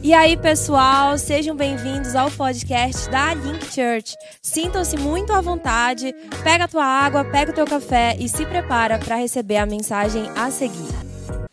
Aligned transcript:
E 0.00 0.14
aí, 0.14 0.36
pessoal, 0.36 1.18
sejam 1.18 1.56
bem-vindos 1.56 2.14
ao 2.14 2.30
podcast 2.30 3.10
da 3.10 3.34
Link 3.34 3.64
Church. 3.66 4.14
Sintam-se 4.40 4.96
muito 4.96 5.32
à 5.32 5.40
vontade, 5.40 6.12
pega 6.44 6.64
a 6.64 6.68
tua 6.68 6.84
água, 6.84 7.24
pega 7.24 7.50
o 7.50 7.54
teu 7.54 7.66
café 7.66 8.16
e 8.18 8.28
se 8.28 8.46
prepara 8.46 8.96
para 8.96 9.16
receber 9.16 9.56
a 9.56 9.66
mensagem 9.66 10.22
a 10.36 10.50
seguir. 10.52 10.86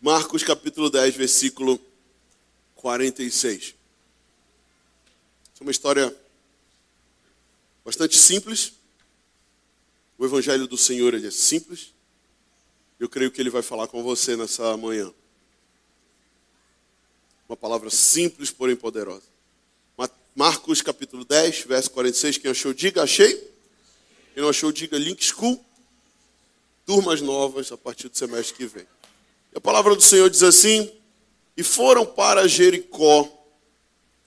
Marcos 0.00 0.44
capítulo 0.44 0.88
10, 0.88 1.16
versículo 1.16 1.80
46. 2.76 3.74
É 5.60 5.64
uma 5.64 5.72
história 5.72 6.14
bastante 7.84 8.16
simples. 8.16 8.74
O 10.16 10.24
evangelho 10.24 10.68
do 10.68 10.78
Senhor 10.78 11.14
é 11.14 11.30
simples. 11.32 11.92
Eu 12.98 13.08
creio 13.08 13.32
que 13.32 13.40
ele 13.40 13.50
vai 13.50 13.62
falar 13.62 13.88
com 13.88 14.02
você 14.04 14.36
nessa 14.36 14.76
manhã. 14.76 15.12
Uma 17.48 17.56
palavra 17.56 17.90
simples, 17.90 18.50
porém 18.50 18.76
poderosa. 18.76 19.36
Marcos 20.36 20.82
capítulo 20.82 21.24
10, 21.24 21.60
verso 21.60 21.90
46. 21.92 22.36
Quem 22.36 22.50
achou, 22.50 22.74
diga 22.74 23.02
achei. 23.02 23.34
Quem 24.34 24.42
não 24.42 24.50
achou, 24.50 24.70
diga 24.70 24.98
Link 24.98 25.24
School. 25.24 25.64
Turmas 26.84 27.22
novas 27.22 27.72
a 27.72 27.78
partir 27.78 28.10
do 28.10 28.18
semestre 28.18 28.54
que 28.54 28.66
vem. 28.66 28.86
E 29.54 29.56
a 29.56 29.60
palavra 29.62 29.96
do 29.96 30.02
Senhor 30.02 30.28
diz 30.28 30.42
assim: 30.42 30.92
E 31.56 31.62
foram 31.62 32.04
para 32.04 32.46
Jericó. 32.46 33.26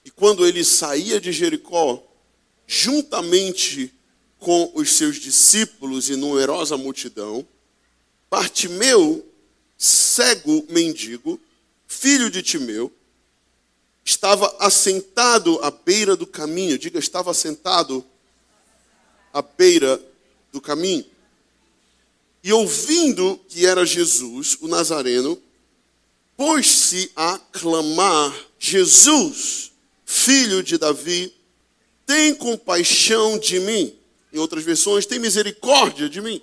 E 0.04 0.10
quando 0.10 0.44
ele 0.44 0.64
saía 0.64 1.20
de 1.20 1.30
Jericó, 1.30 2.02
juntamente 2.66 3.94
com 4.40 4.72
os 4.74 4.96
seus 4.96 5.14
discípulos 5.14 6.10
e 6.10 6.16
numerosa 6.16 6.76
multidão, 6.76 7.46
Bartimeu, 8.28 9.24
cego 9.78 10.66
mendigo, 10.70 11.38
filho 11.86 12.28
de 12.28 12.42
Timeu, 12.42 12.92
estava 14.04 14.56
assentado 14.58 15.58
à 15.62 15.70
beira 15.70 16.16
do 16.16 16.26
caminho. 16.26 16.78
Diga, 16.78 16.98
estava 16.98 17.30
assentado 17.30 18.04
à 19.32 19.42
beira 19.42 20.00
do 20.52 20.60
caminho. 20.60 21.04
E 22.42 22.52
ouvindo 22.52 23.38
que 23.48 23.66
era 23.66 23.84
Jesus, 23.84 24.56
o 24.60 24.68
Nazareno, 24.68 25.40
pôs-se 26.36 27.10
a 27.14 27.38
clamar: 27.52 28.34
Jesus, 28.58 29.72
filho 30.06 30.62
de 30.62 30.78
Davi, 30.78 31.34
tem 32.06 32.34
compaixão 32.34 33.38
de 33.38 33.60
mim. 33.60 33.94
Em 34.32 34.38
outras 34.38 34.64
versões, 34.64 35.06
tem 35.06 35.18
misericórdia 35.18 36.08
de 36.08 36.20
mim. 36.20 36.42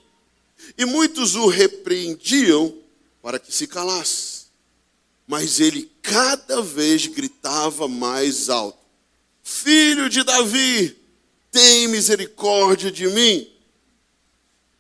E 0.78 0.86
muitos 0.86 1.36
o 1.36 1.48
repreendiam 1.48 2.76
para 3.22 3.40
que 3.40 3.54
se 3.54 3.66
calasse. 3.66 4.37
Mas 5.28 5.60
ele 5.60 5.92
cada 6.02 6.62
vez 6.62 7.06
gritava 7.06 7.88
mais 7.88 8.50
alto: 8.50 8.80
Filho 9.44 10.10
de 10.10 10.24
Davi, 10.24 10.98
tem 11.52 11.90
misericórdia 11.90 12.90
de 12.90 13.08
mim. 13.08 13.52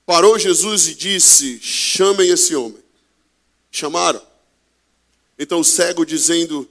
Parou 0.05 0.39
Jesus 0.39 0.87
e 0.87 0.95
disse: 0.95 1.59
Chamem 1.59 2.29
esse 2.29 2.55
homem. 2.55 2.81
Chamaram. 3.69 4.25
Então 5.37 5.59
o 5.59 5.65
cego 5.65 6.05
dizendo, 6.05 6.67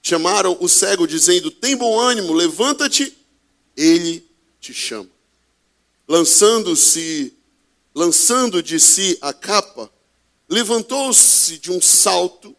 chamaram 0.00 0.56
o 0.60 0.68
cego 0.68 1.06
dizendo: 1.06 1.50
Tem 1.50 1.76
bom 1.76 1.98
ânimo, 1.98 2.32
levanta-te, 2.32 3.16
ele 3.76 4.24
te 4.60 4.72
chama. 4.72 5.10
Lançando-se, 6.06 7.34
lançando 7.92 8.62
de 8.62 8.78
si 8.78 9.18
a 9.20 9.32
capa, 9.32 9.90
levantou-se 10.48 11.58
de 11.58 11.72
um 11.72 11.80
salto 11.82 12.56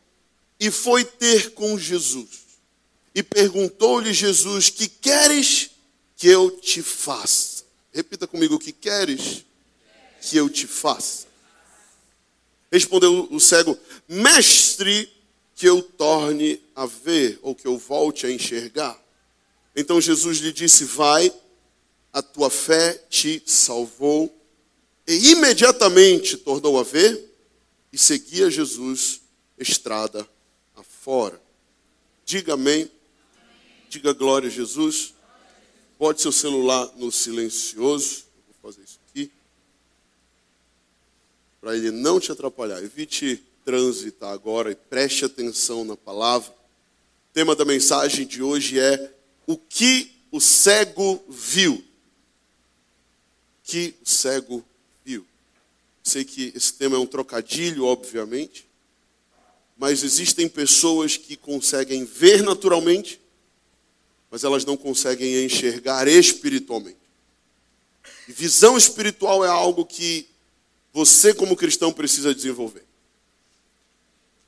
e 0.60 0.70
foi 0.70 1.06
ter 1.06 1.52
com 1.52 1.78
Jesus. 1.78 2.28
E 3.16 3.24
perguntou-lhe 3.24 4.14
Jesus: 4.14 4.70
Que 4.70 4.88
queres 4.88 5.72
que 6.18 6.28
eu 6.28 6.52
te 6.52 6.82
faça? 6.82 7.64
Repita 7.94 8.28
comigo: 8.28 8.60
que 8.60 8.72
queres 8.72 9.46
que 10.22 10.36
eu 10.36 10.50
te 10.50 10.68
faça? 10.68 11.28
Respondeu 12.72 13.28
o 13.32 13.40
cego: 13.40 13.78
Mestre, 14.08 15.12
que 15.56 15.68
eu 15.68 15.82
torne 15.82 16.62
a 16.76 16.86
ver, 16.86 17.40
ou 17.42 17.56
que 17.56 17.68
eu 17.68 17.78
volte 17.78 18.26
a 18.26 18.32
enxergar. 18.32 19.02
Então 19.76 20.02
Jesus 20.02 20.40
lhe 20.40 20.52
disse: 20.52 20.84
Vai, 20.84 21.32
a 22.12 22.22
tua 22.22 22.50
fé 22.50 22.94
te 23.10 23.42
salvou. 23.46 24.36
E 25.08 25.32
imediatamente 25.32 26.38
tornou 26.38 26.80
a 26.80 26.84
ver 26.84 27.20
e 27.92 27.98
seguia 27.98 28.52
Jesus 28.52 29.22
estrada 29.58 30.28
fora. 31.00 31.42
Diga 32.26 32.54
amém. 32.54 32.92
Diga 33.90 34.14
glória 34.14 34.48
a 34.48 34.52
Jesus. 34.52 35.14
Bote 35.98 36.22
seu 36.22 36.32
celular 36.32 36.92
no 36.98 37.12
silencioso. 37.12 38.26
Vou 38.48 38.72
fazer 38.72 38.84
isso 38.84 39.00
aqui. 39.10 39.32
Para 41.62 41.76
ele 41.76 41.92
não 41.92 42.20
te 42.20 42.32
atrapalhar. 42.32 42.84
Evite 42.84 43.44
transitar 43.64 44.32
agora 44.32 44.72
e 44.72 44.76
preste 44.76 45.26
atenção 45.26 45.84
na 45.86 45.96
palavra. 45.96 46.52
O 46.52 47.34
tema 47.34 47.56
da 47.56 47.66
mensagem 47.66 48.28
de 48.28 48.44
hoje 48.44 48.80
é 48.80 49.14
o 49.48 49.58
que 49.58 50.12
o 50.32 50.40
cego 50.42 51.24
viu. 51.30 51.76
O 51.76 51.84
que 53.64 53.96
o 54.04 54.10
cego 54.10 54.66
viu. 55.06 55.26
Sei 56.04 56.26
que 56.26 56.52
esse 56.56 56.74
tema 56.74 56.98
é 56.98 57.00
um 57.00 57.06
trocadilho, 57.06 57.86
obviamente 57.86 58.69
mas 59.80 60.04
existem 60.04 60.50
pessoas 60.50 61.16
que 61.16 61.38
conseguem 61.38 62.04
ver 62.04 62.44
naturalmente, 62.44 63.20
mas 64.30 64.44
elas 64.44 64.66
não 64.66 64.76
conseguem 64.76 65.46
enxergar 65.46 66.06
espiritualmente. 66.06 67.00
E 68.28 68.34
visão 68.34 68.78
espiritual 68.78 69.44
é 69.44 69.48
algo 69.48 69.86
que 69.86 70.28
você, 70.92 71.34
como 71.34 71.56
cristão, 71.56 71.94
precisa 71.94 72.36
desenvolver. 72.36 72.84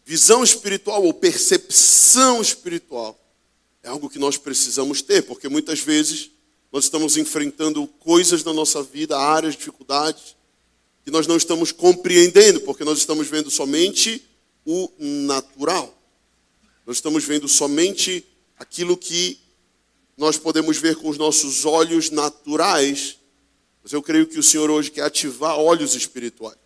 Visão 0.06 0.44
espiritual 0.44 1.02
ou 1.02 1.14
percepção 1.14 2.42
espiritual 2.42 3.18
é 3.82 3.88
algo 3.88 4.10
que 4.10 4.20
nós 4.20 4.38
precisamos 4.38 5.02
ter, 5.02 5.22
porque 5.22 5.48
muitas 5.48 5.80
vezes 5.80 6.30
nós 6.74 6.84
estamos 6.84 7.16
enfrentando 7.16 7.88
coisas 7.88 8.44
na 8.44 8.52
nossa 8.52 8.84
vida, 8.84 9.18
áreas, 9.18 9.56
dificuldades, 9.56 10.36
que 11.06 11.10
nós 11.10 11.26
não 11.26 11.38
estamos 11.38 11.72
compreendendo, 11.72 12.60
porque 12.62 12.84
nós 12.84 12.98
estamos 12.98 13.30
vendo 13.30 13.50
somente 13.50 14.28
o 14.66 14.92
natural. 15.00 15.98
Nós 16.86 16.98
estamos 16.98 17.24
vendo 17.24 17.48
somente 17.48 18.26
aquilo 18.58 18.98
que 18.98 19.40
nós 20.18 20.38
podemos 20.38 20.78
ver 20.78 20.96
com 20.98 21.10
os 21.10 21.18
nossos 21.18 21.66
olhos 21.66 22.10
naturais, 22.10 23.18
mas 23.82 23.92
eu 23.92 24.02
creio 24.02 24.28
que 24.28 24.38
o 24.38 24.44
Senhor 24.44 24.70
hoje 24.70 24.92
quer 24.92 25.04
ativar 25.04 25.58
olhos 25.58 25.96
espirituais. 25.96 26.58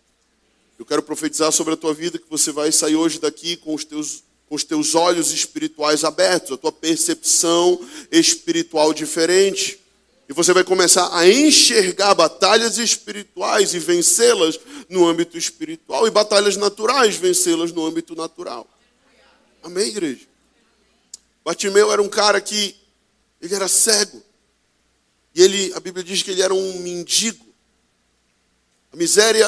Eu 0.78 0.84
quero 0.84 1.02
profetizar 1.02 1.50
sobre 1.52 1.72
a 1.72 1.76
tua 1.76 1.94
vida 1.94 2.18
que 2.18 2.28
você 2.28 2.52
vai 2.52 2.70
sair 2.70 2.96
hoje 2.96 3.18
daqui 3.18 3.56
com 3.56 3.74
os 3.74 3.84
teus, 3.84 4.22
com 4.46 4.54
os 4.54 4.62
teus 4.62 4.94
olhos 4.94 5.32
espirituais 5.32 6.04
abertos, 6.04 6.52
a 6.52 6.56
tua 6.58 6.72
percepção 6.72 7.80
espiritual 8.12 8.92
diferente. 8.92 9.80
E 10.28 10.32
você 10.32 10.52
vai 10.52 10.64
começar 10.64 11.16
a 11.16 11.28
enxergar 11.28 12.14
batalhas 12.14 12.78
espirituais 12.78 13.74
e 13.74 13.78
vencê-las 13.78 14.58
no 14.88 15.06
âmbito 15.06 15.38
espiritual 15.38 16.06
e 16.06 16.10
batalhas 16.10 16.56
naturais 16.56 17.16
vencê-las 17.16 17.70
no 17.70 17.86
âmbito 17.86 18.16
natural. 18.16 18.68
Amém, 19.62 19.88
igreja? 19.88 20.26
Bartimeu 21.44 21.92
era 21.92 22.02
um 22.02 22.08
cara 22.08 22.40
que 22.40 22.74
ele 23.40 23.54
era 23.54 23.68
cego. 23.68 24.20
E 25.32 25.42
ele, 25.42 25.72
a 25.74 25.80
Bíblia 25.80 26.02
diz 26.02 26.22
que 26.22 26.30
ele 26.32 26.42
era 26.42 26.52
um 26.52 26.78
mendigo. 26.80 27.46
A 28.92 28.96
miséria 28.96 29.46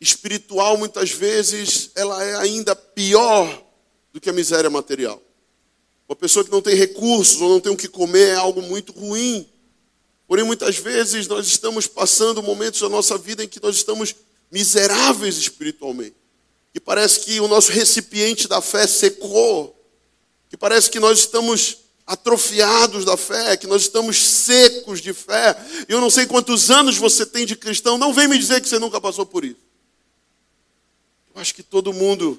espiritual 0.00 0.76
muitas 0.76 1.10
vezes 1.10 1.90
ela 1.96 2.22
é 2.22 2.36
ainda 2.36 2.76
pior 2.76 3.64
do 4.12 4.20
que 4.20 4.30
a 4.30 4.32
miséria 4.32 4.70
material. 4.70 5.20
Uma 6.08 6.14
pessoa 6.14 6.44
que 6.44 6.50
não 6.50 6.62
tem 6.62 6.74
recursos 6.74 7.40
ou 7.40 7.48
não 7.48 7.60
tem 7.60 7.72
o 7.72 7.76
que 7.76 7.88
comer 7.88 8.28
é 8.28 8.34
algo 8.34 8.62
muito 8.62 8.92
ruim. 8.92 9.48
Porém, 10.28 10.44
muitas 10.44 10.76
vezes 10.76 11.26
nós 11.26 11.46
estamos 11.46 11.86
passando 11.86 12.42
momentos 12.42 12.82
da 12.82 12.88
nossa 12.90 13.16
vida 13.16 13.42
em 13.42 13.48
que 13.48 13.62
nós 13.62 13.76
estamos 13.76 14.14
miseráveis 14.52 15.38
espiritualmente. 15.38 16.14
Que 16.70 16.78
parece 16.78 17.20
que 17.20 17.40
o 17.40 17.48
nosso 17.48 17.72
recipiente 17.72 18.46
da 18.46 18.60
fé 18.60 18.86
secou. 18.86 19.74
Que 20.50 20.56
parece 20.56 20.90
que 20.90 21.00
nós 21.00 21.20
estamos 21.20 21.78
atrofiados 22.06 23.06
da 23.06 23.16
fé, 23.16 23.56
que 23.56 23.66
nós 23.66 23.82
estamos 23.82 24.18
secos 24.18 25.00
de 25.00 25.14
fé. 25.14 25.56
Eu 25.88 25.98
não 25.98 26.10
sei 26.10 26.26
quantos 26.26 26.70
anos 26.70 26.98
você 26.98 27.24
tem 27.24 27.46
de 27.46 27.56
cristão, 27.56 27.96
não 27.96 28.12
vem 28.12 28.28
me 28.28 28.38
dizer 28.38 28.60
que 28.60 28.68
você 28.68 28.78
nunca 28.78 29.00
passou 29.00 29.24
por 29.24 29.46
isso. 29.46 29.56
Eu 31.34 31.40
acho 31.40 31.54
que 31.54 31.62
todo 31.62 31.92
mundo, 31.92 32.38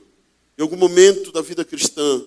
em 0.58 0.62
algum 0.62 0.78
momento 0.78 1.32
da 1.32 1.42
vida 1.42 1.66
cristã, 1.66 2.24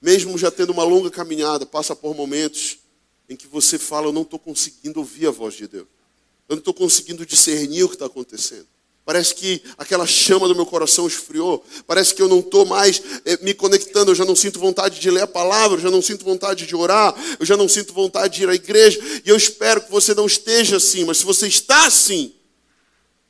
mesmo 0.00 0.38
já 0.38 0.50
tendo 0.50 0.72
uma 0.72 0.84
longa 0.84 1.10
caminhada, 1.10 1.66
passa 1.66 1.94
por 1.94 2.14
momentos 2.14 2.78
em 3.28 3.36
que 3.36 3.46
você 3.46 3.78
fala: 3.78 4.06
Eu 4.06 4.12
não 4.12 4.22
estou 4.22 4.38
conseguindo 4.38 5.00
ouvir 5.00 5.26
a 5.26 5.30
voz 5.30 5.54
de 5.54 5.66
Deus. 5.66 5.86
Eu 6.48 6.56
não 6.56 6.60
estou 6.60 6.74
conseguindo 6.74 7.26
discernir 7.26 7.82
o 7.84 7.88
que 7.88 7.94
está 7.94 8.06
acontecendo. 8.06 8.66
Parece 9.06 9.36
que 9.36 9.62
aquela 9.78 10.04
chama 10.04 10.48
do 10.48 10.54
meu 10.54 10.66
coração 10.66 11.06
esfriou. 11.06 11.64
Parece 11.86 12.12
que 12.12 12.20
eu 12.20 12.26
não 12.26 12.40
estou 12.40 12.66
mais 12.66 13.00
eh, 13.24 13.38
me 13.40 13.54
conectando. 13.54 14.10
Eu 14.10 14.16
já 14.16 14.24
não 14.24 14.34
sinto 14.34 14.58
vontade 14.58 14.98
de 14.98 15.08
ler 15.08 15.22
a 15.22 15.26
palavra. 15.28 15.76
Eu 15.78 15.82
já 15.82 15.90
não 15.92 16.02
sinto 16.02 16.24
vontade 16.24 16.66
de 16.66 16.74
orar. 16.74 17.14
Eu 17.38 17.46
já 17.46 17.56
não 17.56 17.68
sinto 17.68 17.92
vontade 17.92 18.34
de 18.34 18.42
ir 18.42 18.48
à 18.48 18.54
igreja. 18.54 18.98
E 19.24 19.28
eu 19.28 19.36
espero 19.36 19.80
que 19.80 19.92
você 19.92 20.12
não 20.12 20.26
esteja 20.26 20.78
assim. 20.78 21.04
Mas 21.04 21.18
se 21.18 21.24
você 21.24 21.46
está 21.46 21.86
assim, 21.86 22.34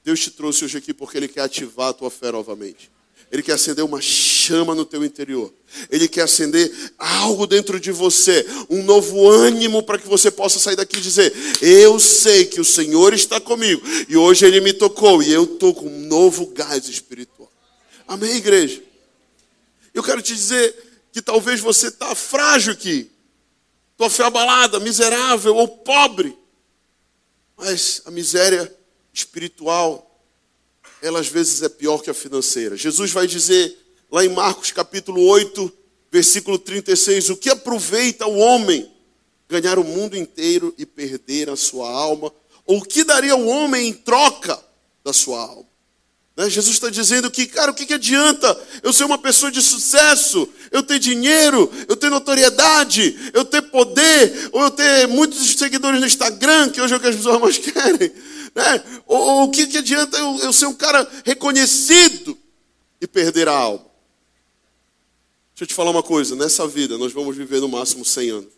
Deus 0.02 0.18
te 0.20 0.30
trouxe 0.30 0.64
hoje 0.64 0.78
aqui 0.78 0.94
porque 0.94 1.18
Ele 1.18 1.28
quer 1.28 1.42
ativar 1.42 1.90
a 1.90 1.92
tua 1.92 2.10
fé 2.10 2.32
novamente. 2.32 2.90
Ele 3.30 3.42
quer 3.42 3.52
acender 3.52 3.84
uma 3.84 4.00
chama 4.00 4.25
no 4.52 4.84
teu 4.84 5.04
interior. 5.04 5.52
Ele 5.90 6.08
quer 6.08 6.22
acender 6.22 6.72
algo 6.98 7.46
dentro 7.46 7.78
de 7.80 7.90
você, 7.92 8.46
um 8.70 8.82
novo 8.82 9.28
ânimo 9.28 9.82
para 9.82 9.98
que 9.98 10.06
você 10.06 10.30
possa 10.30 10.58
sair 10.58 10.76
daqui 10.76 10.98
e 10.98 11.00
dizer: 11.00 11.32
Eu 11.60 11.98
sei 11.98 12.44
que 12.44 12.60
o 12.60 12.64
Senhor 12.64 13.12
está 13.14 13.40
comigo 13.40 13.82
e 14.08 14.16
hoje 14.16 14.46
Ele 14.46 14.60
me 14.60 14.72
tocou 14.72 15.22
e 15.22 15.32
eu 15.32 15.44
estou 15.44 15.74
com 15.74 15.86
um 15.86 16.06
novo 16.06 16.46
gás 16.46 16.88
espiritual. 16.88 17.50
Amém, 18.06 18.36
igreja? 18.36 18.82
Eu 19.92 20.02
quero 20.02 20.22
te 20.22 20.34
dizer 20.34 20.74
que 21.12 21.22
talvez 21.22 21.60
você 21.60 21.88
está 21.88 22.14
frágil 22.14 22.72
aqui, 22.72 23.10
tua 23.96 24.10
fé 24.10 24.24
abalada, 24.24 24.78
miserável 24.78 25.56
ou 25.56 25.66
pobre, 25.66 26.36
mas 27.56 28.02
a 28.04 28.10
miséria 28.10 28.72
espiritual 29.12 30.06
ela 31.02 31.20
às 31.20 31.28
vezes 31.28 31.62
é 31.62 31.68
pior 31.68 31.98
que 31.98 32.10
a 32.10 32.14
financeira. 32.14 32.76
Jesus 32.76 33.12
vai 33.12 33.26
dizer 33.26 33.76
lá 34.16 34.24
em 34.24 34.30
Marcos 34.30 34.72
capítulo 34.72 35.20
8, 35.26 35.70
versículo 36.10 36.58
36, 36.58 37.28
o 37.28 37.36
que 37.36 37.50
aproveita 37.50 38.26
o 38.26 38.38
homem 38.38 38.90
ganhar 39.46 39.78
o 39.78 39.84
mundo 39.84 40.16
inteiro 40.16 40.74
e 40.78 40.86
perder 40.86 41.50
a 41.50 41.56
sua 41.56 41.90
alma? 41.90 42.32
Ou 42.64 42.78
o 42.78 42.82
que 42.82 43.04
daria 43.04 43.36
o 43.36 43.46
homem 43.46 43.88
em 43.88 43.92
troca 43.92 44.58
da 45.04 45.12
sua 45.12 45.42
alma? 45.42 45.68
Né? 46.34 46.48
Jesus 46.48 46.76
está 46.76 46.88
dizendo 46.88 47.30
que, 47.30 47.44
cara, 47.44 47.70
o 47.70 47.74
que, 47.74 47.84
que 47.84 47.92
adianta 47.92 48.58
eu 48.82 48.90
ser 48.90 49.04
uma 49.04 49.18
pessoa 49.18 49.52
de 49.52 49.60
sucesso, 49.60 50.48
eu 50.72 50.82
ter 50.82 50.98
dinheiro, 50.98 51.70
eu 51.86 51.94
ter 51.94 52.08
notoriedade, 52.08 53.32
eu 53.34 53.44
ter 53.44 53.60
poder, 53.60 54.48
ou 54.50 54.62
eu 54.62 54.70
ter 54.70 55.06
muitos 55.08 55.46
seguidores 55.58 56.00
no 56.00 56.06
Instagram, 56.06 56.70
que 56.70 56.80
hoje 56.80 56.94
é 56.94 56.96
o 56.96 57.00
que 57.00 57.08
as 57.08 57.16
pessoas 57.16 57.38
mais 57.38 57.58
querem. 57.60 58.10
Né? 58.54 58.82
Ou, 59.06 59.42
o 59.42 59.50
que, 59.50 59.66
que 59.66 59.76
adianta 59.76 60.16
eu, 60.16 60.38
eu 60.38 60.54
ser 60.54 60.64
um 60.64 60.74
cara 60.74 61.06
reconhecido 61.22 62.34
e 62.98 63.06
perder 63.06 63.46
a 63.46 63.52
alma? 63.52 63.85
Deixa 65.56 65.64
eu 65.64 65.66
te 65.68 65.74
falar 65.74 65.90
uma 65.90 66.02
coisa: 66.02 66.36
nessa 66.36 66.68
vida 66.68 66.98
nós 66.98 67.14
vamos 67.14 67.34
viver 67.34 67.60
no 67.60 67.68
máximo 67.68 68.04
100 68.04 68.30
anos. 68.30 68.52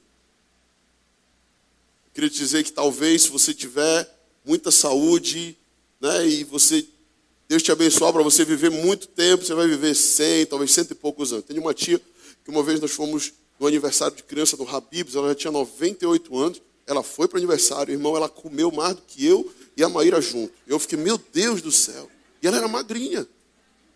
Queria 2.12 2.28
te 2.28 2.38
dizer 2.38 2.64
que 2.64 2.72
talvez 2.72 3.22
se 3.22 3.30
você 3.30 3.54
tiver 3.54 4.12
muita 4.44 4.72
saúde, 4.72 5.56
né, 6.00 6.26
e 6.26 6.42
você 6.42 6.84
Deus 7.48 7.62
te 7.62 7.70
abençoar 7.70 8.12
para 8.12 8.22
você 8.24 8.44
viver 8.44 8.70
muito 8.72 9.06
tempo, 9.06 9.44
você 9.44 9.54
vai 9.54 9.68
viver 9.68 9.94
100, 9.94 10.46
talvez 10.46 10.72
cento 10.72 10.90
e 10.90 10.94
poucos 10.96 11.32
anos. 11.32 11.44
Tem 11.44 11.56
uma 11.56 11.72
tia 11.72 12.00
que 12.44 12.50
uma 12.50 12.64
vez 12.64 12.80
nós 12.80 12.90
fomos 12.90 13.32
no 13.60 13.68
aniversário 13.68 14.16
de 14.16 14.24
criança 14.24 14.56
do 14.56 14.68
Habibs, 14.68 15.14
ela 15.14 15.28
já 15.28 15.34
tinha 15.36 15.52
98 15.52 16.36
anos, 16.36 16.60
ela 16.84 17.04
foi 17.04 17.28
para 17.28 17.36
o 17.36 17.38
aniversário, 17.38 17.92
irmão, 17.92 18.16
ela 18.16 18.28
comeu 18.28 18.72
mais 18.72 18.96
do 18.96 19.02
que 19.02 19.24
eu 19.24 19.48
e 19.76 19.84
a 19.84 19.88
Maíra 19.88 20.20
junto. 20.20 20.52
Eu 20.66 20.80
fiquei, 20.80 20.98
meu 20.98 21.16
Deus 21.32 21.62
do 21.62 21.70
céu. 21.70 22.10
E 22.42 22.46
ela 22.46 22.56
era 22.56 22.66
magrinha. 22.66 23.26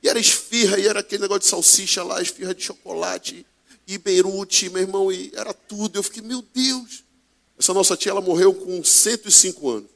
E 0.03 0.09
era 0.09 0.19
esfirra, 0.19 0.79
e 0.79 0.87
era 0.87 1.01
aquele 1.01 1.23
negócio 1.23 1.43
de 1.43 1.47
salsicha 1.47 2.03
lá, 2.03 2.21
esfirra 2.21 2.55
de 2.55 2.63
chocolate, 2.63 3.47
e 3.87 3.99
beirute, 3.99 4.69
meu 4.69 4.83
irmão, 4.83 5.13
e 5.13 5.31
era 5.35 5.53
tudo. 5.55 5.99
Eu 5.99 6.03
fiquei, 6.03 6.23
meu 6.23 6.43
Deus. 6.43 7.05
Essa 7.59 7.73
nossa 7.73 7.97
tia, 7.97 8.11
ela 8.11 8.21
morreu 8.21 8.53
com 8.53 8.83
105 8.83 9.71
anos. 9.71 9.91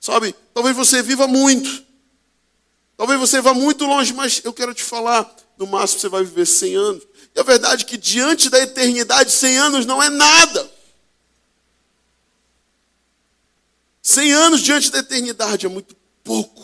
Sabe, 0.00 0.34
talvez 0.54 0.74
você 0.74 1.02
viva 1.02 1.26
muito. 1.26 1.84
Talvez 2.96 3.18
você 3.18 3.40
vá 3.40 3.52
muito 3.52 3.84
longe, 3.84 4.12
mas 4.12 4.40
eu 4.44 4.52
quero 4.52 4.72
te 4.72 4.82
falar, 4.82 5.36
no 5.58 5.66
máximo 5.66 6.00
você 6.00 6.08
vai 6.08 6.24
viver 6.24 6.46
100 6.46 6.76
anos. 6.76 7.02
E 7.34 7.40
a 7.40 7.42
verdade 7.42 7.84
é 7.84 7.86
que 7.86 7.96
diante 7.96 8.48
da 8.48 8.58
eternidade, 8.58 9.30
100 9.30 9.58
anos 9.58 9.86
não 9.86 10.02
é 10.02 10.08
nada. 10.08 10.70
100 14.02 14.32
anos 14.32 14.60
diante 14.60 14.90
da 14.90 14.98
eternidade 14.98 15.66
é 15.66 15.68
muito 15.68 15.94
pouco. 16.24 16.61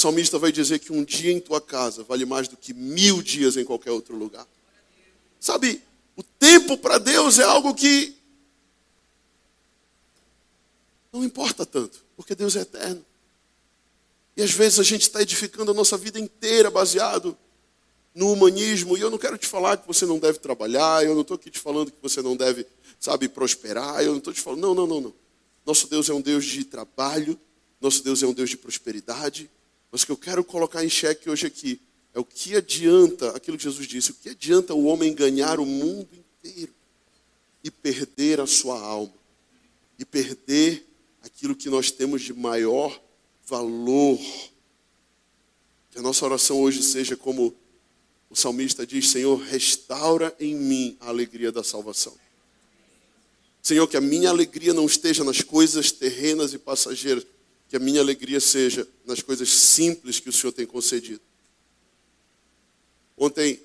O 0.00 0.08
salmista 0.08 0.38
vai 0.38 0.50
dizer 0.50 0.78
que 0.78 0.94
um 0.94 1.04
dia 1.04 1.30
em 1.30 1.38
tua 1.38 1.60
casa 1.60 2.02
vale 2.02 2.24
mais 2.24 2.48
do 2.48 2.56
que 2.56 2.72
mil 2.72 3.20
dias 3.20 3.58
em 3.58 3.66
qualquer 3.66 3.90
outro 3.90 4.16
lugar. 4.16 4.46
Sabe, 5.38 5.82
o 6.16 6.22
tempo 6.22 6.78
para 6.78 6.96
Deus 6.96 7.38
é 7.38 7.42
algo 7.42 7.74
que 7.74 8.16
não 11.12 11.22
importa 11.22 11.66
tanto, 11.66 12.02
porque 12.16 12.34
Deus 12.34 12.56
é 12.56 12.60
eterno. 12.60 13.04
E 14.34 14.42
às 14.42 14.50
vezes 14.50 14.78
a 14.78 14.82
gente 14.82 15.02
está 15.02 15.20
edificando 15.20 15.70
a 15.70 15.74
nossa 15.74 15.98
vida 15.98 16.18
inteira 16.18 16.70
baseado 16.70 17.36
no 18.14 18.32
humanismo. 18.32 18.96
E 18.96 19.02
eu 19.02 19.10
não 19.10 19.18
quero 19.18 19.36
te 19.36 19.46
falar 19.46 19.76
que 19.76 19.86
você 19.86 20.06
não 20.06 20.18
deve 20.18 20.38
trabalhar, 20.38 21.04
eu 21.04 21.14
não 21.14 21.20
estou 21.20 21.34
aqui 21.34 21.50
te 21.50 21.58
falando 21.58 21.92
que 21.92 22.00
você 22.00 22.22
não 22.22 22.34
deve, 22.34 22.66
sabe, 22.98 23.28
prosperar, 23.28 24.02
eu 24.02 24.12
não 24.12 24.18
estou 24.18 24.32
te 24.32 24.40
falando, 24.40 24.62
não, 24.62 24.74
não, 24.74 24.86
não, 24.86 25.00
não. 25.02 25.14
Nosso 25.66 25.86
Deus 25.90 26.08
é 26.08 26.14
um 26.14 26.22
Deus 26.22 26.46
de 26.46 26.64
trabalho, 26.64 27.38
nosso 27.78 28.02
Deus 28.02 28.22
é 28.22 28.26
um 28.26 28.32
Deus 28.32 28.48
de 28.48 28.56
prosperidade. 28.56 29.50
Mas 29.90 30.02
o 30.02 30.06
que 30.06 30.12
eu 30.12 30.16
quero 30.16 30.44
colocar 30.44 30.84
em 30.84 30.88
xeque 30.88 31.28
hoje 31.28 31.46
aqui 31.46 31.80
é 32.14 32.20
o 32.20 32.24
que 32.24 32.56
adianta, 32.56 33.30
aquilo 33.36 33.56
que 33.56 33.64
Jesus 33.64 33.86
disse, 33.86 34.10
o 34.10 34.14
que 34.14 34.30
adianta 34.30 34.74
o 34.74 34.84
homem 34.84 35.14
ganhar 35.14 35.60
o 35.60 35.66
mundo 35.66 36.08
inteiro 36.12 36.72
e 37.62 37.70
perder 37.70 38.40
a 38.40 38.46
sua 38.46 38.80
alma, 38.80 39.14
e 39.98 40.04
perder 40.04 40.86
aquilo 41.22 41.54
que 41.54 41.68
nós 41.68 41.90
temos 41.90 42.22
de 42.22 42.32
maior 42.32 43.00
valor. 43.46 44.18
Que 45.90 45.98
a 45.98 46.02
nossa 46.02 46.24
oração 46.24 46.60
hoje 46.60 46.82
seja 46.82 47.16
como 47.16 47.54
o 48.30 48.36
salmista 48.36 48.86
diz: 48.86 49.10
Senhor, 49.10 49.36
restaura 49.36 50.34
em 50.38 50.54
mim 50.54 50.96
a 51.00 51.08
alegria 51.08 51.50
da 51.50 51.64
salvação. 51.64 52.16
Senhor, 53.62 53.86
que 53.86 53.96
a 53.96 54.00
minha 54.00 54.30
alegria 54.30 54.72
não 54.72 54.86
esteja 54.86 55.22
nas 55.22 55.42
coisas 55.42 55.92
terrenas 55.92 56.54
e 56.54 56.58
passageiras, 56.58 57.26
que 57.70 57.76
a 57.76 57.80
minha 57.80 58.00
alegria 58.00 58.40
seja 58.40 58.86
nas 59.06 59.22
coisas 59.22 59.48
simples 59.48 60.20
que 60.20 60.28
o 60.28 60.32
Senhor 60.32 60.52
tem 60.52 60.66
concedido. 60.66 61.22
Ontem 63.16 63.62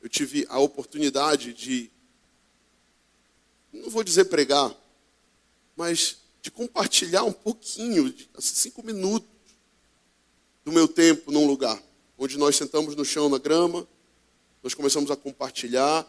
eu 0.00 0.08
tive 0.08 0.46
a 0.48 0.58
oportunidade 0.58 1.52
de, 1.52 1.90
não 3.72 3.90
vou 3.90 4.02
dizer 4.02 4.26
pregar, 4.26 4.74
mas 5.76 6.18
de 6.40 6.50
compartilhar 6.50 7.24
um 7.24 7.32
pouquinho, 7.32 8.14
assim, 8.34 8.54
cinco 8.54 8.82
minutos 8.82 9.28
do 10.64 10.72
meu 10.72 10.88
tempo 10.88 11.30
num 11.30 11.46
lugar, 11.46 11.82
onde 12.16 12.38
nós 12.38 12.56
sentamos 12.56 12.94
no 12.94 13.04
chão 13.04 13.28
na 13.28 13.38
grama, 13.38 13.86
nós 14.62 14.72
começamos 14.72 15.10
a 15.10 15.16
compartilhar 15.16 16.08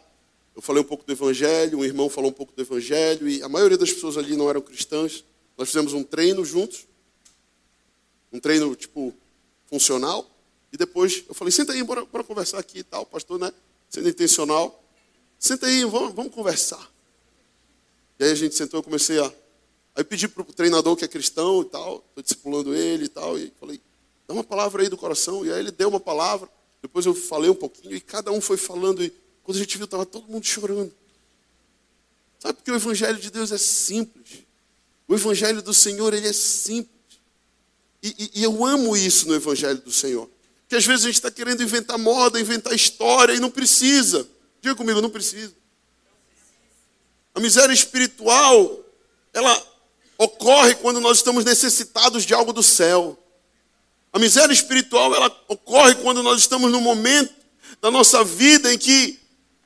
eu 0.56 0.62
falei 0.62 0.82
um 0.82 0.86
pouco 0.86 1.06
do 1.06 1.12
Evangelho, 1.12 1.80
um 1.80 1.86
irmão 1.86 2.10
falou 2.10 2.30
um 2.30 2.34
pouco 2.34 2.54
do 2.54 2.62
Evangelho, 2.62 3.28
e 3.28 3.42
a 3.42 3.48
maioria 3.48 3.78
das 3.78 3.92
pessoas 3.92 4.18
ali 4.18 4.36
não 4.36 4.50
eram 4.50 4.62
cristãs. 4.62 5.24
Nós 5.58 5.70
fizemos 5.70 5.94
um 5.94 6.04
treino 6.04 6.44
juntos, 6.44 6.86
um 8.32 8.40
treino 8.40 8.76
tipo 8.76 9.14
funcional, 9.68 10.30
e 10.72 10.78
depois 10.78 11.24
eu 11.28 11.36
falei: 11.36 11.52
senta 11.52 11.74
aí, 11.74 11.84
bora, 11.84 12.06
bora 12.06 12.24
conversar 12.24 12.60
aqui 12.60 12.80
e 12.80 12.84
tal, 12.84 13.06
pastor, 13.06 13.40
né? 13.40 13.52
Sendo 13.90 14.08
intencional. 14.08 14.84
Senta 15.38 15.66
aí, 15.66 15.84
vamos, 15.84 16.14
vamos 16.14 16.34
conversar. 16.34 16.90
E 18.20 18.24
aí 18.24 18.32
a 18.32 18.36
gente 18.36 18.56
sentou, 18.56 18.80
eu 18.80 18.84
comecei 18.84 19.20
a. 19.20 19.34
Aí 19.96 20.04
pedi 20.04 20.28
para 20.28 20.44
o 20.44 20.46
treinador 20.46 20.96
que 20.96 21.04
é 21.04 21.08
cristão 21.08 21.62
e 21.62 21.66
tal, 21.66 22.04
estou 22.08 22.24
discipulando 22.24 22.74
ele 22.74 23.06
e 23.06 23.10
tal, 23.10 23.38
e 23.38 23.52
falei: 23.60 23.82
dá 24.28 24.34
uma 24.34 24.44
palavra 24.44 24.84
aí 24.84 24.90
do 24.90 24.98
coração. 24.98 25.46
E 25.46 25.52
aí 25.52 25.60
ele 25.60 25.72
deu 25.72 25.90
uma 25.90 26.00
palavra, 26.00 26.50
depois 26.82 27.06
eu 27.06 27.14
falei 27.14 27.50
um 27.50 27.56
pouquinho, 27.56 27.96
e 27.96 28.00
cada 28.00 28.32
um 28.32 28.40
foi 28.40 28.58
falando. 28.58 29.04
E 29.04 29.14
quando 29.44 29.58
a 29.58 29.60
gente 29.60 29.78
viu, 29.78 29.86
estava 29.86 30.06
todo 30.06 30.28
mundo 30.28 30.46
chorando. 30.46 30.94
Sabe 32.40 32.54
porque 32.56 32.72
o 32.72 32.76
Evangelho 32.76 33.20
de 33.20 33.30
Deus 33.30 33.52
é 33.52 33.58
simples. 33.58 34.44
O 35.08 35.14
Evangelho 35.14 35.62
do 35.62 35.74
Senhor, 35.74 36.14
ele 36.14 36.28
é 36.28 36.34
simples. 36.34 37.01
E, 38.02 38.32
e, 38.36 38.44
eu 38.44 38.66
amo 38.66 38.98
isso 38.98 39.28
no 39.28 39.36
Evangelho 39.36 39.80
do 39.80 39.92
Senhor. 39.92 40.30
Porque 40.62 40.76
às 40.76 40.86
vezes 40.86 41.06
a 41.06 41.08
gente 41.08 41.16
está 41.16 41.30
querendo 41.30 41.62
inventar 41.62 41.98
moda, 41.98 42.40
inventar 42.40 42.74
história, 42.74 43.34
e 43.34 43.40
não 43.40 43.52
precisa. 43.52 44.28
Diga 44.62 44.76
comigo, 44.76 45.02
não 45.02 45.10
precisa. 45.10 45.54
A 47.36 47.40
miséria 47.40 47.74
espiritual, 47.74 48.80
ela 49.34 49.68
ocorre 50.18 50.76
quando 50.76 51.00
nós 51.00 51.18
estamos 51.18 51.46
necessitados 51.46 52.26
de 52.26 52.34
algo 52.34 52.52
do 52.52 52.64
céu. 52.64 53.18
A 54.12 54.20
miséria 54.20 54.54
espiritual, 54.54 55.14
ela 55.16 55.44
ocorre 55.48 55.96
quando 55.96 56.24
nós 56.24 56.40
estamos 56.40 56.72
num 56.72 56.82
momento 56.82 57.34
da 57.80 57.92
nossa 57.92 58.24
vida 58.24 58.74
em 58.74 58.78
que 58.78 59.22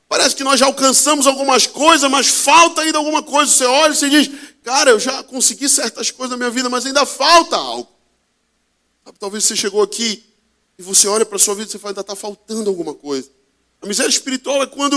Parece 0.08 0.36
que 0.36 0.44
nós 0.44 0.60
já 0.60 0.66
alcançamos 0.66 1.26
algumas 1.26 1.66
coisas, 1.66 2.08
mas 2.10 2.28
falta 2.28 2.82
ainda 2.82 2.98
alguma 2.98 3.22
coisa. 3.22 3.50
Você 3.50 3.64
olha 3.64 3.92
e 3.92 3.96
você 3.96 4.08
diz, 4.08 4.30
cara, 4.62 4.90
eu 4.90 5.00
já 5.00 5.22
consegui 5.24 5.68
certas 5.68 6.10
coisas 6.10 6.30
na 6.30 6.36
minha 6.36 6.50
vida, 6.50 6.68
mas 6.68 6.86
ainda 6.86 7.04
falta 7.04 7.56
algo. 7.56 7.88
Talvez 9.18 9.44
você 9.44 9.56
chegou 9.56 9.82
aqui 9.82 10.24
e 10.78 10.82
você 10.82 11.06
olha 11.08 11.24
para 11.24 11.36
a 11.36 11.38
sua 11.38 11.54
vida 11.54 11.68
e 11.68 11.72
você 11.72 11.78
fala, 11.78 11.92
ainda 11.92 12.00
está 12.00 12.16
faltando 12.16 12.68
alguma 12.68 12.94
coisa. 12.94 13.30
A 13.80 13.86
miséria 13.86 14.10
espiritual 14.10 14.62
é 14.62 14.66
quando 14.66 14.96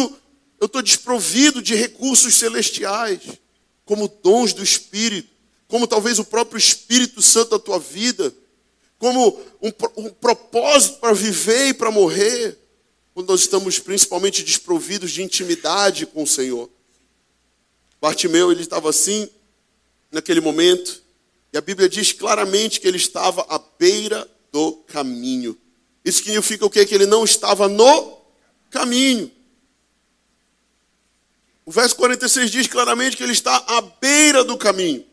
eu 0.60 0.66
estou 0.66 0.82
desprovido 0.82 1.62
de 1.62 1.76
recursos 1.76 2.36
celestiais, 2.36 3.22
como 3.86 4.08
dons 4.08 4.54
do 4.54 4.64
Espírito, 4.64 5.30
como 5.68 5.88
talvez 5.88 6.20
o 6.20 6.26
próprio 6.26 6.58
Espírito 6.58 7.22
Santo 7.22 7.52
da 7.52 7.60
tua 7.60 7.80
vida, 7.80 8.34
como 8.98 9.40
um, 9.62 9.72
um 9.98 10.10
propósito 10.10 11.00
para 11.00 11.14
viver 11.14 11.70
e 11.70 11.74
para 11.74 11.92
morrer, 11.92 12.58
quando 13.14 13.30
nós 13.30 13.42
estamos 13.42 13.80
principalmente 13.80 14.44
desprovidos 14.44 15.12
de 15.12 15.24
intimidade 15.24 16.06
com 16.06 16.24
o 16.24 16.28
Senhor. 16.28 16.70
Bartimeu, 18.02 18.52
ele 18.52 18.62
estava 18.62 18.90
assim, 18.90 19.30
naquele 20.12 20.42
momento, 20.42 21.02
e 21.52 21.58
a 21.58 21.62
Bíblia 21.62 21.90
diz 21.90 22.12
claramente 22.12 22.80
que 22.80 22.88
ele 22.88 22.98
estava 22.98 23.46
à 23.50 23.60
beira 23.78 24.30
do 24.52 24.74
caminho. 24.88 25.58
Isso 26.06 26.24
significa 26.24 26.66
o 26.66 26.70
quê? 26.70 26.86
Que 26.86 26.96
ele 26.96 27.06
não 27.06 27.24
estava 27.24 27.68
no 27.68 28.20
caminho. 28.70 29.32
O 31.66 31.72
verso 31.72 31.96
46 31.96 32.50
diz 32.50 32.68
claramente 32.68 33.18
que 33.18 33.24
ele 33.24 33.32
está 33.32 33.56
à 33.56 33.82
beira 33.82 34.44
do 34.44 34.58
caminho. 34.58 35.06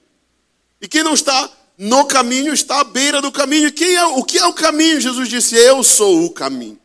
E 0.81 0.89
quem 0.89 1.03
não 1.03 1.15
está 1.15 1.51
no 1.77 2.05
caminho 2.07 2.53
está 2.53 2.81
à 2.81 2.85
beira 2.85 3.21
do 3.21 3.31
caminho. 3.33 3.73
Quem 3.73 3.95
é, 3.95 4.05
o 4.07 4.25
que 4.25 4.39
é 4.39 4.47
o 4.47 4.53
caminho? 4.53 5.01
Jesus 5.01 5.29
disse: 5.29 5.55
Eu 5.57 5.83
sou 5.83 6.25
o 6.25 6.31
caminho, 6.31 6.79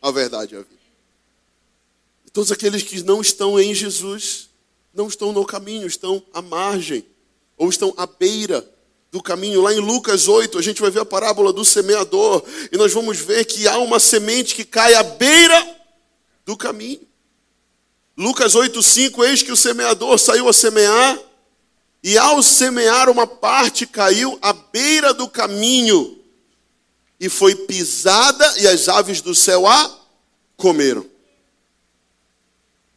a 0.00 0.10
verdade 0.10 0.54
e 0.54 0.58
a 0.58 0.60
vida. 0.60 0.78
E 2.26 2.30
todos 2.30 2.52
aqueles 2.52 2.82
que 2.82 3.02
não 3.02 3.20
estão 3.20 3.58
em 3.58 3.74
Jesus 3.74 4.48
não 4.94 5.08
estão 5.08 5.32
no 5.32 5.44
caminho, 5.44 5.86
estão 5.86 6.22
à 6.32 6.42
margem, 6.42 7.04
ou 7.58 7.68
estão 7.68 7.92
à 7.96 8.06
beira 8.06 8.64
do 9.10 9.22
caminho. 9.22 9.60
Lá 9.60 9.72
em 9.72 9.80
Lucas 9.80 10.28
8, 10.28 10.56
a 10.58 10.62
gente 10.62 10.80
vai 10.80 10.90
ver 10.90 11.00
a 11.00 11.04
parábola 11.04 11.52
do 11.52 11.64
semeador, 11.64 12.44
e 12.70 12.76
nós 12.76 12.92
vamos 12.92 13.18
ver 13.18 13.44
que 13.44 13.66
há 13.66 13.78
uma 13.78 13.98
semente 13.98 14.54
que 14.54 14.64
cai 14.64 14.94
à 14.94 15.02
beira 15.02 15.76
do 16.46 16.56
caminho. 16.56 17.06
Lucas 18.16 18.54
8,5, 18.54 19.24
eis 19.24 19.42
que 19.42 19.52
o 19.52 19.56
semeador 19.56 20.18
saiu 20.18 20.48
a 20.48 20.52
semear, 20.52 21.18
e 22.02 22.16
ao 22.16 22.42
semear 22.42 23.10
uma 23.10 23.26
parte 23.26 23.86
caiu 23.86 24.38
à 24.40 24.52
beira 24.52 25.12
do 25.12 25.28
caminho, 25.28 26.16
e 27.18 27.28
foi 27.28 27.54
pisada, 27.54 28.54
e 28.58 28.68
as 28.68 28.88
aves 28.88 29.20
do 29.20 29.34
céu 29.34 29.66
a 29.66 29.98
comeram. 30.56 31.04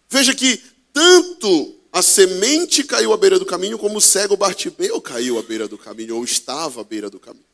Veja 0.10 0.36
que 0.36 0.62
tanto 0.92 1.81
a 1.92 2.02
semente 2.02 2.84
caiu 2.84 3.12
à 3.12 3.18
beira 3.18 3.38
do 3.38 3.46
caminho, 3.46 3.78
como 3.78 3.98
o 3.98 4.02
cego 4.02 4.38
Bartimeu 4.38 5.02
caiu 5.02 5.38
à 5.38 5.42
beira 5.42 5.68
do 5.68 5.78
caminho, 5.78 6.16
ou 6.16 6.24
estava 6.24 6.82
à 6.82 6.84
beira 6.84 7.10
do 7.10 7.20
caminho. 7.20 7.46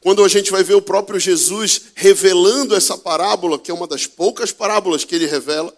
Quando 0.00 0.24
a 0.24 0.28
gente 0.28 0.50
vai 0.50 0.62
ver 0.62 0.74
o 0.74 0.82
próprio 0.82 1.18
Jesus 1.18 1.82
revelando 1.94 2.74
essa 2.74 2.98
parábola, 2.98 3.58
que 3.58 3.70
é 3.70 3.74
uma 3.74 3.86
das 3.86 4.06
poucas 4.06 4.52
parábolas 4.52 5.04
que 5.04 5.14
ele 5.14 5.26
revela, 5.26 5.74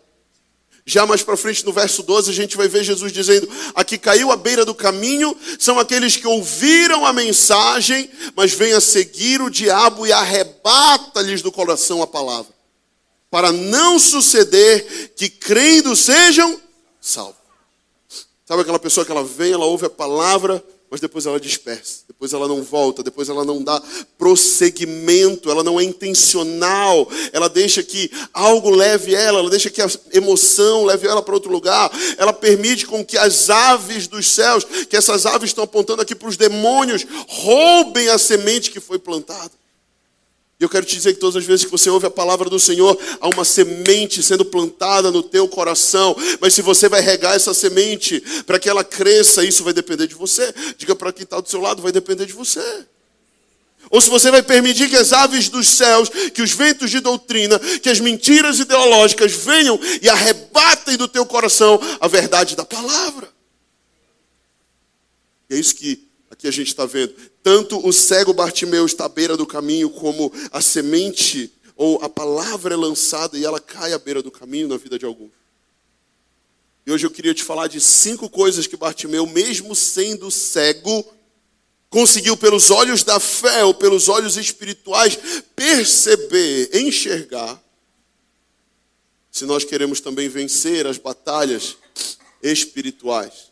já 0.85 1.05
mais 1.05 1.23
para 1.23 1.37
frente, 1.37 1.67
no 1.67 1.73
verso 1.73 2.03
12, 2.03 2.31
a 2.31 2.35
gente 2.35 2.57
vai 2.57 2.67
ver 2.67 2.83
Jesus 2.83 3.13
dizendo: 3.13 3.47
A 3.75 3.85
que 3.85 3.99
caiu 3.99 4.33
à 4.33 4.37
beira 4.37 4.65
do 4.65 4.75
caminho 4.75 5.37
são 5.59 5.79
aqueles 5.79 6.17
que 6.17 6.27
ouviram 6.27 7.05
a 7.05 7.13
mensagem, 7.13 8.11
mas 8.35 8.55
vêm 8.55 8.73
a 8.73 8.81
seguir 8.81 9.43
o 9.43 9.51
diabo 9.51 10.07
e 10.07 10.13
arrebata-lhes 10.13 11.43
do 11.43 11.53
coração 11.53 12.03
a 12.03 12.07
palavra, 12.07 12.53
para 13.31 13.53
não 13.53 13.99
suceder 13.99 15.13
que 15.15 15.29
crendo 15.29 15.95
sejam 15.95 16.59
salvos. 17.01 17.38
Sabe 18.49 18.62
aquela 18.62 18.78
pessoa 18.78 19.05
que 19.05 19.12
ela 19.12 19.23
vem, 19.23 19.52
ela 19.52 19.67
ouve 19.67 19.85
a 19.85 19.90
palavra, 19.90 20.64
mas 20.90 21.02
depois 21.02 21.26
ela 21.26 21.38
dispersa, 21.38 22.05
depois 22.09 22.33
ela 22.33 22.49
não 22.49 22.62
volta, 22.62 23.02
depois 23.02 23.28
ela 23.28 23.45
não 23.45 23.62
dá 23.62 23.78
prosseguimento, 24.17 25.50
ela 25.50 25.62
não 25.62 25.78
é 25.78 25.85
intencional, 25.85 27.07
ela 27.31 27.47
deixa 27.47 27.83
que 27.83 28.11
algo 28.33 28.71
leve 28.71 29.14
ela, 29.14 29.40
ela 29.40 29.50
deixa 29.50 29.69
que 29.69 29.83
a 29.83 29.90
emoção 30.14 30.87
leve 30.87 31.07
ela 31.07 31.21
para 31.21 31.35
outro 31.35 31.52
lugar, 31.52 31.90
ela 32.17 32.33
permite 32.33 32.87
com 32.87 33.05
que 33.05 33.19
as 33.19 33.50
aves 33.50 34.07
dos 34.07 34.26
céus, 34.26 34.64
que 34.64 34.97
essas 34.97 35.26
aves 35.26 35.50
estão 35.50 35.64
apontando 35.64 36.00
aqui 36.00 36.14
para 36.14 36.31
os 36.31 36.38
demônios, 36.38 37.07
roubem 37.28 38.09
a 38.09 38.17
semente 38.17 38.71
que 38.71 38.81
foi 38.81 38.99
plantada. 38.99 39.50
E 40.61 40.65
eu 40.65 40.69
quero 40.69 40.85
te 40.85 40.97
dizer 40.97 41.12
que 41.12 41.21
todas 41.21 41.37
as 41.37 41.45
vezes 41.45 41.65
que 41.65 41.71
você 41.71 41.88
ouve 41.88 42.07
a 42.07 42.11
palavra 42.11 42.50
do 42.50 42.59
Senhor, 42.59 42.99
há 43.21 43.29
uma 43.29 43.45
semente 43.45 44.23
sendo 44.25 44.45
plantada 44.45 45.09
no 45.11 45.23
teu 45.23 45.47
coração. 45.47 46.17
Mas 46.41 46.53
se 46.53 46.62
você 46.62 46.88
vai 46.88 47.00
regar 47.00 47.37
essa 47.37 47.55
semente 47.55 48.21
para 48.45 48.59
que 48.59 48.69
ela 48.69 48.83
cresça, 48.83 49.45
isso 49.45 49.62
vai 49.62 49.73
depender 49.73 50.09
de 50.09 50.17
você. 50.17 50.53
Diga 50.77 50.97
para 50.97 51.12
quem 51.12 51.23
está 51.23 51.41
do 51.41 51.49
seu 51.49 51.61
lado, 51.61 51.81
vai 51.81 51.93
depender 51.93 52.27
de 52.27 52.33
você. 52.33 52.61
Ou 53.88 54.00
se 54.00 54.11
você 54.11 54.33
vai 54.33 54.43
permitir 54.43 54.91
que 54.91 54.97
as 54.97 55.12
aves 55.12 55.49
dos 55.49 55.69
céus, 55.69 56.09
que 56.35 56.43
os 56.43 56.50
ventos 56.50 56.91
de 56.91 56.99
doutrina, 56.99 57.59
que 57.81 57.88
as 57.88 58.00
mentiras 58.00 58.59
ideológicas 58.59 59.33
venham 59.33 59.79
e 60.03 60.09
arrebatem 60.09 60.97
do 60.97 61.07
teu 61.07 61.25
coração 61.25 61.81
a 62.00 62.09
verdade 62.09 62.57
da 62.57 62.65
palavra. 62.65 63.29
E 65.49 65.55
é 65.55 65.59
isso 65.59 65.75
que 65.77 66.07
aqui 66.31 66.49
a 66.49 66.50
gente 66.50 66.69
está 66.69 66.85
vendo. 66.85 67.15
Tanto 67.49 67.81
o 67.88 67.90
cego 67.95 68.35
Bartimeu 68.35 68.85
está 68.85 69.07
à 69.07 69.09
beira 69.09 69.35
do 69.35 69.47
caminho, 69.47 69.88
como 69.88 70.31
a 70.52 70.61
semente 70.61 71.50
ou 71.75 71.97
a 72.05 72.07
palavra 72.07 72.75
é 72.75 72.76
lançada 72.76 73.38
e 73.38 73.45
ela 73.47 73.59
cai 73.59 73.95
à 73.95 73.99
beira 73.99 74.23
do 74.23 74.31
caminho 74.31 74.69
na 74.69 74.76
vida 74.76 74.99
de 74.99 75.07
algum. 75.07 75.31
E 76.87 76.93
hoje 76.93 77.07
eu 77.07 77.11
queria 77.11 77.33
te 77.33 77.43
falar 77.43 77.67
de 77.67 77.81
cinco 77.81 78.28
coisas 78.28 78.67
que 78.67 78.76
Bartimeu, 78.76 79.26
mesmo 79.26 79.75
sendo 79.75 80.31
cego, 80.31 81.02
conseguiu 81.88 82.37
pelos 82.37 82.71
olhos 82.71 83.02
da 83.02 83.19
fé 83.19 83.64
ou 83.64 83.73
pelos 83.73 84.11
olhos 84.11 84.37
espirituais 84.37 85.19
perceber, 85.57 86.69
enxergar. 86.75 87.59
Se 89.31 89.47
nós 89.47 89.64
queremos 89.64 90.02
também 90.02 90.28
vencer 90.28 90.87
as 90.87 90.99
batalhas 90.99 91.78
espirituais 92.43 93.49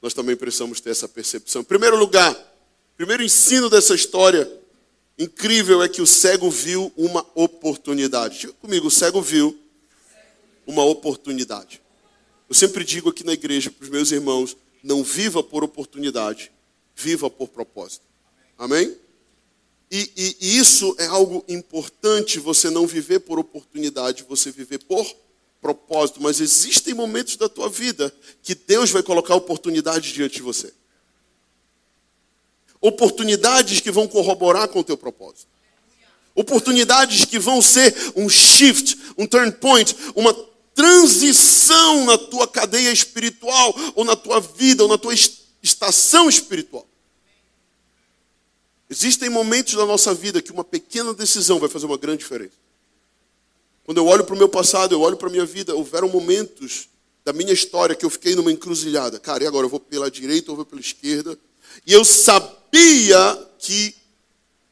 nós 0.00 0.14
também 0.14 0.36
precisamos 0.36 0.80
ter 0.80 0.90
essa 0.90 1.08
percepção. 1.08 1.62
Em 1.62 1.64
primeiro 1.64 1.96
lugar, 1.96 2.36
primeiro 2.98 3.22
ensino 3.22 3.70
dessa 3.70 3.94
história 3.94 4.50
incrível 5.16 5.80
é 5.84 5.88
que 5.88 6.02
o 6.02 6.06
cego 6.06 6.50
viu 6.50 6.92
uma 6.96 7.24
oportunidade. 7.36 8.40
Diga 8.40 8.52
comigo, 8.54 8.88
o 8.88 8.90
cego 8.90 9.22
viu 9.22 9.56
uma 10.66 10.84
oportunidade. 10.84 11.80
Eu 12.48 12.54
sempre 12.56 12.84
digo 12.84 13.08
aqui 13.08 13.24
na 13.24 13.34
igreja 13.34 13.70
para 13.70 13.84
os 13.84 13.88
meus 13.88 14.10
irmãos: 14.10 14.56
não 14.82 15.04
viva 15.04 15.44
por 15.44 15.62
oportunidade, 15.62 16.50
viva 16.96 17.30
por 17.30 17.48
propósito. 17.48 18.04
Amém? 18.58 18.96
E, 19.90 20.10
e, 20.16 20.36
e 20.40 20.58
isso 20.58 20.94
é 20.98 21.06
algo 21.06 21.44
importante, 21.48 22.40
você 22.40 22.68
não 22.68 22.84
viver 22.84 23.20
por 23.20 23.38
oportunidade, 23.38 24.26
você 24.28 24.50
viver 24.50 24.78
por 24.80 25.06
propósito 25.60 26.22
mas 26.22 26.40
existem 26.40 26.94
momentos 26.94 27.36
da 27.36 27.48
tua 27.48 27.68
vida 27.68 28.14
que 28.44 28.54
Deus 28.54 28.90
vai 28.90 29.02
colocar 29.02 29.34
oportunidades 29.34 30.12
diante 30.12 30.36
de 30.36 30.42
você. 30.42 30.72
Oportunidades 32.80 33.80
que 33.80 33.90
vão 33.90 34.06
corroborar 34.06 34.68
com 34.68 34.80
o 34.80 34.84
teu 34.84 34.96
propósito. 34.96 35.48
Oportunidades 36.34 37.24
que 37.24 37.38
vão 37.38 37.60
ser 37.60 37.94
um 38.14 38.28
shift, 38.28 38.96
um 39.18 39.26
turn 39.26 39.50
point, 39.52 39.96
uma 40.14 40.32
transição 40.74 42.04
na 42.04 42.16
tua 42.16 42.46
cadeia 42.46 42.92
espiritual, 42.92 43.74
ou 43.96 44.04
na 44.04 44.14
tua 44.14 44.40
vida, 44.40 44.84
ou 44.84 44.88
na 44.88 44.96
tua 44.96 45.12
estação 45.60 46.28
espiritual. 46.28 46.86
Existem 48.88 49.28
momentos 49.28 49.74
da 49.74 49.84
nossa 49.84 50.14
vida 50.14 50.40
que 50.40 50.52
uma 50.52 50.62
pequena 50.62 51.12
decisão 51.12 51.58
vai 51.58 51.68
fazer 51.68 51.86
uma 51.86 51.98
grande 51.98 52.18
diferença. 52.18 52.54
Quando 53.84 53.98
eu 53.98 54.06
olho 54.06 54.22
para 54.22 54.34
o 54.34 54.38
meu 54.38 54.48
passado, 54.48 54.94
eu 54.94 55.00
olho 55.00 55.16
para 55.16 55.28
a 55.28 55.32
minha 55.32 55.44
vida, 55.44 55.74
houveram 55.74 56.08
momentos 56.08 56.88
da 57.24 57.32
minha 57.32 57.52
história 57.52 57.96
que 57.96 58.04
eu 58.04 58.10
fiquei 58.10 58.36
numa 58.36 58.52
encruzilhada. 58.52 59.18
Cara, 59.18 59.42
e 59.42 59.46
agora? 59.46 59.66
Eu 59.66 59.70
vou 59.70 59.80
pela 59.80 60.10
direita 60.10 60.52
ou 60.52 60.56
vou 60.56 60.64
pela 60.64 60.80
esquerda? 60.80 61.36
E 61.86 61.92
eu 61.92 62.04
sabia 62.04 62.57
que, 63.58 63.94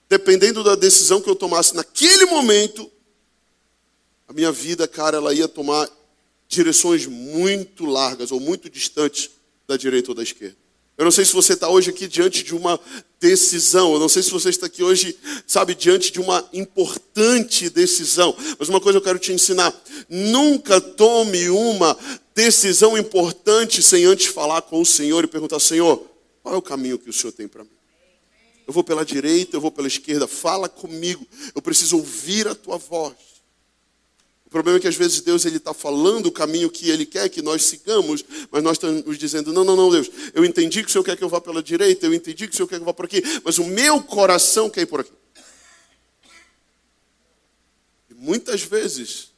dependendo 0.09 0.65
da 0.65 0.75
decisão 0.75 1.21
que 1.21 1.29
eu 1.29 1.37
tomasse 1.37 1.75
naquele 1.75 2.25
momento, 2.27 2.91
a 4.29 4.33
minha 4.33 4.51
vida, 4.51 4.89
cara, 4.89 5.19
ela 5.19 5.35
ia 5.35 5.47
tomar 5.47 5.89
direções 6.49 7.07
muito 7.07 7.85
largas 7.85 8.33
ou 8.33 8.41
muito 8.41 8.71
distantes 8.71 9.31
da 9.67 9.77
direita 9.77 10.11
ou 10.11 10.15
da 10.15 10.23
esquerda. 10.23 10.57
Eu 10.99 11.05
não 11.05 11.13
sei 11.13 11.27
se 11.27 11.33
você 11.35 11.53
está 11.53 11.69
hoje 11.69 11.91
aqui 11.91 12.09
diante 12.09 12.43
de 12.43 12.55
uma 12.55 12.81
decisão. 13.21 13.93
Eu 13.93 14.01
não 14.01 14.09
sei 14.09 14.23
se 14.23 14.31
você 14.31 14.49
está 14.49 14.65
aqui 14.65 14.83
hoje, 14.83 15.15
sabe, 15.47 15.75
diante 15.75 16.11
de 16.11 16.19
uma 16.19 16.49
importante 16.55 17.69
decisão. 17.69 18.35
Mas 18.59 18.71
uma 18.71 18.81
coisa 18.81 18.97
eu 18.97 19.03
quero 19.03 19.19
te 19.19 19.31
ensinar: 19.31 19.75
nunca 20.09 20.81
tome 20.81 21.51
uma 21.51 21.97
decisão 22.35 22.97
importante 22.97 23.83
sem 23.83 24.07
antes 24.07 24.27
falar 24.27 24.63
com 24.63 24.81
o 24.81 24.87
Senhor 24.87 25.23
e 25.23 25.27
perguntar: 25.27 25.61
Senhor, 25.61 26.03
qual 26.43 26.55
é 26.55 26.59
o 26.59 26.63
caminho 26.63 26.99
que 26.99 27.11
o 27.11 27.13
Senhor 27.13 27.33
tem 27.33 27.47
para 27.47 27.63
mim? 27.63 27.76
Eu 28.67 28.73
vou 28.73 28.83
pela 28.83 29.05
direita, 29.05 29.57
eu 29.57 29.61
vou 29.61 29.71
pela 29.71 29.87
esquerda. 29.87 30.27
Fala 30.27 30.69
comigo. 30.69 31.27
Eu 31.55 31.63
preciso 31.63 31.97
ouvir 31.97 32.49
a 32.49 32.55
tua 32.55 32.77
voz. 32.77 33.15
O 34.47 34.51
problema 34.51 34.79
é 34.79 34.81
que 34.81 34.89
às 34.89 34.95
vezes 34.97 35.21
Deus 35.21 35.45
ele 35.45 35.57
está 35.57 35.75
falando 35.75 36.27
o 36.27 36.33
caminho 36.33 36.71
que 36.71 36.89
Ele 36.89 37.05
quer 37.05 37.29
que 37.29 37.43
nós 37.43 37.65
sigamos, 37.65 38.25
mas 38.51 38.63
nós 38.63 38.73
estamos 38.77 39.19
dizendo: 39.19 39.53
não, 39.53 39.65
não, 39.65 39.75
não, 39.75 39.91
Deus, 39.91 40.09
eu 40.33 40.45
entendi 40.45 40.83
que 40.83 40.89
o 40.89 40.93
Senhor 40.93 41.03
quer 41.03 41.17
que 41.17 41.25
eu 41.25 41.29
vá 41.29 41.41
pela 41.41 41.63
direita, 41.63 42.07
eu 42.07 42.15
entendi 42.15 42.47
que 42.47 42.55
o 42.55 42.57
Senhor 42.57 42.69
quer 42.69 42.77
que 42.77 42.83
eu 42.83 42.87
vá 42.87 42.95
por 42.95 43.07
aqui, 43.07 43.23
mas 43.45 43.59
o 43.59 43.65
meu 43.65 44.01
coração 44.03 44.71
quer 44.71 44.83
ir 44.83 44.87
por 44.87 45.01
aqui. 45.01 45.13
E 48.09 48.15
muitas 48.15 48.63
vezes 48.63 49.33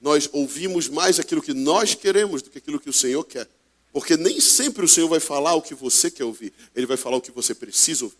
nós 0.00 0.28
ouvimos 0.32 0.88
mais 0.88 1.18
aquilo 1.18 1.42
que 1.42 1.54
nós 1.54 1.94
queremos 1.94 2.42
do 2.42 2.50
que 2.50 2.58
aquilo 2.58 2.78
que 2.78 2.90
o 2.90 2.92
Senhor 2.92 3.24
quer. 3.24 3.48
Porque 3.92 4.16
nem 4.16 4.40
sempre 4.40 4.84
o 4.84 4.88
Senhor 4.88 5.08
vai 5.08 5.20
falar 5.20 5.54
o 5.54 5.62
que 5.62 5.74
você 5.74 6.10
quer 6.10 6.24
ouvir, 6.24 6.52
Ele 6.74 6.86
vai 6.86 6.96
falar 6.96 7.16
o 7.16 7.20
que 7.20 7.30
você 7.30 7.54
precisa 7.54 8.04
ouvir. 8.04 8.18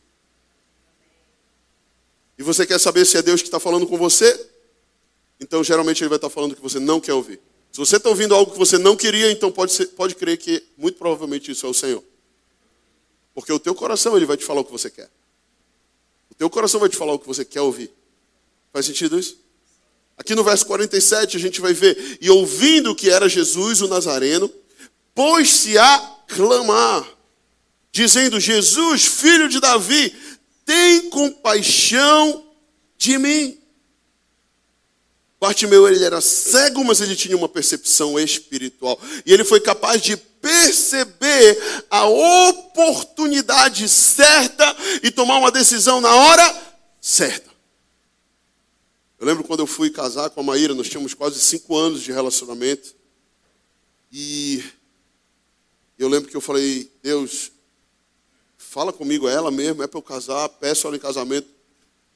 E 2.38 2.42
você 2.42 2.64
quer 2.64 2.78
saber 2.78 3.04
se 3.04 3.16
é 3.16 3.22
Deus 3.22 3.42
que 3.42 3.48
está 3.48 3.58
falando 3.58 3.86
com 3.86 3.98
você? 3.98 4.48
Então, 5.40 5.62
geralmente, 5.62 6.02
Ele 6.02 6.08
vai 6.08 6.18
estar 6.18 6.30
falando 6.30 6.52
o 6.52 6.56
que 6.56 6.62
você 6.62 6.78
não 6.78 7.00
quer 7.00 7.12
ouvir. 7.12 7.40
Se 7.72 7.78
você 7.78 7.96
está 7.96 8.08
ouvindo 8.08 8.34
algo 8.34 8.52
que 8.52 8.58
você 8.58 8.78
não 8.78 8.96
queria, 8.96 9.30
então 9.30 9.50
pode, 9.52 9.72
ser, 9.72 9.86
pode 9.86 10.14
crer 10.14 10.38
que 10.38 10.64
muito 10.76 10.98
provavelmente 10.98 11.50
isso 11.50 11.66
é 11.66 11.68
o 11.68 11.74
Senhor. 11.74 12.02
Porque 13.34 13.52
o 13.52 13.58
teu 13.58 13.74
coração, 13.74 14.16
Ele 14.16 14.26
vai 14.26 14.36
te 14.36 14.44
falar 14.44 14.60
o 14.60 14.64
que 14.64 14.72
você 14.72 14.90
quer. 14.90 15.10
O 16.30 16.34
teu 16.34 16.48
coração 16.48 16.80
vai 16.80 16.88
te 16.88 16.96
falar 16.96 17.12
o 17.12 17.18
que 17.18 17.26
você 17.26 17.44
quer 17.44 17.60
ouvir. 17.60 17.92
Faz 18.72 18.86
sentido 18.86 19.18
isso? 19.18 19.38
Aqui 20.16 20.34
no 20.34 20.42
verso 20.42 20.66
47 20.66 21.36
a 21.36 21.40
gente 21.40 21.60
vai 21.60 21.72
ver: 21.72 22.18
E 22.20 22.30
ouvindo 22.30 22.94
que 22.94 23.10
era 23.10 23.28
Jesus 23.28 23.80
o 23.80 23.88
Nazareno, 23.88 24.50
pôs-se 25.14 25.76
a 25.78 26.16
clamar, 26.28 27.06
dizendo: 27.92 28.38
Jesus, 28.38 29.04
filho 29.04 29.48
de 29.48 29.60
Davi, 29.60 30.14
tem 30.64 31.08
compaixão 31.10 32.44
de 32.96 33.18
mim. 33.18 33.58
Bartimeu 35.40 35.86
ele 35.86 36.04
era 36.04 36.20
cego, 36.20 36.84
mas 36.84 37.00
ele 37.00 37.14
tinha 37.14 37.36
uma 37.36 37.48
percepção 37.48 38.18
espiritual. 38.18 39.00
E 39.24 39.32
ele 39.32 39.44
foi 39.44 39.60
capaz 39.60 40.02
de 40.02 40.16
perceber 40.16 41.84
a 41.88 42.06
oportunidade 42.06 43.88
certa 43.88 44.76
e 45.02 45.10
tomar 45.10 45.38
uma 45.38 45.52
decisão 45.52 46.00
na 46.00 46.14
hora 46.14 46.76
certa. 47.00 47.48
Eu 49.18 49.26
lembro 49.26 49.44
quando 49.44 49.60
eu 49.60 49.66
fui 49.66 49.90
casar 49.90 50.30
com 50.30 50.40
a 50.40 50.44
Maíra, 50.44 50.74
nós 50.74 50.88
tínhamos 50.88 51.14
quase 51.14 51.40
cinco 51.40 51.76
anos 51.76 52.02
de 52.02 52.12
relacionamento. 52.12 52.94
E 54.12 54.62
eu 55.98 56.08
lembro 56.08 56.30
que 56.30 56.36
eu 56.36 56.40
falei, 56.40 56.90
Deus, 57.02 57.50
fala 58.56 58.92
comigo, 58.92 59.28
é 59.28 59.34
ela 59.34 59.50
mesmo, 59.50 59.82
é 59.82 59.86
para 59.86 59.98
eu 59.98 60.02
casar, 60.02 60.48
peço 60.48 60.86
ela 60.86 60.96
em 60.96 61.00
casamento, 61.00 61.48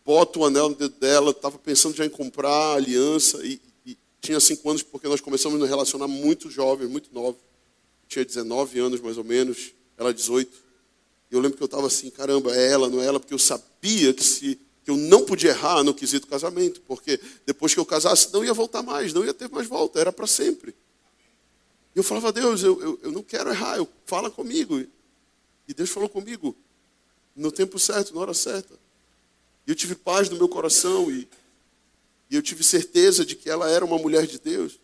boto 0.04 0.40
o 0.40 0.44
anel 0.44 0.68
no 0.68 0.74
dedo 0.74 0.94
dela, 0.98 1.30
estava 1.30 1.58
pensando 1.58 1.96
já 1.96 2.04
em 2.04 2.10
comprar 2.10 2.74
aliança, 2.74 3.44
e, 3.44 3.60
e, 3.84 3.96
tinha 4.20 4.38
cinco 4.38 4.68
anos 4.70 4.82
porque 4.82 5.08
nós 5.08 5.20
começamos 5.20 5.56
a 5.56 5.60
nos 5.60 5.68
relacionar 5.68 6.06
muito 6.06 6.48
jovens, 6.50 6.88
muito 6.88 7.12
novos. 7.12 7.40
Tinha 8.06 8.24
19 8.24 8.78
anos 8.78 9.00
mais 9.00 9.18
ou 9.18 9.24
menos, 9.24 9.72
ela 9.96 10.12
18. 10.12 10.52
E 11.30 11.34
eu 11.34 11.40
lembro 11.40 11.56
que 11.56 11.62
eu 11.62 11.66
estava 11.66 11.86
assim, 11.86 12.10
caramba, 12.10 12.54
é 12.54 12.70
ela, 12.70 12.88
não 12.88 13.02
é 13.02 13.06
ela, 13.06 13.18
porque 13.18 13.34
eu 13.34 13.38
sabia 13.38 14.12
que 14.14 14.22
se 14.22 14.60
que 14.84 14.90
eu 14.90 14.96
não 14.96 15.24
podia 15.24 15.50
errar 15.50 15.82
no 15.84 15.94
quesito 15.94 16.26
casamento, 16.26 16.80
porque 16.82 17.20
depois 17.46 17.72
que 17.72 17.78
eu 17.78 17.86
casasse 17.86 18.32
não 18.32 18.44
ia 18.44 18.52
voltar 18.52 18.82
mais, 18.82 19.12
não 19.12 19.24
ia 19.24 19.32
ter 19.32 19.48
mais 19.48 19.68
volta, 19.68 20.00
era 20.00 20.12
para 20.12 20.26
sempre. 20.26 20.74
E 21.94 21.98
eu 21.98 22.02
falava, 22.02 22.32
Deus, 22.32 22.62
eu, 22.62 22.80
eu, 22.80 23.00
eu 23.02 23.12
não 23.12 23.22
quero 23.22 23.50
errar, 23.50 23.76
eu, 23.76 23.88
fala 24.06 24.30
comigo. 24.30 24.80
E 25.68 25.74
Deus 25.74 25.90
falou 25.90 26.08
comigo 26.08 26.56
no 27.36 27.52
tempo 27.52 27.78
certo, 27.78 28.14
na 28.14 28.20
hora 28.20 28.34
certa. 28.34 28.74
E 29.66 29.70
eu 29.70 29.74
tive 29.74 29.94
paz 29.94 30.28
no 30.28 30.36
meu 30.36 30.48
coração 30.48 31.10
e, 31.10 31.28
e 32.30 32.36
eu 32.36 32.42
tive 32.42 32.64
certeza 32.64 33.24
de 33.24 33.36
que 33.36 33.48
ela 33.48 33.68
era 33.70 33.84
uma 33.84 33.98
mulher 33.98 34.26
de 34.26 34.38
Deus. 34.38 34.78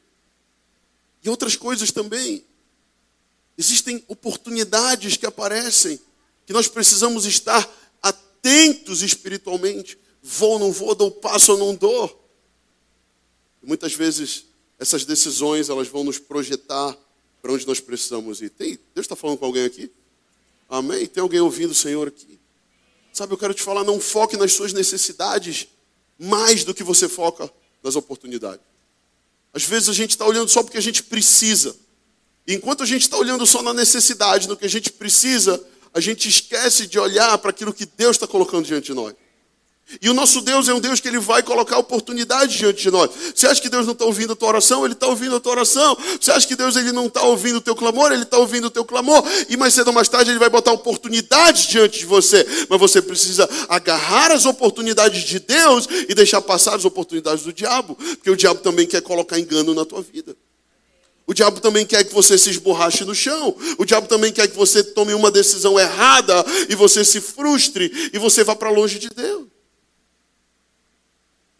E 1.23 1.29
outras 1.29 1.57
coisas 1.57 1.91
também. 1.91 2.45
Existem 3.57 4.05
oportunidades 4.07 5.17
que 5.17 5.27
aparecem 5.27 6.01
que 6.47 6.53
nós 6.53 6.69
precisamos 6.69 7.27
estar 7.27 7.69
atentos 8.01 9.03
espiritualmente. 9.03 9.99
Vou 10.23 10.53
ou 10.53 10.59
não 10.59 10.73
vou, 10.73 10.95
dou 10.95 11.11
passo 11.11 11.53
ou 11.53 11.59
não 11.59 11.75
dou. 11.75 12.25
E 13.63 13.67
muitas 13.67 13.95
vezes 13.95 14.48
essas 14.79 15.05
decisões 15.05 15.69
elas 15.69 15.89
vão 15.89 16.05
nos 16.05 16.19
projetar 16.19 16.97
para 17.43 17.53
onde 17.53 17.67
nós 17.67 17.81
precisamos 17.81 18.41
ir. 18.41 18.51
Tem, 18.51 18.79
Deus 18.95 19.05
está 19.05 19.17
falando 19.17 19.39
com 19.39 19.45
alguém 19.45 19.65
aqui? 19.65 19.91
Amém? 20.69 21.07
Tem 21.07 21.23
alguém 21.23 21.41
ouvindo 21.41 21.71
o 21.71 21.75
Senhor 21.75 22.09
aqui? 22.09 22.39
Sabe, 23.13 23.33
eu 23.33 23.39
quero 23.39 23.55
te 23.55 23.63
falar, 23.63 23.85
não 23.85 23.99
foque 23.99 24.37
nas 24.37 24.53
suas 24.53 24.73
necessidades 24.73 25.69
mais 26.19 26.65
do 26.65 26.75
que 26.75 26.85
você 26.85 27.09
foca 27.09 27.51
nas 27.83 27.97
oportunidades. 27.97 28.65
Às 29.53 29.65
vezes 29.65 29.89
a 29.89 29.93
gente 29.93 30.11
está 30.11 30.27
olhando 30.27 30.49
só 30.49 30.63
porque 30.63 30.79
a 30.79 30.83
gente 30.83 31.03
precisa. 31.03 31.77
E 32.47 32.55
enquanto 32.55 32.83
a 32.83 32.87
gente 32.87 33.03
está 33.03 33.17
olhando 33.17 33.47
só 33.47 33.63
na 33.63 33.75
necessidade, 33.75 34.49
no 34.49 34.57
que 34.57 34.67
a 34.67 34.71
gente 34.71 34.93
precisa, 34.93 35.65
a 35.93 36.01
gente 36.01 36.29
esquece 36.29 36.87
de 36.87 36.99
olhar 36.99 37.37
para 37.39 37.51
aquilo 37.51 37.73
que 37.73 37.87
Deus 37.87 38.17
está 38.17 38.27
colocando 38.27 38.67
diante 38.67 38.87
de 38.87 38.95
nós. 38.95 39.15
E 40.03 40.11
o 40.11 40.15
nosso 40.15 40.43
Deus 40.43 40.69
é 40.69 40.75
um 40.75 40.81
Deus 40.81 41.01
que 41.01 41.09
ele 41.09 41.19
vai 41.19 41.43
colocar 41.43 41.79
oportunidade 41.79 42.59
diante 42.59 42.83
de 42.83 42.91
nós. 42.91 43.11
Você 43.35 43.47
acha 43.47 43.61
que 43.61 43.71
Deus 43.71 43.87
não 43.87 43.95
está 43.95 44.05
ouvindo 44.05 44.35
a 44.35 44.37
tua 44.37 44.49
oração? 44.49 44.85
Ele 44.85 44.93
está 44.93 45.07
ouvindo 45.07 45.37
a 45.37 45.41
tua 45.41 45.53
oração. 45.53 45.97
Você 46.21 46.31
acha 46.31 46.47
que 46.47 46.55
Deus 46.55 46.77
ele 46.77 46.93
não 46.93 47.07
está 47.07 47.23
ouvindo 47.23 47.57
o 47.57 47.61
teu 47.61 47.75
clamor? 47.75 48.13
Ele 48.13 48.23
está 48.23 48.37
ouvindo 48.37 48.67
o 48.67 48.71
teu 48.71 48.85
clamor. 48.85 49.25
E 49.49 49.57
mais 49.57 49.73
cedo 49.73 49.89
ou 49.89 49.95
mais 49.95 50.07
tarde 50.07 50.31
ele 50.31 50.39
vai 50.39 50.51
botar 50.51 50.73
oportunidades 50.73 51.67
diante 51.67 52.01
de 52.01 52.05
você. 52.05 52.47
Mas 52.69 52.79
você 52.79 53.01
precisa 53.01 53.49
agarrar 53.67 54.31
as 54.31 54.45
oportunidades 54.45 55.23
de 55.25 55.39
Deus 55.39 55.89
e 56.07 56.15
deixar 56.15 56.43
passar 56.43 56.77
as 56.77 56.85
oportunidades 56.85 57.45
do 57.45 57.53
diabo. 57.53 57.95
Porque 57.95 58.31
o 58.31 58.37
diabo 58.37 58.61
também 58.61 58.87
quer 58.87 59.01
colocar 59.01 59.39
engano 59.39 59.73
na 59.73 59.87
tua 59.87 60.03
vida. 60.03 60.37
O 61.27 61.33
diabo 61.33 61.61
também 61.61 61.87
quer 61.87 62.05
que 62.05 62.15
você 62.15 62.37
se 62.37 62.51
esborrache 62.51 63.07
no 63.07 63.15
chão. 63.15 63.57
O 63.79 63.87
diabo 63.87 64.07
também 64.07 64.33
quer 64.33 64.49
que 64.49 64.57
você 64.57 64.83
tome 64.83 65.15
uma 65.15 65.31
decisão 65.31 65.81
errada 65.81 66.45
e 66.69 66.75
você 66.75 67.03
se 67.07 67.23
frustre 67.23 68.11
e 68.13 68.19
você 68.19 68.45
vá 68.45 68.55
para 68.55 68.71
longe 68.71 68.99
de 68.99 69.09
Deus. 69.09 69.58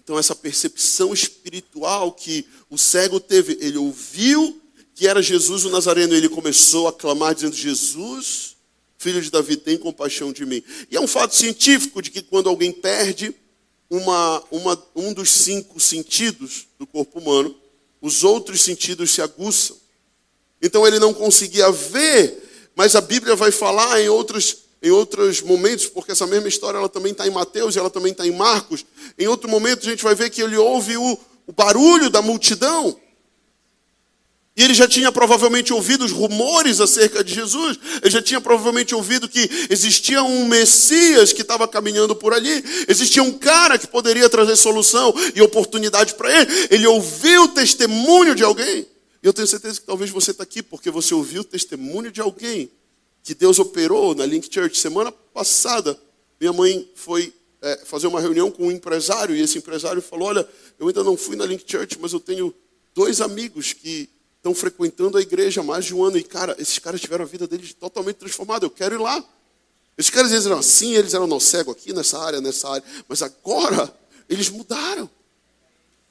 Então, 0.09 0.19
essa 0.19 0.35
percepção 0.35 1.13
espiritual 1.13 2.13
que 2.13 2.47
o 2.71 2.79
cego 2.79 3.21
teve, 3.21 3.59
ele 3.61 3.77
ouviu 3.77 4.59
que 4.95 5.07
era 5.07 5.21
Jesus 5.21 5.67
o 5.67 5.69
Nazareno, 5.69 6.15
e 6.15 6.17
ele 6.17 6.31
começou 6.31 6.89
a 6.89 6.93
clamar, 6.95 7.35
dizendo: 7.35 7.55
Jesus, 7.55 8.57
filho 8.97 9.21
de 9.21 9.31
Davi, 9.31 9.59
tem 9.59 9.77
compaixão 9.77 10.33
de 10.33 10.47
mim. 10.47 10.63
E 10.91 10.97
é 10.97 11.01
um 11.01 11.07
fato 11.07 11.35
científico 11.37 12.01
de 12.01 12.11
que 12.11 12.23
quando 12.23 12.49
alguém 12.49 12.73
perde 12.73 13.35
uma, 13.91 14.43
uma, 14.51 14.83
um 14.97 15.13
dos 15.13 15.31
cinco 15.31 15.79
sentidos 15.79 16.69
do 16.79 16.87
corpo 16.87 17.19
humano, 17.19 17.55
os 18.01 18.25
outros 18.25 18.63
sentidos 18.63 19.11
se 19.11 19.21
aguçam. 19.21 19.77
Então 20.63 20.87
ele 20.87 20.99
não 20.99 21.13
conseguia 21.13 21.71
ver, 21.71 22.71
mas 22.75 22.97
a 22.97 23.03
Bíblia 23.03 23.37
vai 23.37 23.53
falar 23.53 24.01
em 24.01 24.09
outros, 24.09 24.57
em 24.83 24.91
outros 24.91 25.43
momentos, 25.43 25.87
porque 25.87 26.13
essa 26.13 26.27
mesma 26.27 26.49
história 26.49 26.79
ela 26.79 26.89
também 26.89 27.13
está 27.13 27.27
em 27.27 27.31
Mateus 27.31 27.75
e 27.75 27.79
ela 27.79 27.91
também 27.91 28.13
está 28.13 28.27
em 28.27 28.37
Marcos. 28.37 28.85
Em 29.19 29.27
outro 29.27 29.49
momento 29.49 29.87
a 29.87 29.91
gente 29.91 30.05
vai 30.05 30.15
ver 30.15 30.31
que 30.31 30.41
ele 30.41 30.57
ouve 30.57 30.97
o, 30.97 31.19
o 31.47 31.53
barulho 31.53 32.09
da 32.09 32.23
multidão. 32.23 32.97
E 34.57 34.63
ele 34.65 34.75
já 34.75 34.89
tinha 34.89 35.13
provavelmente 35.13 35.73
ouvido 35.73 36.05
os 36.05 36.11
rumores 36.11 36.81
acerca 36.81 37.23
de 37.23 37.33
Jesus, 37.33 37.79
ele 38.03 38.11
já 38.11 38.21
tinha 38.21 38.41
provavelmente 38.41 38.93
ouvido 38.93 39.29
que 39.29 39.49
existia 39.71 40.21
um 40.25 40.47
Messias 40.47 41.33
que 41.33 41.43
estava 41.43 41.69
caminhando 41.69 42.15
por 42.17 42.33
ali, 42.35 42.65
existia 42.89 43.23
um 43.23 43.39
cara 43.39 43.79
que 43.79 43.87
poderia 43.87 44.29
trazer 44.29 44.57
solução 44.57 45.15
e 45.33 45.41
oportunidade 45.41 46.15
para 46.15 46.33
ele. 46.41 46.51
Ele 46.71 46.87
ouviu 46.89 47.45
o 47.45 47.49
testemunho 47.49 48.35
de 48.35 48.43
alguém. 48.43 48.85
E 49.23 49.27
eu 49.27 49.33
tenho 49.33 49.47
certeza 49.47 49.79
que 49.79 49.87
talvez 49.87 50.11
você 50.11 50.33
está 50.33 50.43
aqui 50.43 50.61
porque 50.61 50.91
você 50.91 51.15
ouviu 51.15 51.43
o 51.43 51.45
testemunho 51.45 52.11
de 52.11 52.21
alguém 52.21 52.69
que 53.29 53.35
Deus 53.35 53.59
operou 53.59 54.15
na 54.15 54.25
Link 54.25 54.49
Church. 54.51 54.79
Semana 54.79 55.13
passada, 55.13 56.01
minha 56.41 56.51
mãe 56.51 56.91
foi 56.95 57.31
é, 57.61 57.77
fazer 57.85 58.07
uma 58.07 58.23
reunião 58.23 58.51
com 58.51 58.69
um 58.69 58.73
empresário 58.73 59.37
e 59.37 59.43
esse 59.43 59.59
empresário 59.59 60.01
falou: 60.01 60.29
Olha, 60.29 60.49
eu 60.79 60.89
ainda 60.89 61.05
não 61.05 61.15
fui 61.15 61.37
na 61.37 61.45
Link 61.45 61.63
Church, 61.71 61.99
mas 62.01 62.15
eu 62.15 62.21
tenho 62.21 62.55
dois 62.95 63.21
amigos 63.21 63.75
que 63.75 64.09
estão 64.39 64.55
frequentando 64.55 65.19
a 65.19 65.21
igreja 65.21 65.61
há 65.61 65.63
mais 65.63 65.85
de 65.85 65.95
um 65.95 66.03
ano. 66.03 66.17
E, 66.17 66.25
cara, 66.25 66.57
esses 66.59 66.79
caras 66.79 67.03
tiveram 67.03 67.23
a 67.23 67.29
vida 67.29 67.47
deles 67.47 67.75
totalmente 67.75 68.17
transformada. 68.17 68.65
Eu 68.65 68.71
quero 68.71 68.95
ir 68.95 68.99
lá. 68.99 69.23
Esses 69.99 70.11
caras 70.11 70.33
eles 70.33 70.47
eram 70.47 70.61
assim, 70.61 70.95
eles 70.95 71.13
eram 71.13 71.27
no 71.27 71.39
cego 71.39 71.71
aqui, 71.71 71.93
nessa 71.93 72.19
área, 72.19 72.41
nessa 72.41 72.67
área. 72.67 72.85
Mas 73.07 73.21
agora, 73.21 73.95
eles 74.27 74.49
mudaram. 74.49 75.11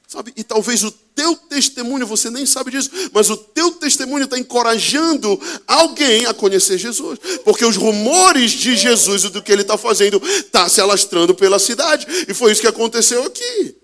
Sabe? 0.08 0.32
E 0.38 0.44
talvez 0.44 0.86
o 0.86 0.92
teu 0.92 1.36
testemunho, 1.36 2.08
você 2.08 2.30
nem 2.30 2.46
sabe 2.46 2.72
disso, 2.72 2.90
mas 3.12 3.30
o 3.30 3.36
teu 3.36 3.74
testemunho 3.74 4.24
está 4.24 4.40
encorajando 4.40 5.38
alguém 5.68 6.26
a 6.26 6.34
conhecer 6.34 6.78
Jesus. 6.78 7.20
Porque 7.44 7.66
os 7.66 7.76
rumores 7.76 8.52
de 8.52 8.78
Jesus 8.78 9.26
e 9.26 9.30
do 9.30 9.44
que 9.44 9.52
ele 9.52 9.64
está 9.64 9.78
fazendo 9.78 10.26
está 10.26 10.70
se 10.70 10.80
alastrando 10.80 11.36
pela 11.36 11.60
cidade. 11.60 12.08
E 12.26 12.34
foi 12.34 12.54
isso 12.54 12.62
que 12.62 12.68
aconteceu 12.68 13.22
aqui. 13.26 13.76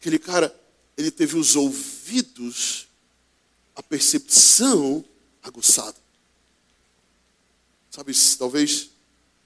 Aquele 0.00 0.18
cara, 0.18 0.58
ele 0.96 1.10
teve 1.10 1.36
os 1.36 1.56
ouvidos 1.56 2.88
a 3.76 3.82
percepção 3.82 5.04
aguçada. 5.42 5.96
Sabe, 7.90 8.14
talvez 8.38 8.90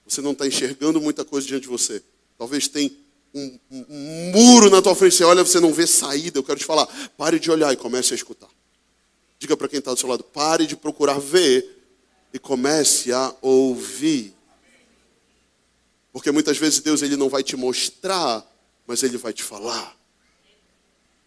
você 0.07 0.21
não 0.21 0.31
está 0.31 0.47
enxergando 0.47 1.01
muita 1.01 1.25
coisa 1.25 1.45
diante 1.45 1.63
de 1.63 1.67
você. 1.67 2.01
Talvez 2.37 2.69
tem 2.69 3.04
um, 3.35 3.59
um, 3.69 4.31
muro 4.33 4.69
na 4.69 4.81
tua 4.81 4.95
frente, 4.95 5.15
você 5.15 5.23
olha, 5.23 5.43
você 5.43 5.59
não 5.59 5.73
vê 5.73 5.85
saída. 5.85 6.39
Eu 6.39 6.43
quero 6.43 6.57
te 6.57 6.65
falar, 6.65 6.87
pare 7.17 7.39
de 7.39 7.51
olhar 7.51 7.71
e 7.73 7.77
comece 7.77 8.13
a 8.13 8.15
escutar. 8.15 8.49
Diga 9.37 9.57
para 9.57 9.67
quem 9.67 9.79
está 9.79 9.93
do 9.93 9.99
seu 9.99 10.09
lado, 10.09 10.23
pare 10.23 10.65
de 10.65 10.75
procurar 10.75 11.19
ver 11.19 11.83
e 12.33 12.39
comece 12.39 13.11
a 13.11 13.35
ouvir. 13.41 14.33
Porque 16.13 16.31
muitas 16.31 16.57
vezes 16.57 16.79
Deus 16.79 17.01
ele 17.01 17.17
não 17.17 17.29
vai 17.29 17.43
te 17.43 17.55
mostrar, 17.55 18.43
mas 18.87 19.03
ele 19.03 19.17
vai 19.17 19.33
te 19.33 19.43
falar. 19.43 19.95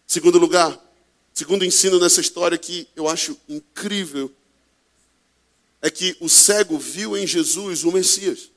Segundo 0.07 0.39
lugar, 0.39 0.83
Segundo 1.39 1.65
ensino 1.65 2.01
nessa 2.01 2.21
história 2.21 2.59
que 2.59 2.89
eu 2.97 3.09
acho 3.09 3.39
incrível, 3.49 4.29
é 5.81 5.89
que 5.89 6.17
o 6.19 6.29
cego 6.29 6.77
viu 6.77 7.17
em 7.17 7.25
Jesus 7.29 7.85
o 7.85 7.93
Messias. 7.93 8.51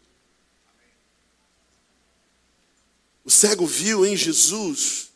O 3.23 3.29
cego 3.29 3.65
viu 3.65 4.05
em 4.05 4.15
Jesus 4.15 5.11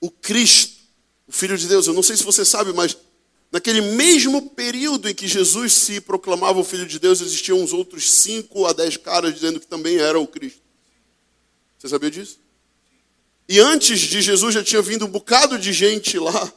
o 0.00 0.10
Cristo, 0.10 0.80
o 1.26 1.32
Filho 1.32 1.56
de 1.56 1.66
Deus. 1.66 1.86
Eu 1.86 1.94
não 1.94 2.02
sei 2.02 2.16
se 2.16 2.24
você 2.24 2.44
sabe, 2.44 2.72
mas 2.72 2.96
naquele 3.50 3.80
mesmo 3.80 4.50
período 4.50 5.08
em 5.08 5.14
que 5.14 5.28
Jesus 5.28 5.72
se 5.72 6.00
proclamava 6.00 6.58
o 6.58 6.64
Filho 6.64 6.86
de 6.86 6.98
Deus, 6.98 7.20
existiam 7.20 7.60
uns 7.60 7.72
outros 7.72 8.10
cinco 8.10 8.66
a 8.66 8.72
dez 8.72 8.96
caras 8.96 9.34
dizendo 9.34 9.60
que 9.60 9.66
também 9.66 9.98
era 9.98 10.18
o 10.18 10.26
Cristo. 10.26 10.60
Você 11.78 11.88
sabia 11.88 12.10
disso? 12.10 12.38
E 13.48 13.58
antes 13.60 13.98
de 14.00 14.22
Jesus 14.22 14.54
já 14.54 14.62
tinha 14.62 14.80
vindo 14.80 15.04
um 15.04 15.10
bocado 15.10 15.58
de 15.58 15.72
gente 15.72 16.18
lá, 16.18 16.52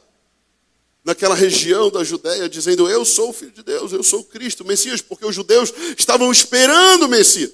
naquela 1.04 1.36
região 1.36 1.88
da 1.88 2.02
Judéia, 2.02 2.48
dizendo: 2.48 2.88
Eu 2.88 3.04
sou 3.04 3.30
o 3.30 3.32
Filho 3.32 3.52
de 3.52 3.62
Deus, 3.62 3.92
eu 3.92 4.02
sou 4.02 4.20
o 4.20 4.24
Cristo, 4.24 4.64
o 4.64 4.66
Messias, 4.66 5.00
porque 5.00 5.24
os 5.24 5.34
judeus 5.34 5.72
estavam 5.96 6.32
esperando 6.32 7.04
o 7.04 7.08
Messias. 7.08 7.52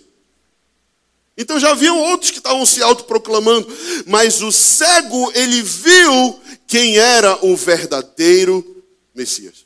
Então 1.37 1.59
já 1.59 1.71
haviam 1.71 1.99
outros 1.99 2.31
que 2.31 2.39
estavam 2.39 2.65
se 2.67 2.83
autoproclamando, 2.83 3.67
mas 4.07 4.43
o 4.43 4.53
cego, 4.53 5.33
ele 5.35 5.63
viu 5.63 6.41
quem 6.67 6.99
era 6.99 7.39
o 7.45 7.57
verdadeiro 7.57 8.85
Messias. 9.15 9.65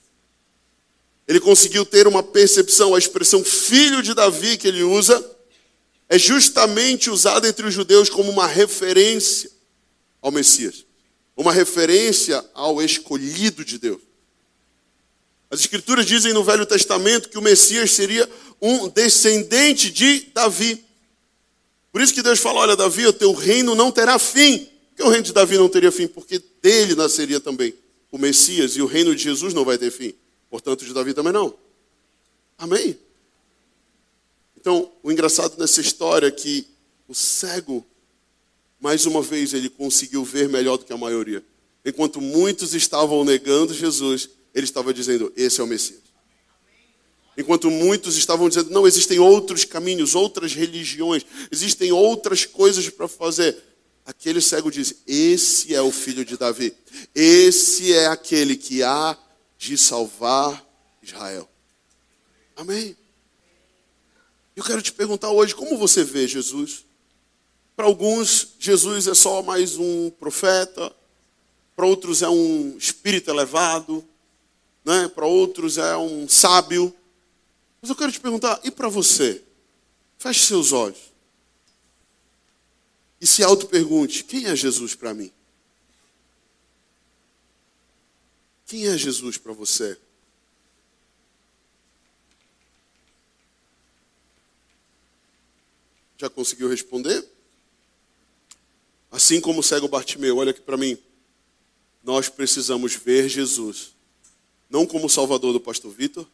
Ele 1.27 1.41
conseguiu 1.41 1.85
ter 1.85 2.07
uma 2.07 2.23
percepção, 2.23 2.95
a 2.95 2.99
expressão 2.99 3.43
filho 3.45 4.01
de 4.01 4.15
Davi 4.15 4.57
que 4.57 4.69
ele 4.69 4.83
usa, 4.85 5.25
é 6.09 6.19
justamente 6.19 7.11
usada 7.11 7.49
entre 7.49 7.67
os 7.67 7.75
judeus 7.75 8.09
como 8.09 8.31
uma 8.31 8.47
referência 8.47 9.51
ao 10.23 10.31
Messias, 10.31 10.85
uma 11.37 11.53
referência 11.53 12.45
ao 12.55 12.81
escolhido 12.81 13.65
de 13.65 13.77
Deus. 13.77 14.01
As 15.51 15.61
Escrituras 15.61 16.07
dizem 16.07 16.33
no 16.33 16.45
Velho 16.45 16.67
Testamento 16.67 17.29
que 17.29 17.39
o 17.39 17.43
Messias 17.43 17.93
seria 17.93 18.29
um 18.61 18.89
descendente 18.89 19.91
de 19.91 20.31
Davi. 20.33 20.86
Por 21.97 22.03
isso 22.03 22.13
que 22.13 22.23
Deus 22.23 22.39
fala: 22.41 22.61
olha, 22.61 22.77
Davi, 22.77 23.07
o 23.07 23.13
teu 23.15 23.33
reino 23.33 23.75
não 23.75 23.91
terá 23.91 24.19
fim. 24.19 24.69
Porque 24.91 25.03
o 25.03 25.09
reino 25.09 25.25
de 25.25 25.33
Davi 25.33 25.57
não 25.57 25.67
teria 25.67 25.91
fim, 25.91 26.07
porque 26.07 26.39
dele 26.61 26.95
nasceria 26.95 27.41
também 27.41 27.73
o 28.13 28.19
Messias, 28.19 28.77
e 28.77 28.83
o 28.83 28.87
reino 28.87 29.17
de 29.17 29.23
Jesus 29.23 29.55
não 29.55 29.65
vai 29.65 29.79
ter 29.79 29.91
fim. 29.91 30.13
Portanto, 30.51 30.85
de 30.85 30.93
Davi 30.93 31.15
também 31.15 31.33
não. 31.33 31.55
Amém? 32.59 32.99
Então, 34.61 34.93
o 35.03 35.11
engraçado 35.11 35.57
nessa 35.57 35.81
história 35.81 36.27
é 36.27 36.31
que 36.31 36.67
o 37.09 37.15
cego, 37.15 37.83
mais 38.79 39.07
uma 39.07 39.23
vez, 39.23 39.55
ele 39.55 39.71
conseguiu 39.71 40.23
ver 40.23 40.51
melhor 40.51 40.77
do 40.77 40.85
que 40.85 40.93
a 40.93 40.99
maioria. 40.99 41.43
Enquanto 41.83 42.21
muitos 42.21 42.75
estavam 42.75 43.25
negando 43.25 43.73
Jesus, 43.73 44.29
ele 44.55 44.65
estava 44.65 44.93
dizendo: 44.93 45.33
Esse 45.35 45.63
é 45.63 45.65
o 45.65 45.67
Messias. 45.67 46.06
Enquanto 47.37 47.71
muitos 47.71 48.17
estavam 48.17 48.49
dizendo, 48.49 48.71
não, 48.71 48.87
existem 48.87 49.19
outros 49.19 49.65
caminhos, 49.65 50.15
outras 50.15 50.55
religiões, 50.55 51.25
existem 51.51 51.93
outras 51.93 52.47
coisas 52.47 52.89
para 52.89 53.07
fazer. 53.07 53.63
Aquele 54.05 54.41
cego 54.41 54.71
diz: 54.71 55.03
Esse 55.07 55.75
é 55.75 55.83
o 55.83 55.93
filho 55.93 56.25
de 56.25 56.37
Davi, 56.37 56.75
esse 57.15 57.93
é 57.93 58.07
aquele 58.07 58.57
que 58.57 58.83
há 58.83 59.19
de 59.59 59.77
salvar 59.77 60.65
Israel. 61.03 61.49
Amém? 62.57 62.97
Eu 64.55 64.65
quero 64.65 64.81
te 64.81 64.93
perguntar 64.93 65.31
hoje, 65.31 65.55
como 65.55 65.77
você 65.77 66.03
vê 66.03 66.27
Jesus? 66.27 66.87
Para 67.77 67.85
alguns, 67.85 68.55
Jesus 68.59 69.07
é 69.07 69.15
só 69.15 69.43
mais 69.43 69.77
um 69.77 70.09
profeta, 70.09 70.91
para 71.77 71.85
outros 71.85 72.23
é 72.23 72.29
um 72.29 72.75
espírito 72.79 73.31
elevado, 73.31 74.03
né? 74.83 75.09
para 75.15 75.27
outros 75.27 75.77
é 75.77 75.95
um 75.99 76.27
sábio. 76.27 76.95
Mas 77.87 77.91
eu 77.91 77.97
quero 77.97 78.11
te 78.11 78.19
perguntar, 78.19 78.61
e 78.65 78.71
para 78.73 78.89
você? 78.89 79.45
Feche 80.19 80.45
seus 80.45 80.73
olhos. 80.73 80.99
E 83.21 83.27
se 83.29 83.45
auto-pergunte: 83.45 84.25
quem 84.25 84.47
é 84.47 84.57
Jesus 84.57 84.97
para 84.97 85.15
mim? 85.15 85.31
Quem 88.67 88.89
é 88.89 88.99
Jesus 88.99 89.39
para 89.39 89.53
você? 89.53 89.97
Já 96.19 96.29
conseguiu 96.29 96.69
responder? 96.69 97.25
Assim 99.13 99.41
como 99.41 99.61
o 99.61 99.63
cego 99.63 99.87
Bartimeu, 99.87 100.39
olha 100.39 100.51
aqui 100.51 100.61
para 100.61 100.77
mim. 100.77 100.99
Nós 102.03 102.29
precisamos 102.29 102.97
ver 102.97 103.29
Jesus, 103.29 103.95
não 104.69 104.85
como 104.85 105.09
Salvador 105.09 105.53
do 105.53 105.61
pastor 105.61 105.93
Vitor, 105.93 106.29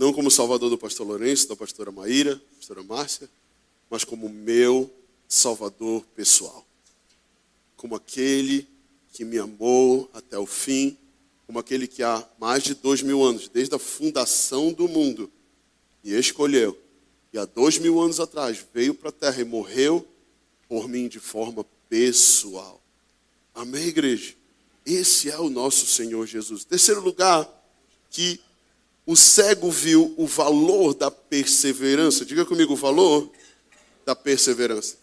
não 0.00 0.14
como 0.14 0.30
Salvador 0.30 0.70
do 0.70 0.78
pastor 0.78 1.06
Lourenço, 1.06 1.46
da 1.46 1.54
pastora 1.54 1.92
Maíra, 1.92 2.34
da 2.34 2.56
pastora 2.56 2.82
Márcia, 2.82 3.28
mas 3.90 4.02
como 4.02 4.30
meu 4.30 4.90
Salvador 5.28 6.02
pessoal. 6.16 6.66
Como 7.76 7.94
aquele 7.94 8.66
que 9.12 9.26
me 9.26 9.36
amou 9.36 10.08
até 10.14 10.38
o 10.38 10.46
fim, 10.46 10.96
como 11.46 11.58
aquele 11.58 11.86
que 11.86 12.02
há 12.02 12.26
mais 12.38 12.62
de 12.62 12.72
dois 12.72 13.02
mil 13.02 13.22
anos, 13.22 13.50
desde 13.50 13.74
a 13.74 13.78
fundação 13.78 14.72
do 14.72 14.88
mundo, 14.88 15.30
me 16.02 16.18
escolheu. 16.18 16.78
E 17.30 17.36
há 17.36 17.44
dois 17.44 17.76
mil 17.76 18.00
anos 18.00 18.20
atrás 18.20 18.64
veio 18.72 18.94
para 18.94 19.10
a 19.10 19.12
terra 19.12 19.42
e 19.42 19.44
morreu 19.44 20.08
por 20.66 20.88
mim 20.88 21.08
de 21.08 21.20
forma 21.20 21.62
pessoal. 21.90 22.82
Amém, 23.54 23.88
igreja? 23.88 24.34
Esse 24.86 25.28
é 25.28 25.38
o 25.38 25.50
nosso 25.50 25.84
Senhor 25.84 26.26
Jesus. 26.26 26.64
Terceiro 26.64 27.02
lugar, 27.02 27.46
que 28.08 28.40
o 29.06 29.16
cego 29.16 29.70
viu 29.70 30.14
o 30.16 30.26
valor 30.26 30.94
da 30.94 31.10
perseverança. 31.10 32.24
Diga 32.24 32.44
comigo 32.44 32.74
o 32.74 32.76
valor 32.76 33.30
da 34.04 34.14
perseverança. 34.14 34.96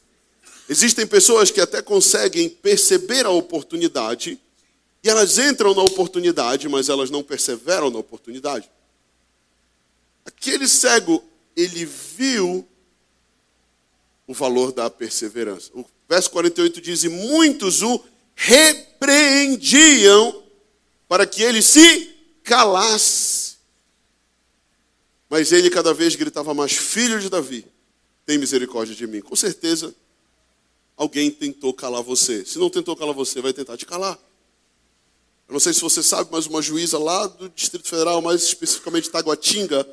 Existem 0.70 1.08
pessoas 1.08 1.52
que 1.52 1.62
até 1.62 1.82
conseguem 1.82 2.50
perceber 2.50 3.26
a 3.26 3.30
oportunidade 3.30 4.40
e 5.04 5.10
elas 5.10 5.38
entram 5.38 5.74
na 5.74 5.84
oportunidade, 5.84 6.68
mas 6.68 6.90
elas 6.90 7.10
não 7.10 7.24
perseveram 7.24 7.90
na 7.90 8.00
oportunidade. 8.00 8.70
Aquele 10.26 10.68
cego, 10.68 11.24
ele 11.56 11.86
viu 11.86 12.68
o 14.28 14.34
valor 14.34 14.74
da 14.74 14.90
perseverança. 14.90 15.72
O 15.74 15.86
verso 16.10 16.30
48 16.32 16.82
diz: 16.82 17.06
E 17.06 17.10
muitos 17.10 17.82
o 17.82 18.04
repreendiam 18.36 20.44
para 21.08 21.26
que 21.26 21.42
ele 21.42 21.62
se 21.62 22.14
calasse. 22.44 23.47
Mas 25.30 25.52
ele 25.52 25.70
cada 25.70 25.94
vez 25.94 26.16
gritava 26.16 26.54
mais: 26.54 26.74
Filho 26.74 27.20
de 27.20 27.30
Davi, 27.30 27.66
tem 28.26 28.38
misericórdia 28.38 28.96
de 28.96 29.06
mim. 29.08 29.22
Com 29.22 29.36
certeza, 29.36 29.94
alguém 30.96 31.32
tentou 31.32 31.74
calar 31.74 32.02
você. 32.02 32.46
Se 32.46 32.58
não 32.58 32.70
tentou 32.70 32.96
calar 32.96 33.14
você, 33.14 33.42
vai 33.42 33.54
tentar 33.54 33.78
te 33.78 33.86
calar. 33.86 34.18
Eu 35.48 35.54
não 35.54 35.60
sei 35.60 35.74
se 35.74 35.80
você 35.80 36.04
sabe, 36.04 36.30
mas 36.32 36.46
uma 36.46 36.62
juíza 36.62 37.00
lá 37.00 37.26
do 37.26 37.48
Distrito 37.50 37.88
Federal, 37.88 38.22
mais 38.22 38.44
especificamente 38.44 39.10
Taguatinga, 39.10 39.88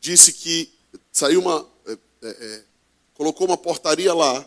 disse 0.00 0.32
que 0.32 0.72
saiu 1.12 1.40
uma. 1.40 1.66
É, 1.86 1.92
é, 1.92 2.28
é, 2.28 2.64
colocou 3.14 3.46
uma 3.46 3.56
portaria 3.56 4.12
lá 4.12 4.46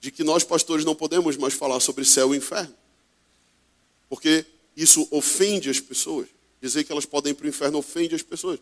de 0.00 0.10
que 0.10 0.22
nós 0.22 0.44
pastores 0.44 0.84
não 0.84 0.94
podemos 0.94 1.36
mais 1.36 1.54
falar 1.54 1.80
sobre 1.80 2.04
céu 2.04 2.34
e 2.34 2.38
inferno. 2.38 2.74
Porque 4.08 4.46
isso 4.76 5.08
ofende 5.10 5.68
as 5.68 5.80
pessoas. 5.80 6.28
Dizer 6.62 6.84
que 6.84 6.92
elas 6.92 7.04
podem 7.04 7.32
ir 7.32 7.34
para 7.34 7.46
o 7.46 7.48
inferno 7.48 7.78
ofende 7.78 8.14
as 8.14 8.22
pessoas. 8.22 8.60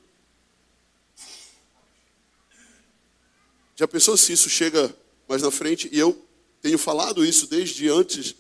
Já 3.76 3.88
pensou 3.88 4.16
se 4.16 4.32
isso 4.32 4.48
chega 4.48 4.94
mais 5.28 5.42
na 5.42 5.50
frente? 5.50 5.88
E 5.92 5.98
eu 5.98 6.16
tenho 6.62 6.78
falado 6.78 7.24
isso 7.24 7.46
desde 7.46 7.88
antes 7.88 8.34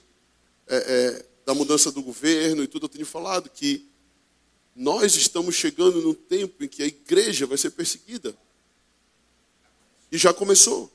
é, 0.66 0.76
é, 0.76 1.24
da 1.44 1.54
mudança 1.54 1.90
do 1.90 2.02
governo 2.02 2.62
e 2.62 2.68
tudo. 2.68 2.84
Eu 2.84 2.88
tenho 2.88 3.06
falado 3.06 3.50
que 3.50 3.86
nós 4.74 5.16
estamos 5.16 5.54
chegando 5.54 6.00
num 6.00 6.14
tempo 6.14 6.62
em 6.62 6.68
que 6.68 6.82
a 6.82 6.86
igreja 6.86 7.46
vai 7.46 7.58
ser 7.58 7.70
perseguida. 7.70 8.34
E 10.10 10.18
já 10.18 10.32
começou. 10.32 10.90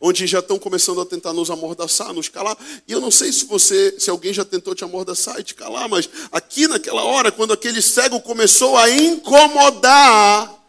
Onde 0.00 0.26
já 0.26 0.40
estão 0.40 0.58
começando 0.58 1.00
a 1.00 1.06
tentar 1.06 1.32
nos 1.32 1.50
amordaçar, 1.50 2.12
nos 2.12 2.28
calar. 2.28 2.56
E 2.88 2.92
eu 2.92 3.00
não 3.00 3.10
sei 3.10 3.30
se 3.30 3.44
você, 3.44 4.00
se 4.00 4.10
alguém 4.10 4.32
já 4.32 4.44
tentou 4.44 4.74
te 4.74 4.82
amordaçar 4.82 5.38
e 5.38 5.44
te 5.44 5.54
calar, 5.54 5.88
mas 5.88 6.08
aqui 6.32 6.66
naquela 6.66 7.04
hora, 7.04 7.30
quando 7.30 7.52
aquele 7.52 7.80
cego 7.80 8.20
começou 8.20 8.76
a 8.76 8.90
incomodar 8.90 10.61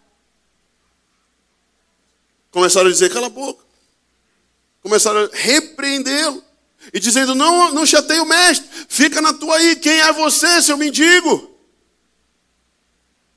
Começaram 2.53 2.87
a 2.87 2.91
dizer, 2.91 3.11
cala 3.11 3.25
a 3.25 3.31
boca. 3.31 3.65
Começaram 4.83 5.21
a 5.21 5.29
repreendê-lo. 5.33 6.43
E 6.93 6.99
dizendo, 6.99 7.33
não, 7.33 7.73
não 7.73 7.85
chateia 7.85 8.21
o 8.21 8.27
mestre, 8.27 8.69
fica 8.87 9.21
na 9.21 9.33
tua 9.33 9.55
aí, 9.55 9.75
quem 9.75 9.99
é 10.01 10.13
você, 10.13 10.61
seu 10.61 10.77
mendigo? 10.77 11.49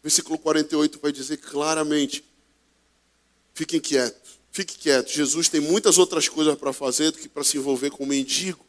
Versículo 0.03 0.39
48 0.39 0.99
vai 1.01 1.13
dizer 1.13 1.39
claramente: 1.39 2.23
fiquem 3.55 3.81
quietos, 3.81 4.39
fique 4.53 4.77
quieto. 4.77 5.09
Jesus 5.11 5.49
tem 5.49 5.61
muitas 5.61 5.97
outras 5.97 6.29
coisas 6.29 6.55
para 6.57 6.73
fazer 6.73 7.11
do 7.11 7.19
que 7.19 7.29
para 7.29 7.43
se 7.43 7.57
envolver 7.57 7.91
com 7.91 8.05
um 8.05 8.09
mendigo 8.09 8.65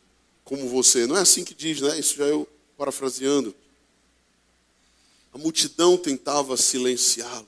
como 0.45 0.69
você. 0.69 1.05
Não 1.05 1.17
é 1.17 1.21
assim 1.21 1.43
que 1.43 1.53
diz, 1.53 1.81
né? 1.81 1.99
Isso 1.99 2.15
já 2.15 2.23
eu 2.23 2.47
parafraseando. 2.77 3.53
A 5.33 5.37
multidão 5.37 5.97
tentava 5.97 6.55
silenciá-lo. 6.55 7.47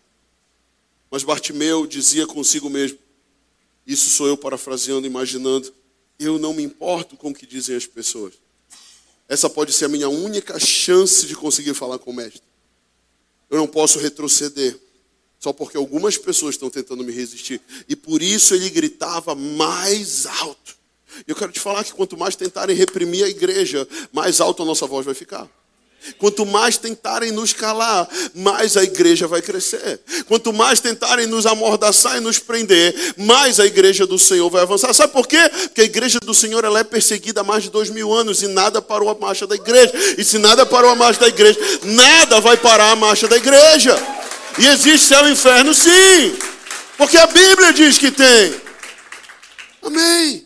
Mas 1.10 1.24
Bartimeu 1.24 1.88
dizia 1.88 2.28
consigo 2.28 2.70
mesmo: 2.70 2.98
Isso 3.86 4.10
sou 4.10 4.28
eu 4.28 4.38
parafraseando, 4.38 5.08
imaginando. 5.08 5.74
Eu 6.18 6.38
não 6.38 6.54
me 6.54 6.64
importo 6.64 7.16
com 7.16 7.30
o 7.30 7.34
que 7.34 7.46
dizem 7.46 7.76
as 7.76 7.86
pessoas. 7.86 8.34
Essa 9.28 9.50
pode 9.50 9.72
ser 9.72 9.86
a 9.86 9.90
minha 9.90 10.10
única 10.10 10.60
chance 10.60 11.26
de 11.26 11.36
conseguir 11.36 11.74
falar 11.74 12.00
com 12.00 12.12
o 12.12 12.14
mestre. 12.14 12.42
Eu 13.50 13.58
não 13.58 13.68
posso 13.68 14.00
retroceder, 14.00 14.78
só 15.40 15.54
porque 15.54 15.78
algumas 15.78 16.18
pessoas 16.18 16.56
estão 16.56 16.70
tentando 16.70 17.04
me 17.04 17.12
resistir. 17.12 17.62
E 17.88 17.96
por 17.96 18.22
isso 18.22 18.54
ele 18.54 18.70
gritava 18.70 19.34
mais 19.36 20.26
alto. 20.26 20.78
Eu 21.28 21.36
quero 21.36 21.52
te 21.52 21.60
falar 21.60 21.84
que 21.84 21.94
quanto 21.94 22.18
mais 22.18 22.36
tentarem 22.36 22.76
reprimir 22.76 23.24
a 23.24 23.30
igreja, 23.30 23.88
mais 24.12 24.40
alto 24.40 24.64
a 24.64 24.66
nossa 24.66 24.86
voz 24.86 25.06
vai 25.06 25.16
ficar. 25.16 25.50
Quanto 26.18 26.46
mais 26.46 26.78
tentarem 26.78 27.32
nos 27.32 27.54
calar, 27.54 28.08
mais 28.34 28.78
a 28.78 28.84
igreja 28.84 29.28
vai 29.28 29.42
crescer. 29.42 30.00
Quanto 30.28 30.52
mais 30.54 30.80
tentarem 30.80 31.28
nos 31.28 31.46
amordaçar 31.46 32.18
e 32.18 32.20
nos 32.20 32.40
prender, 32.40 32.96
mais 33.18 33.60
a 33.60 33.66
igreja 33.66 34.08
do 34.08 34.18
Senhor 34.18 34.50
vai 34.50 34.62
avançar. 34.62 34.94
Sabe 34.94 35.14
por 35.14 35.28
quê? 35.28 35.50
Porque 35.64 35.82
a 35.82 35.86
igreja 35.86 36.20
do 36.20 36.34
Senhor 36.34 36.64
ela 36.64 36.80
é 36.80 36.84
perseguida 36.84 37.42
há 37.42 37.44
mais 37.44 37.64
de 37.64 37.70
dois 37.70 37.90
mil 37.90 38.14
anos 38.14 38.42
e 38.42 38.48
nada 38.48 38.82
parou 38.82 39.10
a 39.10 39.16
marcha 39.16 39.46
da 39.46 39.56
igreja. 39.56 39.92
E 40.18 40.24
se 40.24 40.38
nada 40.38 40.66
parou 40.66 40.90
a 40.92 40.96
marcha 40.96 41.20
da 41.20 41.28
igreja, 41.28 41.60
nada 41.84 42.40
vai 42.40 42.58
parar 42.58 42.92
a 42.92 42.96
marcha 42.96 43.28
da 43.28 43.38
igreja. 43.38 43.96
E 44.58 44.68
existe 44.68 45.08
céu 45.08 45.28
e 45.28 45.32
inferno, 45.32 45.74
sim, 45.74 46.38
porque 46.98 47.18
a 47.18 47.28
Bíblia 47.28 47.72
diz 47.72 47.98
que 47.98 48.12
tem. 48.12 48.56
Amém. 49.82 50.46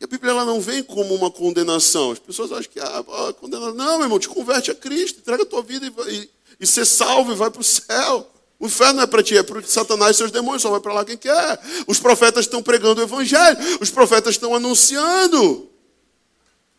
E 0.00 0.04
a 0.04 0.07
Bíblia 0.18 0.32
ela 0.32 0.44
não 0.44 0.60
vem 0.60 0.82
como 0.82 1.14
uma 1.14 1.30
condenação. 1.30 2.10
As 2.10 2.18
pessoas 2.18 2.52
acham 2.52 2.70
que 2.70 2.80
ah, 2.80 3.04
ah 3.06 3.32
condenação. 3.32 3.74
Não, 3.74 3.98
meu 3.98 4.06
irmão, 4.06 4.18
te 4.18 4.28
converte 4.28 4.70
a 4.70 4.74
Cristo, 4.74 5.20
entrega 5.20 5.44
a 5.44 5.46
tua 5.46 5.62
vida 5.62 5.86
e, 5.86 6.12
e, 6.14 6.30
e 6.60 6.66
ser 6.66 6.84
salvo 6.84 7.32
e 7.32 7.36
vai 7.36 7.50
para 7.50 7.60
o 7.60 7.64
céu. 7.64 8.30
O 8.58 8.66
inferno 8.66 8.94
não 8.94 9.02
é 9.04 9.06
para 9.06 9.22
ti, 9.22 9.36
é 9.36 9.42
para 9.42 9.62
Satanás 9.62 10.16
e 10.16 10.18
seus 10.18 10.32
demônios, 10.32 10.62
só 10.62 10.70
vai 10.70 10.80
para 10.80 10.92
lá 10.92 11.04
quem 11.04 11.16
quer. 11.16 11.60
Os 11.86 12.00
profetas 12.00 12.46
estão 12.46 12.60
pregando 12.60 13.00
o 13.00 13.04
evangelho, 13.04 13.56
os 13.80 13.90
profetas 13.90 14.34
estão 14.34 14.54
anunciando. 14.54 15.70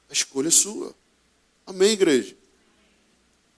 A 0.09 0.13
escolha 0.13 0.49
é 0.49 0.51
sua. 0.51 0.93
Amém, 1.65 1.91
igreja? 1.91 2.35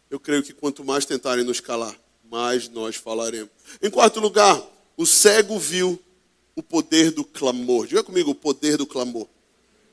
Eu 0.10 0.20
creio 0.20 0.44
que 0.44 0.54
quanto 0.54 0.84
mais 0.84 1.06
tentarem 1.06 1.44
nos 1.44 1.60
calar, 1.60 1.96
mais 2.30 2.70
nós 2.70 2.96
falaremos. 2.96 3.50
Em 3.82 3.90
quarto 3.90 4.20
lugar, 4.20 4.62
o 4.96 5.06
cego 5.06 5.58
viu 5.58 6.00
o 6.56 6.62
poder 6.62 7.12
do 7.12 7.24
clamor. 7.24 7.88
Diga 7.88 8.04
comigo 8.04 8.30
o 8.32 8.36
poder 8.36 8.78
do 8.78 8.86
clamor. 8.86 9.28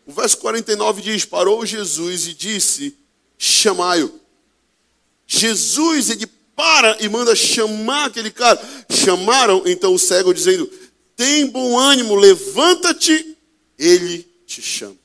O 0.09 0.13
verso 0.13 0.39
49 0.39 1.03
diz: 1.03 1.27
Parou 1.27 1.67
Jesus 1.67 2.27
e 2.29 2.33
disse: 2.33 2.97
Chamai-o. 3.37 4.19
Jesus, 5.27 6.09
ele 6.09 6.27
para 6.57 6.97
e 7.05 7.09
manda 7.11 7.37
chamar 7.37 8.07
aquele 8.07 8.31
cara. 8.31 8.59
Chamaram 8.91 9.63
então 9.67 9.93
o 9.93 9.99
cego, 9.99 10.33
dizendo: 10.33 10.67
Tem 11.15 11.47
bom 11.47 11.79
ânimo, 11.79 12.15
levanta-te, 12.15 13.37
ele 13.79 14.27
te 14.47 14.63
chama. 14.63 14.97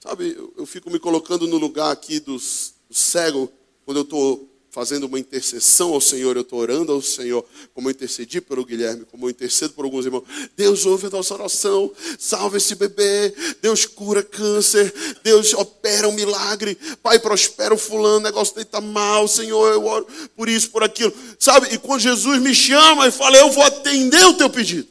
Sabe, 0.00 0.34
eu, 0.36 0.52
eu, 0.58 0.66
fico 0.66 0.90
me 0.90 0.98
colocando 0.98 1.46
no 1.46 1.56
lugar 1.56 1.90
aqui 1.90 2.20
dos, 2.20 2.74
do 2.90 2.94
cego, 2.94 3.50
quando 3.86 3.98
eu 3.98 4.02
estou 4.02 4.49
fazendo 4.70 5.04
uma 5.04 5.18
intercessão 5.18 5.92
ao 5.92 6.00
Senhor, 6.00 6.36
eu 6.36 6.42
estou 6.42 6.60
orando 6.60 6.92
ao 6.92 7.02
Senhor, 7.02 7.44
como 7.74 7.88
eu 7.88 7.90
intercedi 7.90 8.40
pelo 8.40 8.64
Guilherme, 8.64 9.04
como 9.04 9.26
eu 9.26 9.30
intercedo 9.30 9.74
por 9.74 9.84
alguns 9.84 10.06
irmãos. 10.06 10.24
Deus 10.56 10.86
ouve 10.86 11.06
a 11.06 11.10
nossa 11.10 11.34
oração, 11.34 11.90
salva 12.18 12.56
esse 12.56 12.74
bebê, 12.74 13.34
Deus 13.60 13.84
cura 13.84 14.22
câncer, 14.22 14.92
Deus 15.24 15.52
opera 15.54 16.08
um 16.08 16.12
milagre, 16.12 16.78
Pai, 17.02 17.18
prospera 17.18 17.74
o 17.74 17.78
fulano, 17.78 18.18
o 18.18 18.20
negócio 18.20 18.54
dele 18.54 18.66
está 18.66 18.80
mal, 18.80 19.26
Senhor, 19.26 19.72
eu 19.72 19.84
oro 19.84 20.06
por 20.36 20.48
isso, 20.48 20.70
por 20.70 20.82
aquilo. 20.82 21.12
Sabe, 21.38 21.74
e 21.74 21.78
quando 21.78 22.00
Jesus 22.00 22.40
me 22.40 22.54
chama 22.54 23.08
e 23.08 23.10
fala, 23.10 23.36
eu 23.36 23.50
vou 23.50 23.64
atender 23.64 24.24
o 24.26 24.34
teu 24.34 24.48
pedido. 24.48 24.88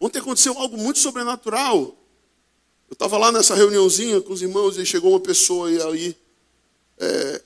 Ontem 0.00 0.18
aconteceu 0.18 0.58
algo 0.58 0.76
muito 0.76 0.98
sobrenatural. 0.98 1.96
Eu 2.88 2.94
estava 2.94 3.16
lá 3.16 3.30
nessa 3.30 3.54
reuniãozinha 3.54 4.20
com 4.20 4.32
os 4.32 4.42
irmãos 4.42 4.76
e 4.76 4.84
chegou 4.84 5.12
uma 5.12 5.20
pessoa 5.20 5.68
aí, 5.68 6.16
é, 6.98 7.42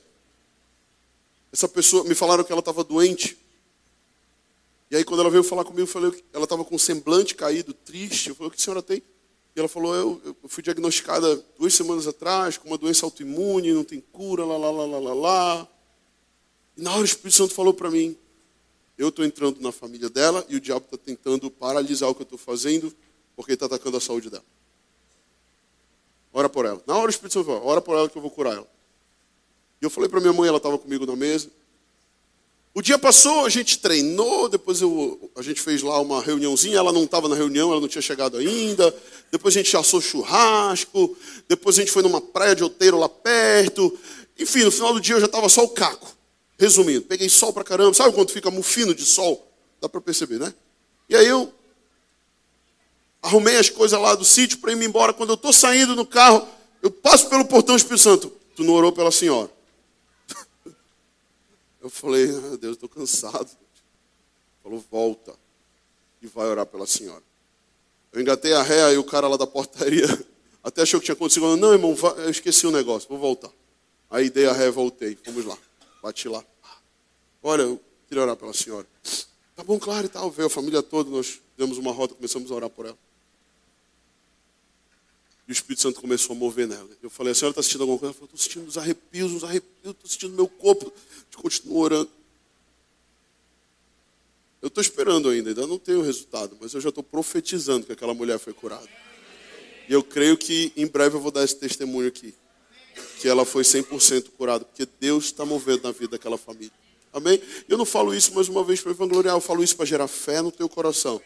essa 1.56 1.66
pessoa, 1.66 2.04
me 2.04 2.14
falaram 2.14 2.44
que 2.44 2.52
ela 2.52 2.60
estava 2.60 2.84
doente. 2.84 3.38
E 4.90 4.96
aí, 4.96 5.04
quando 5.04 5.20
ela 5.20 5.30
veio 5.30 5.42
falar 5.42 5.64
comigo, 5.64 5.82
eu 5.82 5.86
falei 5.86 6.12
ela 6.32 6.44
estava 6.44 6.62
com 6.64 6.76
o 6.76 6.78
semblante 6.78 7.34
caído, 7.34 7.72
triste. 7.72 8.28
Eu 8.28 8.34
falei: 8.34 8.48
O 8.48 8.50
que 8.50 8.60
a 8.60 8.62
senhora 8.62 8.82
tem? 8.82 8.98
E 8.98 9.58
ela 9.58 9.68
falou: 9.68 9.94
eu, 9.94 10.20
eu, 10.22 10.36
fui 10.48 10.62
diagnosticada 10.62 11.42
duas 11.58 11.72
semanas 11.72 12.06
atrás 12.06 12.58
com 12.58 12.68
uma 12.68 12.76
doença 12.76 13.06
autoimune, 13.06 13.72
não 13.72 13.84
tem 13.84 14.00
cura, 14.12 14.44
lá, 14.44 14.58
lá, 14.58 14.70
lá, 14.70 14.84
lá, 14.84 14.98
lá, 14.98 15.14
lá. 15.14 15.68
E 16.76 16.82
na 16.82 16.92
hora 16.92 17.00
o 17.00 17.04
Espírito 17.06 17.36
Santo 17.36 17.54
falou 17.54 17.72
para 17.72 17.90
mim: 17.90 18.14
Eu 18.98 19.08
estou 19.08 19.24
entrando 19.24 19.58
na 19.62 19.72
família 19.72 20.10
dela 20.10 20.44
e 20.50 20.56
o 20.56 20.60
diabo 20.60 20.84
está 20.84 20.98
tentando 20.98 21.50
paralisar 21.50 22.10
o 22.10 22.14
que 22.14 22.20
eu 22.20 22.24
estou 22.24 22.38
fazendo, 22.38 22.94
porque 23.34 23.54
está 23.54 23.64
atacando 23.64 23.96
a 23.96 24.00
saúde 24.00 24.28
dela. 24.28 24.44
Ora 26.34 26.50
por 26.50 26.66
ela. 26.66 26.82
Na 26.86 26.96
hora 26.96 27.06
o 27.06 27.10
Espírito 27.10 27.32
Santo 27.32 27.46
falou: 27.46 27.64
Ora 27.64 27.80
por 27.80 27.96
ela 27.96 28.10
que 28.10 28.18
eu 28.18 28.22
vou 28.22 28.30
curar 28.30 28.56
ela. 28.56 28.75
E 29.80 29.84
eu 29.84 29.90
falei 29.90 30.08
para 30.08 30.20
minha 30.20 30.32
mãe, 30.32 30.48
ela 30.48 30.56
estava 30.56 30.78
comigo 30.78 31.04
na 31.06 31.16
mesa. 31.16 31.50
O 32.76 32.82
dia 32.82 32.98
passou, 32.98 33.46
a 33.46 33.48
gente 33.48 33.78
treinou, 33.78 34.50
depois 34.50 34.82
eu, 34.82 35.30
a 35.34 35.40
gente 35.40 35.62
fez 35.62 35.82
lá 35.82 35.98
uma 35.98 36.20
reuniãozinha, 36.20 36.76
ela 36.76 36.92
não 36.92 37.04
estava 37.04 37.26
na 37.26 37.34
reunião, 37.34 37.70
ela 37.70 37.80
não 37.80 37.88
tinha 37.88 38.02
chegado 38.02 38.36
ainda. 38.36 38.94
Depois 39.32 39.56
a 39.56 39.62
gente 39.62 39.74
assou 39.78 39.98
churrasco, 39.98 41.16
depois 41.48 41.78
a 41.78 41.80
gente 41.80 41.90
foi 41.90 42.02
numa 42.02 42.20
praia 42.20 42.54
de 42.54 42.62
outeiro 42.62 42.98
lá 42.98 43.08
perto. 43.08 43.98
Enfim, 44.38 44.64
no 44.64 44.70
final 44.70 44.92
do 44.92 45.00
dia 45.00 45.14
eu 45.14 45.20
já 45.20 45.24
estava 45.24 45.48
só 45.48 45.64
o 45.64 45.70
caco. 45.70 46.14
Resumindo, 46.58 47.00
peguei 47.06 47.30
sol 47.30 47.50
pra 47.50 47.64
caramba. 47.64 47.94
Sabe 47.94 48.14
quando 48.14 48.30
fica 48.30 48.50
mufino 48.50 48.94
de 48.94 49.06
sol? 49.06 49.50
Dá 49.80 49.88
para 49.88 50.02
perceber, 50.02 50.38
né? 50.38 50.52
E 51.08 51.16
aí 51.16 51.26
eu 51.26 51.50
arrumei 53.22 53.56
as 53.56 53.70
coisas 53.70 53.98
lá 53.98 54.14
do 54.14 54.24
sítio 54.24 54.58
para 54.58 54.72
ir 54.72 54.82
embora. 54.82 55.14
Quando 55.14 55.30
eu 55.30 55.36
estou 55.36 55.50
saindo 55.50 55.96
no 55.96 56.04
carro, 56.04 56.46
eu 56.82 56.90
passo 56.90 57.30
pelo 57.30 57.46
portão 57.46 57.74
Espírito 57.74 58.02
Santo. 58.02 58.32
Tu 58.54 58.62
não 58.62 58.74
orou 58.74 58.92
pela 58.92 59.10
senhora. 59.10 59.55
Eu 61.86 61.90
falei, 61.90 62.28
ah, 62.28 62.56
Deus, 62.56 62.74
estou 62.74 62.88
cansado. 62.88 63.48
Falou, 64.60 64.84
volta 64.90 65.36
e 66.20 66.26
vai 66.26 66.48
orar 66.48 66.66
pela 66.66 66.84
senhora. 66.84 67.22
Eu 68.12 68.20
engatei 68.20 68.52
a 68.54 68.60
ré, 68.60 68.82
aí 68.82 68.98
o 68.98 69.04
cara 69.04 69.28
lá 69.28 69.36
da 69.36 69.46
portaria 69.46 70.04
até 70.64 70.82
achou 70.82 70.98
que 70.98 71.06
tinha 71.06 71.12
acontecido. 71.12 71.56
Não, 71.56 71.72
irmão, 71.72 71.96
eu 72.16 72.28
esqueci 72.28 72.66
o 72.66 72.70
um 72.70 72.72
negócio, 72.72 73.08
vou 73.08 73.18
voltar. 73.18 73.52
Aí 74.10 74.28
dei 74.28 74.46
a 74.46 74.52
ré, 74.52 74.68
voltei. 74.68 75.16
Vamos 75.24 75.44
lá. 75.44 75.56
Bati 76.02 76.28
lá. 76.28 76.44
Olha, 77.40 77.62
eu 77.62 77.80
queria 78.08 78.24
orar 78.24 78.34
pela 78.34 78.52
senhora. 78.52 78.86
Tá 79.54 79.62
bom, 79.62 79.78
claro 79.78 80.06
e 80.06 80.08
tal. 80.08 80.28
Veio 80.28 80.48
a 80.48 80.50
família 80.50 80.82
toda, 80.82 81.08
nós 81.08 81.40
demos 81.56 81.78
uma 81.78 81.92
rota, 81.92 82.16
começamos 82.16 82.50
a 82.50 82.54
orar 82.56 82.68
por 82.68 82.86
ela. 82.86 82.98
E 85.46 85.50
o 85.50 85.54
Espírito 85.54 85.82
Santo 85.82 86.00
começou 86.00 86.34
a 86.34 86.38
mover 86.38 86.66
nela. 86.66 86.88
Eu 87.00 87.08
falei, 87.08 87.32
a 87.32 87.34
senhora 87.34 87.52
está 87.52 87.62
sentindo 87.62 87.82
alguma 87.82 87.98
coisa? 87.98 88.12
Ela 88.12 88.14
falou, 88.14 88.30
estou 88.34 88.38
sentindo 88.38 88.66
uns 88.66 88.76
arrepios, 88.76 89.32
uns 89.32 89.44
arrepios, 89.44 89.72
estou 89.84 90.10
sentindo 90.10 90.34
meu 90.34 90.48
corpo. 90.48 90.92
A 90.92 91.24
gente 91.24 91.36
continua 91.36 91.78
orando. 91.78 92.10
Eu 94.60 94.68
estou 94.68 94.80
esperando 94.80 95.28
ainda, 95.28 95.50
ainda 95.50 95.66
não 95.66 95.78
tenho 95.78 96.02
resultado, 96.02 96.56
mas 96.60 96.74
eu 96.74 96.80
já 96.80 96.88
estou 96.88 97.04
profetizando 97.04 97.86
que 97.86 97.92
aquela 97.92 98.12
mulher 98.12 98.38
foi 98.40 98.52
curada. 98.52 98.88
E 99.88 99.92
eu 99.92 100.02
creio 100.02 100.36
que 100.36 100.72
em 100.76 100.86
breve 100.86 101.14
eu 101.14 101.20
vou 101.20 101.30
dar 101.30 101.44
esse 101.44 101.54
testemunho 101.54 102.08
aqui. 102.08 102.34
Que 103.20 103.28
ela 103.28 103.44
foi 103.44 103.62
100% 103.62 104.30
curada, 104.36 104.64
porque 104.64 104.88
Deus 104.98 105.26
está 105.26 105.44
movendo 105.44 105.84
na 105.84 105.92
vida 105.92 106.12
daquela 106.12 106.36
família. 106.36 106.72
Amém? 107.12 107.40
Eu 107.68 107.78
não 107.78 107.84
falo 107.84 108.12
isso 108.12 108.34
mais 108.34 108.48
uma 108.48 108.64
vez 108.64 108.80
para 108.80 108.92
vangloriar, 108.92 109.36
eu 109.36 109.40
falo 109.40 109.62
isso 109.62 109.76
para 109.76 109.86
gerar 109.86 110.08
fé 110.08 110.42
no 110.42 110.50
teu 110.50 110.68
coração. 110.68 111.22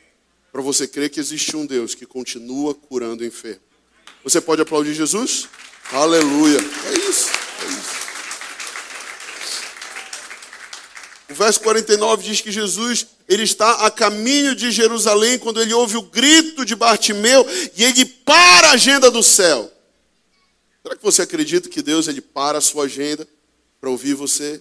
Para 0.53 0.61
você 0.61 0.87
crer 0.87 1.09
que 1.09 1.19
existe 1.19 1.57
um 1.57 1.65
Deus 1.65 1.95
que 1.95 2.05
continua 2.05 2.75
curando 2.75 3.25
enfermos. 3.25 3.70
Você 4.23 4.41
pode 4.41 4.61
aplaudir 4.63 4.95
Jesus? 4.95 5.49
Aleluia. 5.93 6.59
É 6.59 7.11
isso. 7.11 7.31
É 7.63 7.67
isso. 7.69 8.01
O 11.31 11.35
verso 11.35 11.61
49 11.61 12.25
diz 12.25 12.41
que 12.41 12.51
Jesus 12.51 13.07
ele 13.29 13.45
está 13.45 13.87
a 13.87 13.91
caminho 13.91 14.57
de 14.57 14.73
Jerusalém 14.73 15.39
quando 15.39 15.63
ele 15.63 15.73
ouve 15.73 15.97
o 15.97 16.03
grito 16.03 16.65
de 16.65 16.75
Bartimeu 16.75 17.47
e 17.77 17.85
ele 17.85 18.05
para 18.05 18.69
a 18.69 18.73
agenda 18.73 19.09
do 19.11 19.23
céu. 19.23 19.73
Será 20.83 20.97
que 20.97 21.03
você 21.03 21.23
acredita 21.23 21.69
que 21.69 21.81
Deus 21.81 22.09
ele 22.09 22.21
para 22.21 22.59
a 22.59 22.61
sua 22.61 22.87
agenda 22.87 23.29
para 23.81 23.89
ouvir 23.89 24.15
você? 24.15 24.61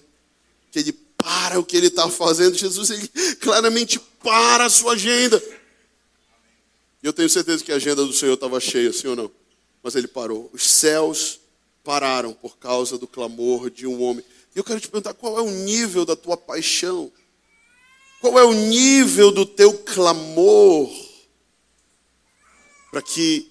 Que 0.70 0.78
ele 0.78 0.92
para 0.92 1.58
o 1.58 1.64
que 1.64 1.76
ele 1.76 1.88
está 1.88 2.08
fazendo? 2.08 2.56
Jesus 2.56 2.90
ele 2.90 3.08
claramente 3.40 3.98
para 4.22 4.66
a 4.66 4.70
sua 4.70 4.92
agenda. 4.92 5.42
E 7.02 7.06
eu 7.06 7.12
tenho 7.12 7.28
certeza 7.28 7.64
que 7.64 7.72
a 7.72 7.76
agenda 7.76 8.04
do 8.04 8.12
Senhor 8.12 8.34
estava 8.34 8.60
cheia, 8.60 8.92
sim 8.92 9.08
ou 9.08 9.16
não? 9.16 9.39
Mas 9.82 9.94
ele 9.94 10.08
parou. 10.08 10.50
Os 10.52 10.68
céus 10.68 11.40
pararam 11.82 12.32
por 12.32 12.58
causa 12.58 12.98
do 12.98 13.06
clamor 13.06 13.70
de 13.70 13.86
um 13.86 14.02
homem. 14.02 14.24
E 14.54 14.58
eu 14.58 14.64
quero 14.64 14.80
te 14.80 14.88
perguntar: 14.88 15.14
qual 15.14 15.38
é 15.38 15.42
o 15.42 15.50
nível 15.50 16.04
da 16.04 16.16
tua 16.16 16.36
paixão? 16.36 17.10
Qual 18.20 18.38
é 18.38 18.44
o 18.44 18.52
nível 18.52 19.32
do 19.32 19.46
teu 19.46 19.78
clamor 19.78 20.90
para 22.90 23.00
que 23.00 23.50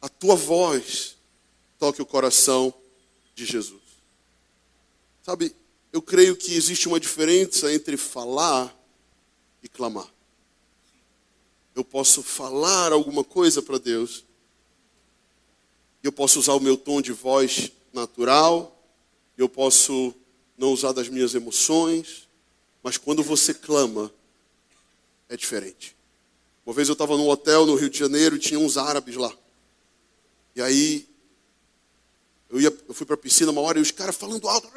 a 0.00 0.08
tua 0.08 0.34
voz 0.34 1.16
toque 1.78 2.00
o 2.00 2.06
coração 2.06 2.72
de 3.34 3.44
Jesus? 3.44 3.82
Sabe, 5.22 5.54
eu 5.92 6.00
creio 6.00 6.34
que 6.36 6.54
existe 6.54 6.88
uma 6.88 6.98
diferença 6.98 7.70
entre 7.72 7.98
falar 7.98 8.74
e 9.62 9.68
clamar. 9.68 10.08
Eu 11.74 11.84
posso 11.84 12.22
falar 12.22 12.92
alguma 12.92 13.22
coisa 13.22 13.60
para 13.60 13.78
Deus, 13.78 14.24
eu 16.02 16.12
posso 16.12 16.38
usar 16.38 16.54
o 16.54 16.60
meu 16.60 16.76
tom 16.76 17.00
de 17.00 17.12
voz 17.12 17.72
natural, 17.92 18.74
eu 19.36 19.48
posso 19.48 20.14
não 20.56 20.72
usar 20.72 20.92
das 20.92 21.08
minhas 21.08 21.34
emoções, 21.34 22.28
mas 22.82 22.96
quando 22.96 23.22
você 23.22 23.52
clama, 23.52 24.12
é 25.28 25.36
diferente. 25.36 25.96
Uma 26.64 26.74
vez 26.74 26.88
eu 26.88 26.92
estava 26.92 27.16
num 27.16 27.28
hotel 27.28 27.66
no 27.66 27.74
Rio 27.74 27.90
de 27.90 27.98
Janeiro 27.98 28.36
e 28.36 28.38
tinha 28.38 28.58
uns 28.58 28.76
árabes 28.76 29.16
lá. 29.16 29.32
E 30.54 30.60
aí 30.60 31.08
eu, 32.50 32.60
ia, 32.60 32.76
eu 32.88 32.94
fui 32.94 33.06
para 33.06 33.14
a 33.14 33.18
piscina 33.18 33.50
uma 33.50 33.60
hora 33.60 33.78
e 33.78 33.82
os 33.82 33.90
caras 33.90 34.16
falando 34.16 34.48
alto, 34.48 34.68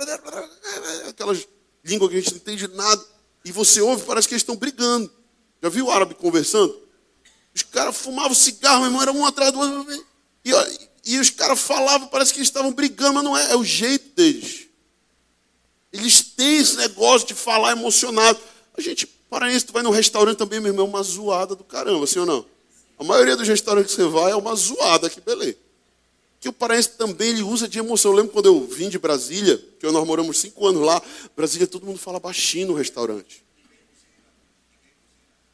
aquelas 1.08 1.48
línguas 1.84 2.12
que 2.12 2.18
a 2.18 2.20
gente 2.20 2.32
não 2.32 2.38
entende 2.38 2.68
nada. 2.70 3.04
E 3.44 3.52
você 3.52 3.82
ouve, 3.82 4.06
parece 4.06 4.28
que 4.28 4.34
eles 4.34 4.42
estão 4.42 4.56
brigando. 4.56 5.12
Já 5.62 5.70
viu 5.70 5.88
o 5.88 5.92
árabe 5.92 6.16
conversando? 6.16 6.80
Os 7.54 7.64
caras 7.64 7.98
fumavam 7.98 8.36
cigarro, 8.36 8.82
meu 8.82 8.88
irmão, 8.88 9.02
era 9.02 9.12
um 9.12 9.26
atrás 9.26 9.52
do 9.52 9.60
outro. 9.60 10.06
E, 10.46 10.52
e 11.06 11.18
os 11.18 11.30
caras 11.30 11.60
falavam, 11.60 12.08
parece 12.08 12.32
que 12.34 12.40
eles 12.40 12.48
estavam 12.48 12.72
brigando, 12.72 13.16
mas 13.16 13.24
não 13.24 13.38
é, 13.38 13.52
é 13.52 13.56
o 13.56 13.64
jeito 13.64 14.16
deles. 14.16 14.68
Eles 15.92 16.22
têm 16.22 16.58
esse 16.58 16.78
negócio 16.78 17.28
de 17.28 17.34
falar 17.34 17.72
emocionado. 17.72 18.40
A 18.78 18.82
gente, 18.82 19.06
paraense, 19.06 19.66
tu 19.66 19.74
vai 19.74 19.84
no 19.84 19.90
restaurante 19.90 20.38
também, 20.38 20.60
meu 20.60 20.72
irmão, 20.72 20.86
é 20.86 20.90
uma 20.90 21.04
zoada 21.04 21.56
do 21.56 21.64
caramba, 21.64 22.06
sim 22.08 22.20
ou 22.20 22.26
não? 22.26 22.46
A 22.98 23.04
maioria 23.04 23.36
dos 23.36 23.48
restaurantes 23.48 23.96
que 23.96 24.02
você 24.02 24.08
vai 24.08 24.32
é 24.32 24.36
uma 24.36 24.56
zoada, 24.56 25.10
que 25.10 25.20
beleza. 25.20 25.58
Que 26.40 26.48
o 26.48 26.54
paraense 26.54 26.90
também 26.90 27.30
ele 27.30 27.44
usa 27.44 27.68
de 27.68 27.80
emoção. 27.80 28.12
Eu 28.12 28.18
lembro 28.18 28.32
quando 28.32 28.46
eu 28.46 28.66
vim 28.68 28.90
de 28.90 29.00
Brasília, 29.00 29.58
que 29.80 29.92
nós 29.92 30.08
moramos 30.08 30.40
cinco 30.40 30.68
anos 30.68 30.82
lá, 30.84 31.02
Brasília 31.36 31.68
todo 31.68 31.86
mundo 31.86 32.00
fala 32.00 32.20
baixinho 32.20 32.68
no 32.68 32.74
restaurante. 32.74 33.44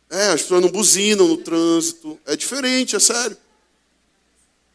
É, 0.10 0.27
as 0.27 0.41
pessoas 0.41 0.62
não 0.62 0.69
buzinam 0.69 1.27
no 1.27 1.38
trânsito. 1.38 2.19
É 2.25 2.36
diferente, 2.36 2.95
é 2.95 2.99
sério. 2.99 3.38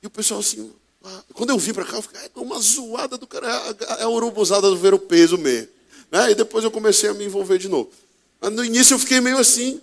E 0.02 0.06
o 0.06 0.10
pessoal 0.10 0.40
assim, 0.40 0.70
ah, 1.04 1.22
quando 1.32 1.50
eu 1.50 1.58
vim 1.58 1.72
para 1.72 1.84
cá, 1.84 1.96
eu 1.96 2.02
fiquei, 2.02 2.20
é 2.20 2.30
uma 2.40 2.58
zoada 2.58 3.16
do 3.16 3.26
cara, 3.26 3.46
é 3.98 4.02
a 4.02 4.08
urubuzada 4.08 4.68
do 4.68 4.76
ver 4.76 4.94
o 4.94 4.98
peso 4.98 5.38
mesmo. 5.38 5.68
Né? 6.10 6.32
E 6.32 6.34
depois 6.34 6.64
eu 6.64 6.70
comecei 6.70 7.08
a 7.08 7.14
me 7.14 7.24
envolver 7.24 7.58
de 7.58 7.68
novo. 7.68 7.90
Mas 8.40 8.52
no 8.52 8.64
início 8.64 8.94
eu 8.94 8.98
fiquei 8.98 9.20
meio 9.20 9.38
assim. 9.38 9.80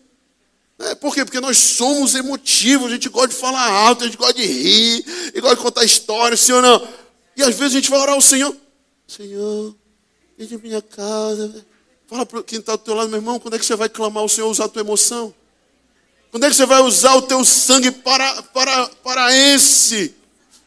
Né? 0.78 0.96
Por 0.96 1.14
quê? 1.14 1.26
Porque 1.26 1.40
nós 1.40 1.58
somos 1.58 2.16
emotivos, 2.16 2.88
a 2.88 2.94
gente 2.94 3.10
gosta 3.10 3.30
de 3.30 3.36
falar 3.36 3.70
alto, 3.70 4.04
a 4.04 4.08
gente 4.08 4.18
gosta 4.18 4.34
de 4.34 4.46
rir, 4.46 5.06
e 5.34 5.42
gosta 5.42 5.56
de 5.56 5.62
contar 5.62 5.84
histórias, 5.84 6.48
ou 6.50 6.62
não? 6.62 6.88
E 7.36 7.42
às 7.42 7.56
vezes 7.56 7.74
a 7.74 7.80
gente 7.80 7.90
vai 7.90 8.00
orar 8.00 8.16
ao 8.16 8.22
Senhor. 8.22 8.56
Senhor, 9.08 9.76
entra 10.38 10.56
em 10.56 10.60
minha 10.60 10.82
casa. 10.82 11.66
Fala 12.08 12.26
para 12.26 12.44
quem 12.44 12.60
está 12.60 12.76
do 12.76 12.82
teu 12.82 12.94
lado, 12.94 13.10
meu 13.10 13.20
irmão, 13.20 13.40
quando 13.40 13.56
é 13.56 13.60
que 13.60 13.66
você 13.66 13.76
vai 13.76 13.88
clamar 13.88 14.22
ao 14.22 14.30
Senhor 14.30 14.50
usar 14.50 14.66
a 14.66 14.70
tua 14.70 14.82
emoção? 14.82 15.34
Quando 16.32 16.46
é 16.46 16.50
que 16.50 16.56
você 16.56 16.66
vai 16.66 16.82
usar 16.82 17.16
o 17.16 17.24
teu 17.24 17.44
sangue 17.44 17.92
para, 17.92 18.44
para, 18.44 18.88
para 19.04 19.36
esse? 19.36 20.16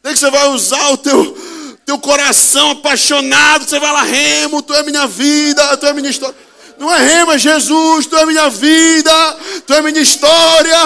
Quando 0.00 0.12
é 0.12 0.14
que 0.14 0.20
você 0.20 0.30
vai 0.30 0.48
usar 0.48 0.90
o 0.90 0.96
teu, 0.96 1.78
teu 1.86 1.98
coração 1.98 2.72
apaixonado? 2.72 3.64
Você 3.64 3.78
vai 3.78 3.92
lá, 3.92 4.02
remo, 4.02 4.60
tu 4.60 4.74
é 4.74 4.82
minha 4.82 5.06
vida, 5.06 5.76
tu 5.76 5.86
é 5.86 5.92
minha 5.92 6.10
história. 6.10 6.34
Não 6.78 6.92
é 6.92 6.98
remo, 6.98 7.32
é 7.32 7.38
Jesus, 7.38 8.06
tu 8.06 8.16
é 8.16 8.26
minha 8.26 8.50
vida, 8.50 9.36
tu 9.64 9.72
é 9.72 9.82
minha 9.82 10.00
história. 10.00 10.78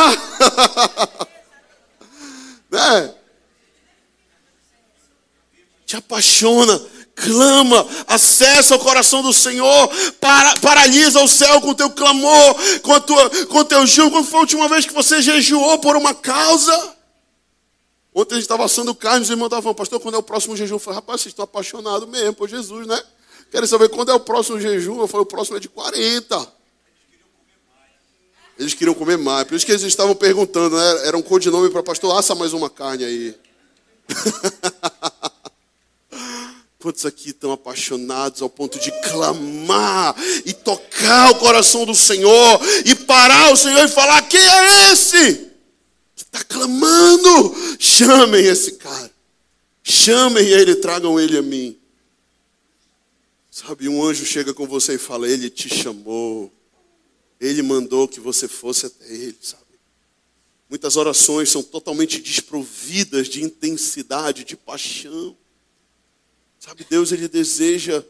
né? 2.70 3.14
Te 5.86 5.96
apaixona 5.96 6.95
clama, 7.16 7.86
acessa 8.06 8.76
o 8.76 8.78
coração 8.78 9.22
do 9.22 9.32
Senhor, 9.32 9.88
para, 10.20 10.58
paralisa 10.58 11.20
o 11.20 11.26
céu 11.26 11.60
com 11.62 11.70
o 11.70 11.74
teu 11.74 11.90
clamor, 11.90 12.54
com, 12.82 12.92
a 12.92 13.00
tua, 13.00 13.46
com 13.46 13.58
o 13.58 13.64
teu 13.64 13.86
jejum. 13.86 14.10
Quando 14.10 14.26
foi 14.26 14.38
a 14.38 14.42
última 14.42 14.68
vez 14.68 14.84
que 14.84 14.92
você 14.92 15.22
jejuou 15.22 15.78
por 15.78 15.96
uma 15.96 16.14
causa? 16.14 16.94
Ontem 18.14 18.34
a 18.34 18.36
gente 18.36 18.44
estava 18.44 18.64
assando 18.64 18.94
carne, 18.94 19.22
os 19.22 19.30
irmãos 19.30 19.46
estavam 19.46 19.62
falando, 19.62 19.76
pastor, 19.76 20.00
quando 20.00 20.14
é 20.14 20.18
o 20.18 20.22
próximo 20.22 20.56
jejum? 20.56 20.76
Eu 20.76 20.78
falei, 20.78 20.96
rapaz, 20.96 21.22
vocês 21.22 21.32
estão 21.32 21.44
apaixonados 21.44 22.08
mesmo 22.08 22.34
por 22.34 22.48
Jesus, 22.48 22.86
né? 22.86 23.02
Querem 23.50 23.66
saber 23.66 23.88
quando 23.88 24.10
é 24.10 24.14
o 24.14 24.20
próximo 24.20 24.60
jejum? 24.60 25.00
Eu 25.00 25.08
falei, 25.08 25.22
o 25.22 25.26
próximo 25.26 25.56
é 25.56 25.60
de 25.60 25.68
40. 25.68 26.56
Eles 28.58 28.74
queriam 28.74 28.94
comer 28.94 29.18
mais. 29.18 29.46
Por 29.46 29.54
isso 29.54 29.66
que 29.66 29.72
eles 29.72 29.82
estavam 29.82 30.14
perguntando, 30.14 30.76
né? 30.76 31.06
Era 31.06 31.16
um 31.16 31.22
codinome 31.22 31.70
para 31.70 31.82
pastor, 31.82 32.18
assa 32.18 32.34
mais 32.34 32.52
uma 32.52 32.70
carne 32.70 33.04
aí. 33.04 33.34
Quantos 36.78 37.06
aqui 37.06 37.30
estão 37.30 37.52
apaixonados 37.52 38.42
ao 38.42 38.50
ponto 38.50 38.78
de 38.78 38.92
clamar 39.02 40.14
e 40.44 40.52
tocar 40.52 41.30
o 41.30 41.38
coração 41.38 41.86
do 41.86 41.94
Senhor 41.94 42.60
e 42.84 42.94
parar 42.94 43.52
o 43.52 43.56
Senhor 43.56 43.84
e 43.84 43.88
falar: 43.88 44.22
Quem 44.28 44.40
é 44.40 44.92
esse? 44.92 45.34
Que 46.14 46.22
está 46.22 46.44
clamando? 46.44 47.56
Chamem 47.78 48.44
esse 48.44 48.72
cara. 48.72 49.10
Chamem 49.82 50.46
ele, 50.46 50.76
tragam 50.76 51.18
ele 51.18 51.38
a 51.38 51.42
mim. 51.42 51.78
Sabe, 53.50 53.88
um 53.88 54.04
anjo 54.04 54.26
chega 54.26 54.52
com 54.52 54.66
você 54.66 54.94
e 54.94 54.98
fala: 54.98 55.28
Ele 55.28 55.48
te 55.48 55.68
chamou. 55.68 56.52
Ele 57.40 57.62
mandou 57.62 58.06
que 58.06 58.20
você 58.20 58.46
fosse 58.46 58.86
até 58.86 59.06
ele, 59.10 59.36
sabe? 59.40 59.62
Muitas 60.68 60.96
orações 60.96 61.48
são 61.50 61.62
totalmente 61.62 62.20
desprovidas 62.20 63.28
de 63.28 63.42
intensidade, 63.42 64.44
de 64.44 64.56
paixão. 64.56 65.36
Sabe, 66.66 66.84
Deus 66.90 67.12
ele 67.12 67.28
deseja 67.28 68.04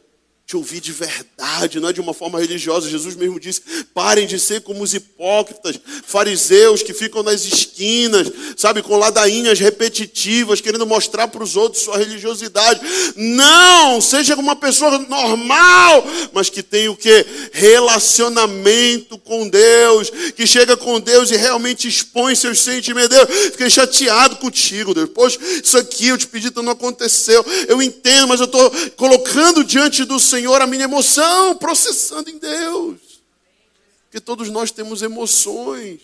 te 0.47 0.57
ouvir 0.57 0.81
de 0.81 0.93
verdade, 0.93 1.81
não 1.81 1.89
é 1.89 1.93
de 1.93 2.01
uma 2.01 2.15
forma 2.15 2.39
religiosa. 2.39 2.89
Jesus 2.89 3.17
mesmo 3.17 3.41
disse: 3.41 3.63
parem 3.93 4.29
de 4.29 4.39
ser 4.39 4.61
como 4.61 4.81
os 4.81 4.95
hipócritas, 4.95 5.77
fariseus 6.07 6.85
que 6.85 6.95
ficam 6.95 7.21
nas 7.25 7.45
esquinas, 7.45 8.31
sabe, 8.57 8.81
com 8.81 8.97
ladainhas 8.97 9.59
repetitivas, 9.59 10.61
querendo 10.61 10.87
mostrar 10.87 11.27
para 11.27 11.43
os 11.43 11.57
outros 11.57 11.83
sua 11.83 11.99
religiosidade. 11.99 12.81
Não, 13.17 14.01
seja 14.01 14.37
uma 14.37 14.55
pessoa 14.55 14.97
normal, 14.99 16.07
mas 16.33 16.49
que 16.49 16.63
tem 16.63 16.89
o 16.89 16.95
que? 16.95 17.27
Relacionamento 17.53 19.19
com 19.19 19.49
Deus, 19.49 20.11
que 20.37 20.47
chega 20.47 20.77
com 20.77 21.01
Deus 21.01 21.33
e 21.33 21.37
realmente 21.37 21.89
expõe 21.89 22.37
seus 22.37 22.61
sentimentos. 22.61 23.09
Deus, 23.09 23.29
fiquei 23.51 23.69
chateado 23.69 24.37
contigo, 24.37 24.95
Deus. 24.95 25.11
Poxa, 25.13 25.41
isso 25.43 25.77
aqui 25.77 26.07
eu 26.07 26.17
te 26.17 26.29
pedi, 26.29 26.49
então 26.49 26.63
não 26.63 26.73
aconteceu. 26.73 27.45
Eu 27.67 27.83
entendo, 27.83 28.29
mas 28.29 28.39
eu 28.39 28.47
estou 28.47 28.71
colocando 28.97 29.65
diante 29.65 30.05
do 30.05 30.21
Senhor 30.21 30.36
Senhor 30.37 30.61
a 30.61 30.67
minha 30.67 30.85
emoção, 30.85 31.57
processando 31.57 32.29
em 32.29 32.37
Deus. 32.37 32.99
Porque 34.05 34.21
todos 34.21 34.51
nós 34.51 34.71
temos 34.71 35.01
emoções. 35.01 36.03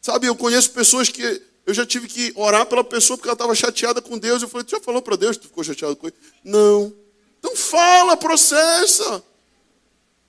Sabe, 0.00 0.28
eu 0.28 0.36
conheço 0.36 0.70
pessoas 0.70 1.08
que 1.08 1.42
eu 1.66 1.74
já 1.74 1.84
tive 1.84 2.06
que 2.06 2.32
orar 2.36 2.66
pela 2.66 2.84
pessoa 2.84 3.16
porque 3.16 3.28
ela 3.28 3.34
estava 3.34 3.54
chateada 3.56 4.00
com 4.00 4.16
Deus. 4.16 4.42
Eu 4.42 4.48
falei, 4.48 4.64
tu 4.64 4.70
já 4.70 4.80
falou 4.80 5.02
para 5.02 5.16
Deus 5.16 5.36
que 5.36 5.42
tu 5.42 5.48
ficou 5.48 5.64
chateado 5.64 5.96
com 5.96 6.06
ele? 6.06 6.16
Não. 6.44 6.94
Então 7.40 7.56
fala, 7.56 8.16
processa. 8.16 9.24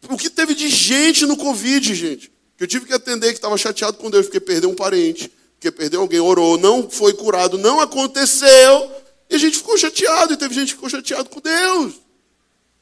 O 0.09 0.17
que 0.17 0.29
teve 0.29 0.55
de 0.55 0.67
gente 0.67 1.27
no 1.27 1.37
Covid, 1.37 1.93
gente? 1.93 2.31
Que 2.57 2.63
eu 2.63 2.67
tive 2.67 2.87
que 2.87 2.93
atender 2.93 3.27
que 3.27 3.37
estava 3.37 3.57
chateado 3.59 3.97
com 3.97 4.09
Deus 4.09 4.25
porque 4.25 4.39
perdeu 4.39 4.71
um 4.71 4.75
parente, 4.75 5.31
porque 5.53 5.69
perdeu 5.69 6.01
alguém, 6.01 6.19
orou, 6.19 6.57
não 6.57 6.89
foi 6.89 7.13
curado, 7.13 7.59
não 7.59 7.79
aconteceu. 7.79 8.91
E 9.29 9.35
a 9.35 9.37
gente 9.37 9.57
ficou 9.57 9.77
chateado, 9.77 10.33
e 10.33 10.37
teve 10.37 10.55
gente 10.55 10.69
que 10.69 10.73
ficou 10.73 10.89
chateado 10.89 11.29
com 11.29 11.39
Deus. 11.39 12.08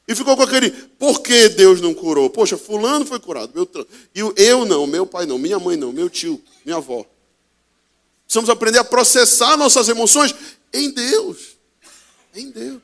E 0.08 0.14
ficou 0.14 0.34
com 0.34 0.42
aquele, 0.42 0.70
por 0.70 1.20
que 1.20 1.50
Deus 1.50 1.82
não 1.82 1.92
curou? 1.92 2.30
Poxa, 2.30 2.56
fulano 2.56 3.04
foi 3.04 3.20
curado. 3.20 3.52
Meu, 3.54 3.68
e 4.14 4.42
eu 4.42 4.64
não, 4.64 4.86
meu 4.86 5.04
pai 5.04 5.26
não, 5.26 5.38
minha 5.38 5.58
mãe 5.58 5.76
não, 5.76 5.92
meu 5.92 6.08
tio, 6.08 6.42
minha 6.64 6.78
avó. 6.78 7.04
Precisamos 8.24 8.48
aprender 8.48 8.78
a 8.78 8.84
processar 8.84 9.54
nossas 9.58 9.86
emoções 9.86 10.34
em 10.72 10.90
Deus. 10.90 11.58
Em 12.34 12.50
Deus. 12.50 12.80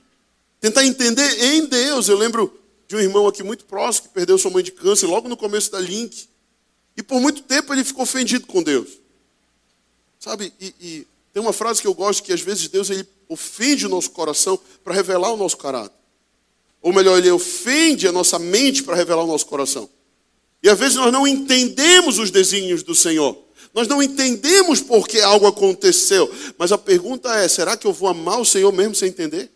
Tentar 0.60 0.84
entender 0.84 1.42
em 1.44 1.64
Deus. 1.64 2.08
Eu 2.08 2.18
lembro 2.18 2.60
de 2.87 2.94
um 2.94 3.00
irmão 3.00 3.26
aqui 3.26 3.42
muito 3.42 3.64
próximo 3.64 4.08
que 4.08 4.14
perdeu 4.14 4.37
sua 4.37 4.50
mãe 4.50 4.62
de 4.62 4.72
câncer 4.72 5.06
logo 5.06 5.26
no 5.26 5.37
começo 5.37 5.72
da 5.72 5.80
Link. 5.80 6.28
E 6.94 7.02
por 7.02 7.22
muito 7.22 7.42
tempo 7.42 7.72
ele 7.72 7.84
ficou 7.84 8.02
ofendido 8.02 8.46
com 8.46 8.62
Deus. 8.62 8.98
Sabe? 10.20 10.52
E, 10.60 10.75
e 10.79 11.06
tem 11.33 11.42
uma 11.42 11.54
frase 11.54 11.81
que 11.81 11.87
eu 11.87 11.94
gosto 11.94 12.22
que 12.22 12.35
às 12.35 12.42
vezes 12.42 12.68
Deus 12.68 12.90
ele 12.90 13.08
ofende 13.31 13.87
o 13.87 13.88
nosso 13.88 14.10
coração 14.10 14.60
para 14.83 14.92
revelar 14.92 15.33
o 15.33 15.38
nosso 15.38 15.56
caráter. 15.56 16.04
Ou 16.85 16.92
melhor, 16.92 17.16
ele 17.16 17.30
ofende 17.30 18.06
a 18.06 18.12
nossa 18.12 18.38
mente 18.38 18.82
para 18.82 18.94
revelar 18.94 19.24
o 19.24 19.26
nosso 19.26 19.46
coração. 19.46 19.88
E 20.62 20.68
às 20.68 20.78
vezes 20.78 20.96
nós 20.96 21.10
não 21.10 21.26
entendemos 21.26 22.18
os 22.18 22.30
desígnios 22.30 22.82
do 22.82 22.94
Senhor. 22.94 23.42
Nós 23.72 23.88
não 23.88 24.02
entendemos 24.02 24.82
por 24.82 25.08
que 25.08 25.18
algo 25.18 25.46
aconteceu. 25.46 26.30
Mas 26.58 26.72
a 26.72 26.76
pergunta 26.76 27.35
é: 27.37 27.48
será 27.48 27.74
que 27.74 27.87
eu 27.87 27.92
vou 27.92 28.06
amar 28.06 28.38
o 28.38 28.44
Senhor 28.44 28.70
mesmo 28.70 28.94
sem 28.94 29.08
entender? 29.08 29.50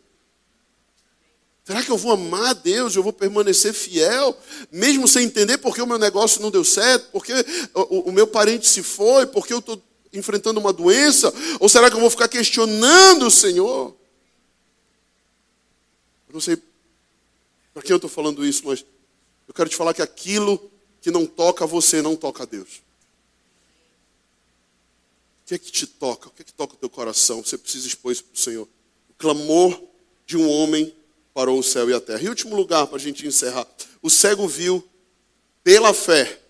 Será 1.66 1.83
que 1.83 1.91
eu 1.91 1.99
vou 1.99 2.12
amar 2.12 2.47
a 2.47 2.53
Deus? 2.55 2.97
Eu 2.97 3.03
vou 3.03 3.12
permanecer 3.12 3.74
fiel, 3.74 4.35
mesmo 4.72 5.07
sem 5.07 5.26
entender 5.26 5.59
porque 5.59 5.83
o 5.83 5.87
meu 5.87 5.99
negócio 5.99 6.41
não 6.41 6.51
deu 6.51 6.64
certo, 6.64 7.11
porque 7.12 7.35
o, 7.74 8.09
o 8.09 8.12
meu 8.12 8.26
parente 8.26 8.66
se 8.66 8.83
foi, 8.83 9.26
porque 9.26 9.53
eu 9.53 9.59
estou 9.59 9.79
enfrentando 10.14 10.59
uma 10.59 10.72
doença? 10.72 11.31
Ou 11.61 11.68
será 11.68 11.91
que 11.91 11.97
eu 11.97 12.01
vou 12.01 12.09
ficar 12.09 12.26
questionando 12.26 13.26
o 13.26 13.31
Senhor? 13.31 13.95
Eu 16.26 16.33
não 16.33 16.41
sei 16.41 16.57
Para 17.79 17.85
quem 17.85 17.93
eu 17.93 17.99
estou 17.99 18.11
falando 18.11 18.45
isso, 18.45 18.66
mas 18.66 18.85
eu 19.47 19.55
quero 19.55 19.70
te 19.70 19.76
falar 19.76 19.95
que 19.95 20.03
aquilo 20.03 20.68
que 21.01 21.12
não 21.12 21.24
toca 21.24 21.64
você 21.64 22.03
não 22.03 22.16
toca 22.16 22.43
a 22.43 22.47
Deus. 22.47 22.79
O 25.43 25.47
que 25.47 25.55
é 25.55 25.59
que 25.59 25.70
te 25.70 25.87
toca? 25.87 26.26
O 26.26 26.33
que 26.33 26.43
é 26.43 26.45
que 26.45 26.53
toca 26.53 26.74
o 26.74 26.76
teu 26.76 26.91
coração? 26.91 27.41
Você 27.41 27.57
precisa 27.57 27.87
expor 27.87 28.11
isso 28.11 28.24
para 28.24 28.35
o 28.35 28.37
Senhor. 28.37 28.68
O 29.09 29.14
clamor 29.14 29.81
de 30.26 30.37
um 30.37 30.51
homem 30.51 30.93
parou 31.33 31.57
o 31.57 31.62
céu 31.62 31.89
e 31.89 31.95
a 31.95 32.01
terra. 32.01 32.20
E 32.20 32.29
último 32.29 32.57
lugar, 32.57 32.85
para 32.89 32.97
a 32.97 33.01
gente 33.01 33.24
encerrar. 33.24 33.64
O 34.03 34.11
cego 34.11 34.49
viu, 34.49 34.85
pela 35.62 35.95
fé, 35.95 36.43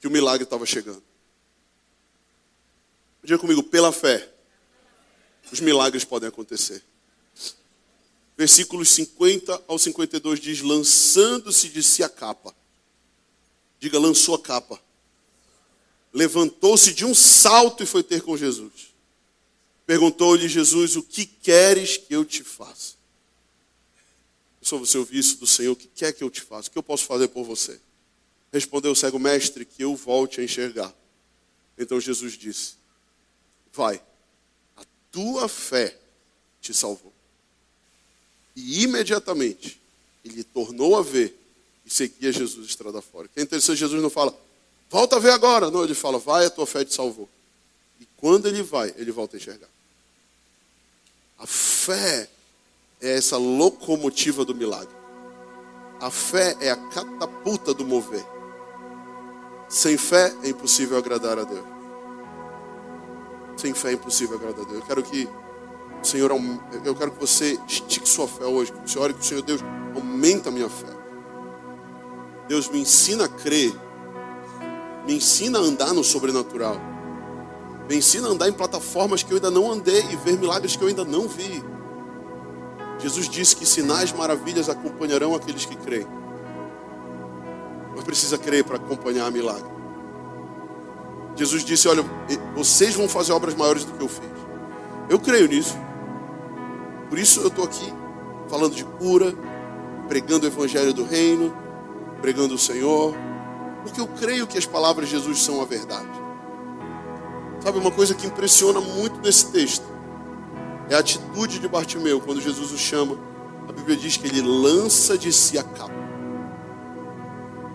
que 0.00 0.08
o 0.08 0.10
milagre 0.10 0.42
estava 0.42 0.66
chegando. 0.66 1.04
Diga 3.22 3.38
comigo, 3.38 3.62
pela 3.62 3.92
fé, 3.92 4.28
os 5.52 5.60
milagres 5.60 6.04
podem 6.04 6.28
acontecer. 6.28 6.82
Versículos 8.36 8.88
50 8.90 9.64
ao 9.68 9.78
52 9.78 10.40
diz: 10.40 10.60
Lançando-se 10.60 11.68
de 11.68 11.82
si 11.82 12.02
a 12.02 12.08
capa. 12.08 12.54
Diga, 13.78 13.98
lançou 13.98 14.34
a 14.34 14.40
capa. 14.40 14.80
Levantou-se 16.12 16.92
de 16.92 17.04
um 17.04 17.14
salto 17.14 17.82
e 17.82 17.86
foi 17.86 18.02
ter 18.02 18.22
com 18.22 18.36
Jesus. 18.36 18.92
Perguntou-lhe 19.86 20.48
Jesus: 20.48 20.96
O 20.96 21.02
que 21.02 21.26
queres 21.26 21.96
que 21.96 22.14
eu 22.14 22.24
te 22.24 22.42
faça? 22.42 22.94
Só 24.60 24.78
você 24.78 24.96
ouvir 24.96 25.18
isso 25.18 25.38
do 25.38 25.46
Senhor: 25.46 25.72
O 25.72 25.76
que 25.76 25.88
quer 25.88 26.12
que 26.12 26.22
eu 26.22 26.30
te 26.30 26.40
faça? 26.40 26.68
O 26.68 26.72
que 26.72 26.78
eu 26.78 26.82
posso 26.82 27.04
fazer 27.04 27.28
por 27.28 27.44
você? 27.44 27.80
Respondeu 28.52 28.92
o 28.92 28.96
cego 28.96 29.18
mestre: 29.18 29.64
Que 29.64 29.82
eu 29.84 29.96
volte 29.96 30.40
a 30.40 30.44
enxergar. 30.44 30.94
Então 31.76 32.00
Jesus 32.00 32.34
disse: 32.34 32.74
Vai, 33.72 34.02
a 34.76 34.84
tua 35.10 35.48
fé 35.48 35.98
te 36.60 36.72
salvou. 36.72 37.11
E 38.54 38.82
imediatamente 38.84 39.80
ele 40.24 40.44
tornou 40.44 40.96
a 40.96 41.02
ver 41.02 41.38
e 41.84 41.90
seguia 41.90 42.32
Jesus 42.32 42.66
estrada 42.66 43.00
fora. 43.02 43.28
Que 43.28 43.40
é 43.40 43.42
interessante, 43.42 43.78
Jesus 43.78 44.02
não 44.02 44.10
fala, 44.10 44.34
volta 44.90 45.16
a 45.16 45.18
ver 45.18 45.30
agora. 45.30 45.70
Não, 45.70 45.82
ele 45.84 45.94
fala, 45.94 46.18
vai, 46.18 46.46
a 46.46 46.50
tua 46.50 46.66
fé 46.66 46.84
te 46.84 46.94
salvou. 46.94 47.28
E 48.00 48.06
quando 48.16 48.46
ele 48.46 48.62
vai, 48.62 48.94
ele 48.96 49.10
volta 49.10 49.36
a 49.36 49.38
enxergar. 49.38 49.68
A 51.38 51.46
fé 51.46 52.28
é 53.00 53.16
essa 53.16 53.36
locomotiva 53.36 54.44
do 54.44 54.54
milagre. 54.54 54.94
A 56.00 56.10
fé 56.10 56.56
é 56.60 56.70
a 56.70 56.76
catapulta 56.76 57.74
do 57.74 57.84
mover. 57.84 58.24
Sem 59.68 59.96
fé 59.96 60.32
é 60.42 60.48
impossível 60.48 60.98
agradar 60.98 61.38
a 61.38 61.44
Deus. 61.44 61.66
Sem 63.56 63.74
fé 63.74 63.90
é 63.90 63.92
impossível 63.94 64.36
agradar 64.36 64.64
a 64.64 64.68
Deus. 64.68 64.80
Eu 64.80 64.86
quero 64.86 65.02
que 65.02 65.28
o 66.02 66.06
Senhor, 66.06 66.30
eu 66.84 66.94
quero 66.94 67.12
que 67.12 67.20
você 67.20 67.58
estique 67.66 68.08
sua 68.08 68.26
fé 68.26 68.44
hoje. 68.44 68.72
Que 68.72 68.90
você 68.90 68.98
ore 68.98 69.14
que 69.14 69.20
o 69.20 69.24
Senhor 69.24 69.42
Deus 69.42 69.62
aumenta 69.94 70.48
a 70.48 70.52
minha 70.52 70.68
fé. 70.68 70.92
Deus 72.48 72.68
me 72.68 72.80
ensina 72.80 73.24
a 73.26 73.28
crer. 73.28 73.72
Me 75.06 75.14
ensina 75.14 75.58
a 75.58 75.62
andar 75.62 75.92
no 75.92 76.02
sobrenatural. 76.02 76.76
Me 77.88 77.96
ensina 77.96 78.28
a 78.28 78.30
andar 78.30 78.48
em 78.48 78.52
plataformas 78.52 79.22
que 79.22 79.32
eu 79.32 79.36
ainda 79.36 79.50
não 79.50 79.70
andei 79.70 80.04
e 80.10 80.16
ver 80.16 80.38
milagres 80.38 80.76
que 80.76 80.82
eu 80.82 80.88
ainda 80.88 81.04
não 81.04 81.28
vi. 81.28 81.62
Jesus 82.98 83.28
disse 83.28 83.56
que 83.56 83.66
sinais, 83.66 84.12
maravilhas 84.12 84.68
acompanharão 84.68 85.34
aqueles 85.34 85.64
que 85.64 85.76
creem. 85.76 86.06
Mas 87.94 88.04
precisa 88.04 88.38
crer 88.38 88.64
para 88.64 88.76
acompanhar 88.76 89.30
milagre. 89.30 89.70
Jesus 91.36 91.64
disse: 91.64 91.88
Olha, 91.88 92.04
vocês 92.54 92.94
vão 92.94 93.08
fazer 93.08 93.32
obras 93.32 93.54
maiores 93.54 93.84
do 93.84 93.92
que 93.92 94.02
eu 94.02 94.08
fiz. 94.08 94.30
Eu 95.08 95.18
creio 95.18 95.48
nisso. 95.48 95.76
Por 97.12 97.18
isso 97.18 97.42
eu 97.42 97.48
estou 97.48 97.66
aqui 97.66 97.92
falando 98.48 98.74
de 98.74 98.86
cura, 98.86 99.34
pregando 100.08 100.46
o 100.46 100.48
evangelho 100.48 100.94
do 100.94 101.04
reino, 101.04 101.54
pregando 102.22 102.54
o 102.54 102.58
Senhor, 102.58 103.14
porque 103.82 104.00
eu 104.00 104.06
creio 104.06 104.46
que 104.46 104.56
as 104.56 104.64
palavras 104.64 105.10
de 105.10 105.16
Jesus 105.16 105.42
são 105.42 105.60
a 105.60 105.66
verdade. 105.66 106.08
Sabe 107.60 107.76
uma 107.76 107.90
coisa 107.90 108.14
que 108.14 108.26
impressiona 108.26 108.80
muito 108.80 109.20
nesse 109.20 109.52
texto? 109.52 109.84
É 110.88 110.94
a 110.94 111.00
atitude 111.00 111.58
de 111.58 111.68
Bartimeu 111.68 112.18
quando 112.18 112.40
Jesus 112.40 112.72
o 112.72 112.78
chama. 112.78 113.18
A 113.68 113.72
Bíblia 113.72 113.94
diz 113.94 114.16
que 114.16 114.26
ele 114.26 114.40
lança 114.40 115.18
de 115.18 115.30
si 115.34 115.58
a 115.58 115.62
capa. 115.62 115.92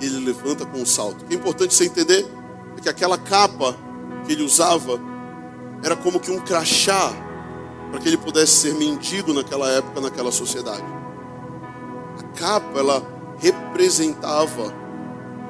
Ele 0.02 0.18
levanta 0.26 0.66
com 0.66 0.80
um 0.80 0.86
salto. 0.86 1.22
O 1.22 1.26
que 1.26 1.36
é 1.36 1.38
importante 1.38 1.76
você 1.76 1.86
entender 1.86 2.26
é 2.76 2.82
que 2.82 2.90
aquela 2.90 3.20
capa 3.20 3.78
que 4.26 4.32
ele 4.32 4.42
usava 4.42 5.00
era 5.84 5.96
como 5.96 6.20
que 6.20 6.32
um 6.32 6.40
crachá 6.40 7.27
para 7.90 8.00
que 8.00 8.08
ele 8.08 8.18
pudesse 8.18 8.54
ser 8.54 8.76
mendigo 8.76 9.34
naquela 9.34 9.70
época, 9.70 10.02
naquela 10.02 10.32
sociedade. 10.32 10.84
A 12.20 12.24
capa, 12.38 12.80
ela 12.80 13.02
representava 13.40 14.74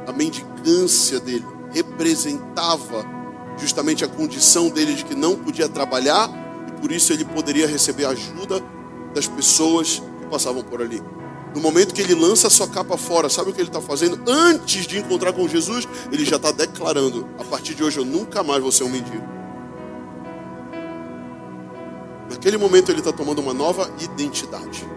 a 0.08 0.12
mendicância 0.12 1.20
dele, 1.20 1.46
representava 1.72 3.06
justamente 3.58 4.04
a 4.06 4.08
condição 4.08 4.70
dele 4.70 4.94
de 4.94 5.04
que 5.04 5.16
não 5.16 5.36
podia 5.36 5.68
trabalhar 5.68 6.30
e 6.68 6.80
por 6.80 6.92
isso 6.92 7.12
ele 7.12 7.26
poderia 7.26 7.68
receber 7.68 8.06
ajuda 8.06 8.64
das 9.14 9.28
pessoas 9.28 10.02
que 10.22 10.28
passavam 10.28 10.64
por 10.64 10.82
ali. 10.82 11.02
No 11.56 11.62
momento 11.62 11.94
que 11.94 12.02
ele 12.02 12.14
lança 12.14 12.48
a 12.48 12.50
sua 12.50 12.68
capa 12.68 12.98
fora, 12.98 13.30
sabe 13.30 13.50
o 13.50 13.54
que 13.54 13.60
ele 13.60 13.70
está 13.70 13.82
fazendo? 13.82 14.20
Antes 14.28 14.86
de 14.86 15.00
encontrar 15.00 15.34
com 15.34 15.48
Jesus, 15.48 15.88
ele 16.12 16.24
já 16.24 16.36
está 16.36 16.52
declarando: 16.52 17.28
a 17.40 17.44
partir 17.44 17.74
de 17.74 17.84
hoje 17.84 17.98
eu 17.98 18.06
nunca 18.06 18.44
mais 18.44 18.62
vou 18.62 18.72
ser 18.72 18.84
um 18.84 18.90
mendigo. 18.90 19.37
Naquele 22.38 22.58
momento 22.58 22.92
ele 22.92 23.00
está 23.00 23.12
tomando 23.12 23.40
uma 23.40 23.52
nova 23.52 23.92
identidade. 24.00 24.88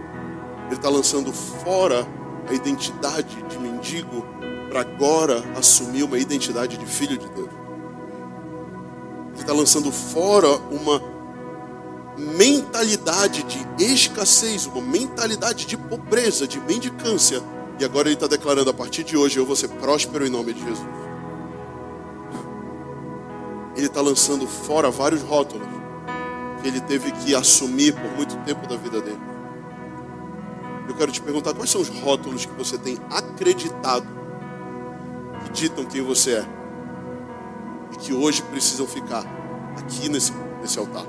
Ele 0.67 0.75
está 0.75 0.91
lançando 0.91 1.33
fora 1.33 2.07
a 2.47 2.53
identidade 2.53 3.43
de 3.49 3.59
mendigo 3.59 4.27
para 4.69 4.83
agora 4.83 5.43
assumir 5.57 6.03
uma 6.03 6.19
identidade 6.19 6.77
de 6.77 6.85
filho 6.85 7.17
de 7.17 7.27
Deus. 7.31 7.49
Ele 9.33 9.41
está 9.41 9.55
lançando 9.55 9.91
fora 9.91 10.49
uma 10.71 11.03
mentalidade 12.37 13.43
de 13.45 13.85
escassez, 13.85 14.67
uma 14.67 14.83
mentalidade 14.83 15.65
de 15.65 15.79
pobreza, 15.79 16.47
de 16.47 16.61
mendicância. 16.61 17.43
E 17.79 17.85
agora 17.87 18.09
ele 18.09 18.17
está 18.17 18.27
declarando: 18.27 18.69
a 18.69 18.75
partir 18.75 19.03
de 19.03 19.17
hoje 19.17 19.39
eu 19.39 19.47
vou 19.47 19.57
ser 19.57 19.69
próspero 19.69 20.27
em 20.27 20.31
nome 20.31 20.53
de 20.53 20.61
Jesus. 20.61 20.89
Ele 23.75 23.87
está 23.87 24.03
lançando 24.03 24.47
fora 24.47 24.91
vários 24.91 25.23
rótulos 25.23 25.80
que 26.61 26.69
ele 26.69 26.81
teve 26.81 27.11
que 27.13 27.35
assumir 27.35 27.95
por 27.95 28.11
muito 28.13 28.37
tempo 28.45 28.67
da 28.69 28.77
vida 28.77 29.01
dele. 29.01 29.21
Eu 30.89 30.95
quero 30.95 31.13
te 31.13 31.21
perguntar 31.21 31.55
quais 31.55 31.71
são 31.71 31.81
os 31.81 31.89
rótulos 31.89 32.45
que 32.45 32.53
você 32.53 32.77
tem 32.77 32.99
acreditado 33.11 34.07
que 35.45 35.51
ditam 35.53 35.85
quem 35.85 36.03
você 36.03 36.33
é 36.33 36.47
e 37.93 37.97
que 37.97 38.13
hoje 38.13 38.43
precisam 38.43 38.87
ficar 38.87 39.25
aqui 39.77 40.09
nesse, 40.09 40.33
nesse 40.61 40.79
altar. 40.79 41.05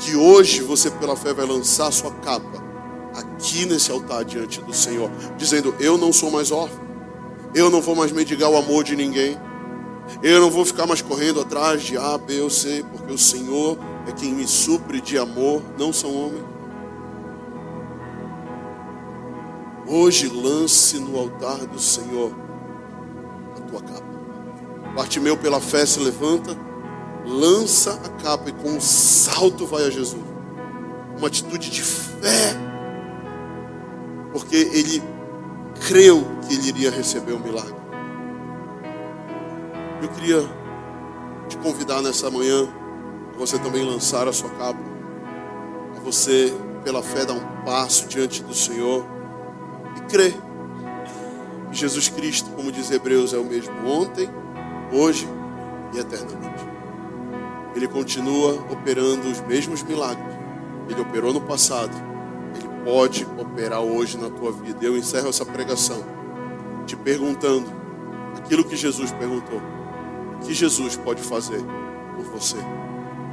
Que 0.00 0.16
hoje 0.16 0.62
você, 0.62 0.90
pela 0.90 1.16
fé, 1.16 1.32
vai 1.32 1.46
lançar 1.46 1.90
sua 1.92 2.10
capa 2.10 2.62
aqui 3.14 3.64
nesse 3.64 3.90
altar 3.90 4.24
diante 4.24 4.60
do 4.60 4.72
Senhor, 4.72 5.10
dizendo: 5.36 5.74
Eu 5.78 5.96
não 5.96 6.12
sou 6.12 6.30
mais 6.30 6.50
órfão, 6.50 6.82
eu 7.54 7.70
não 7.70 7.80
vou 7.80 7.94
mais 7.94 8.10
mendigar 8.10 8.50
o 8.50 8.56
amor 8.56 8.82
de 8.82 8.96
ninguém, 8.96 9.38
eu 10.22 10.40
não 10.40 10.50
vou 10.50 10.64
ficar 10.64 10.86
mais 10.86 11.00
correndo 11.00 11.40
atrás 11.40 11.82
de 11.82 11.96
A, 11.96 12.18
B 12.18 12.40
ou 12.40 12.50
C, 12.50 12.84
porque 12.90 13.12
o 13.12 13.18
Senhor 13.18 13.78
é 14.06 14.12
quem 14.12 14.32
me 14.32 14.46
supre 14.46 15.00
de 15.00 15.18
amor, 15.18 15.62
não 15.78 15.92
são 15.92 16.14
homens. 16.14 16.44
Hoje 19.86 20.28
lance 20.28 20.98
no 20.98 21.18
altar 21.18 21.58
do 21.66 21.78
Senhor 21.78 22.32
a 23.56 23.60
tua 23.60 23.82
capa. 23.82 24.04
Bartimeu 24.94 25.36
pela 25.36 25.60
fé 25.60 25.84
se 25.84 26.00
levanta, 26.00 26.56
lança 27.24 27.92
a 27.92 28.08
capa 28.22 28.48
e 28.48 28.52
com 28.52 28.70
um 28.70 28.80
salto 28.80 29.66
vai 29.66 29.84
a 29.86 29.90
Jesus. 29.90 30.22
Uma 31.18 31.28
atitude 31.28 31.70
de 31.70 31.82
fé, 31.82 32.54
porque 34.32 34.56
ele 34.56 35.02
creu 35.86 36.24
que 36.46 36.54
ele 36.54 36.68
iria 36.68 36.90
receber 36.90 37.32
o 37.32 37.40
milagre. 37.40 37.74
Eu 40.02 40.08
queria 40.08 40.40
te 41.48 41.56
convidar 41.58 42.02
nessa 42.02 42.30
manhã 42.30 42.68
a 43.34 43.38
você 43.38 43.58
também 43.58 43.84
lançar 43.84 44.28
a 44.28 44.32
sua 44.32 44.50
capa, 44.50 44.80
a 45.96 46.00
você, 46.00 46.54
pela 46.84 47.02
fé, 47.02 47.24
dar 47.24 47.34
um 47.34 47.64
passo 47.64 48.06
diante 48.06 48.42
do 48.42 48.54
Senhor 48.54 49.04
e 49.96 50.00
crer 50.02 50.34
que 51.70 51.76
Jesus 51.76 52.08
Cristo, 52.08 52.50
como 52.50 52.70
diz 52.70 52.90
Hebreus, 52.90 53.34
é 53.34 53.38
o 53.38 53.44
mesmo 53.44 53.74
ontem, 53.84 54.30
hoje 54.92 55.28
e 55.92 55.98
eternamente. 55.98 56.64
Ele 57.74 57.88
continua 57.88 58.54
operando 58.70 59.28
os 59.28 59.40
mesmos 59.40 59.82
milagres. 59.82 60.32
Ele 60.88 61.00
operou 61.00 61.32
no 61.32 61.40
passado. 61.40 61.92
Ele 62.54 62.68
pode 62.84 63.26
operar 63.36 63.80
hoje 63.80 64.16
na 64.16 64.30
tua 64.30 64.52
vida. 64.52 64.84
Eu 64.84 64.96
encerro 64.96 65.28
essa 65.28 65.44
pregação 65.44 66.04
te 66.86 66.94
perguntando 66.94 67.66
aquilo 68.36 68.64
que 68.64 68.76
Jesus 68.76 69.10
perguntou. 69.12 69.60
O 70.36 70.46
que 70.46 70.54
Jesus 70.54 70.96
pode 70.96 71.22
fazer 71.22 71.60
por 72.14 72.24
você? 72.26 72.58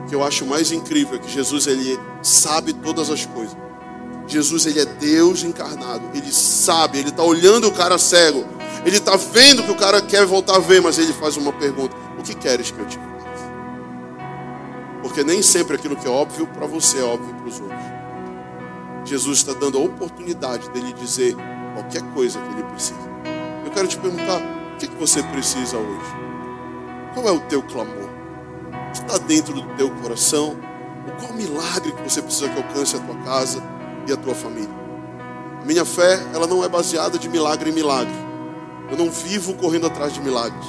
Que 0.08 0.16
eu 0.16 0.24
acho 0.24 0.46
mais 0.46 0.72
incrível 0.72 1.16
é 1.16 1.20
que 1.20 1.32
Jesus 1.32 1.68
ele 1.68 2.00
sabe 2.22 2.74
todas 2.74 3.10
as 3.10 3.26
coisas. 3.26 3.56
Jesus, 4.28 4.66
ele 4.66 4.80
é 4.80 4.86
Deus 4.86 5.44
encarnado. 5.44 6.04
Ele 6.14 6.32
sabe, 6.32 7.00
ele 7.00 7.10
está 7.10 7.24
olhando 7.24 7.68
o 7.68 7.72
cara 7.72 7.98
cego. 7.98 8.46
Ele 8.86 8.98
está 8.98 9.16
vendo 9.16 9.64
que 9.64 9.72
o 9.72 9.76
cara 9.76 10.02
quer 10.02 10.26
voltar 10.26 10.56
a 10.56 10.60
ver, 10.60 10.82
mas 10.82 10.98
ele 10.98 11.14
faz 11.14 11.38
uma 11.38 11.52
pergunta: 11.52 11.96
O 12.18 12.24
que 12.24 12.34
queres 12.34 12.72
que 12.72 12.80
eu 12.80 12.86
te 12.86 12.98
faça? 12.98 13.12
Porque 15.02 15.24
nem 15.24 15.42
sempre 15.42 15.76
aquilo 15.76 15.96
que 15.96 16.08
é 16.08 16.10
óbvio 16.10 16.48
para 16.48 16.66
você 16.66 17.00
é 17.00 17.04
óbvio 17.04 17.34
para 17.36 17.48
os 17.48 17.60
outros. 17.60 17.80
Jesus 19.04 19.40
está 19.40 19.54
dando 19.54 19.78
a 19.78 19.82
oportunidade 19.82 20.70
dele 20.70 20.94
dizer 20.94 21.36
qualquer 21.74 22.02
coisa 22.14 22.40
que 22.40 22.54
ele 22.54 22.64
precisa. 22.64 23.12
Eu 23.66 23.72
quero 23.72 23.88
te 23.88 23.98
perguntar: 23.98 24.42
o 24.74 24.78
que, 24.78 24.88
que 24.88 24.96
você 24.96 25.22
precisa 25.24 25.78
hoje? 25.78 26.16
Qual 27.14 27.28
é 27.28 27.32
o 27.32 27.40
teu 27.42 27.62
clamor? 27.64 28.11
O 28.92 28.94
está 28.94 29.18
dentro 29.20 29.54
do 29.54 29.64
teu 29.76 29.90
coração? 29.90 30.58
Qual 31.20 31.34
milagre 31.34 31.94
que 31.94 32.04
você 32.04 32.22
precisa 32.22 32.50
que 32.50 32.62
alcance 32.62 32.96
a 32.96 33.00
tua 33.00 33.16
casa 33.24 33.64
e 34.06 34.12
a 34.12 34.18
tua 34.18 34.36
família? 34.36 34.70
A 35.62 35.66
minha 35.66 35.86
fé, 35.86 36.20
ela 36.34 36.46
não 36.46 36.64
é 36.64 36.68
baseada 36.68 37.18
de 37.18 37.30
milagre 37.30 37.70
em 37.70 37.74
milagre. 37.74 38.14
Eu 38.90 38.98
não 38.98 39.10
vivo 39.10 39.54
correndo 39.54 39.88
atrás 39.88 40.14
de 40.14 40.20
milagres, 40.20 40.66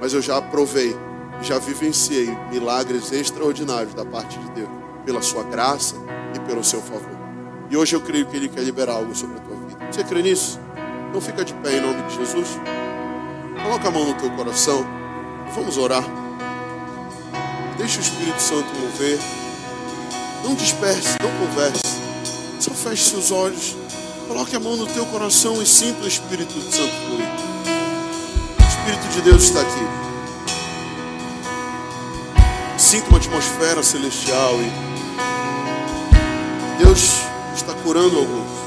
mas 0.00 0.14
eu 0.14 0.22
já 0.22 0.40
provei, 0.40 0.96
já 1.42 1.58
vivenciei 1.58 2.34
milagres 2.50 3.12
extraordinários 3.12 3.92
da 3.92 4.04
parte 4.04 4.38
de 4.38 4.50
Deus, 4.52 4.70
pela 5.04 5.20
sua 5.20 5.42
graça 5.42 5.94
e 6.34 6.40
pelo 6.40 6.64
seu 6.64 6.80
favor. 6.80 7.18
E 7.70 7.76
hoje 7.76 7.94
eu 7.94 8.00
creio 8.00 8.26
que 8.26 8.36
Ele 8.36 8.48
quer 8.48 8.62
liberar 8.62 8.94
algo 8.94 9.14
sobre 9.14 9.36
a 9.36 9.40
tua 9.40 9.56
vida. 9.56 9.92
Você 9.92 10.02
crê 10.04 10.22
nisso? 10.22 10.58
Então 11.10 11.20
fica 11.20 11.44
de 11.44 11.52
pé 11.54 11.76
em 11.76 11.80
nome 11.82 12.02
de 12.04 12.16
Jesus. 12.16 12.58
Coloca 13.62 13.88
a 13.88 13.90
mão 13.90 14.06
no 14.06 14.14
teu 14.14 14.30
coração. 14.30 14.84
Vamos 15.54 15.76
orar. 15.76 16.04
Deixa 17.78 17.98
o 17.98 18.02
Espírito 18.02 18.42
Santo 18.42 18.68
mover. 18.74 19.18
Não 20.42 20.54
disperse, 20.56 21.16
não 21.22 21.30
converse. 21.38 21.80
Só 22.58 22.72
feche 22.72 23.10
seus 23.10 23.30
olhos. 23.30 23.76
Coloque 24.26 24.56
a 24.56 24.60
mão 24.60 24.76
no 24.76 24.86
teu 24.86 25.06
coração 25.06 25.62
e 25.62 25.66
sinta 25.66 26.02
o 26.04 26.08
Espírito 26.08 26.52
Santo 26.60 26.92
fluir. 27.06 27.28
O 28.58 28.62
Espírito 28.68 29.08
de 29.14 29.20
Deus 29.22 29.44
está 29.44 29.60
aqui. 29.60 29.86
Sinta 32.76 33.08
uma 33.10 33.18
atmosfera 33.18 33.82
celestial 33.82 34.54
e 34.60 34.72
Deus 36.82 37.20
está 37.54 37.74
curando 37.74 38.18
alguns. 38.18 38.57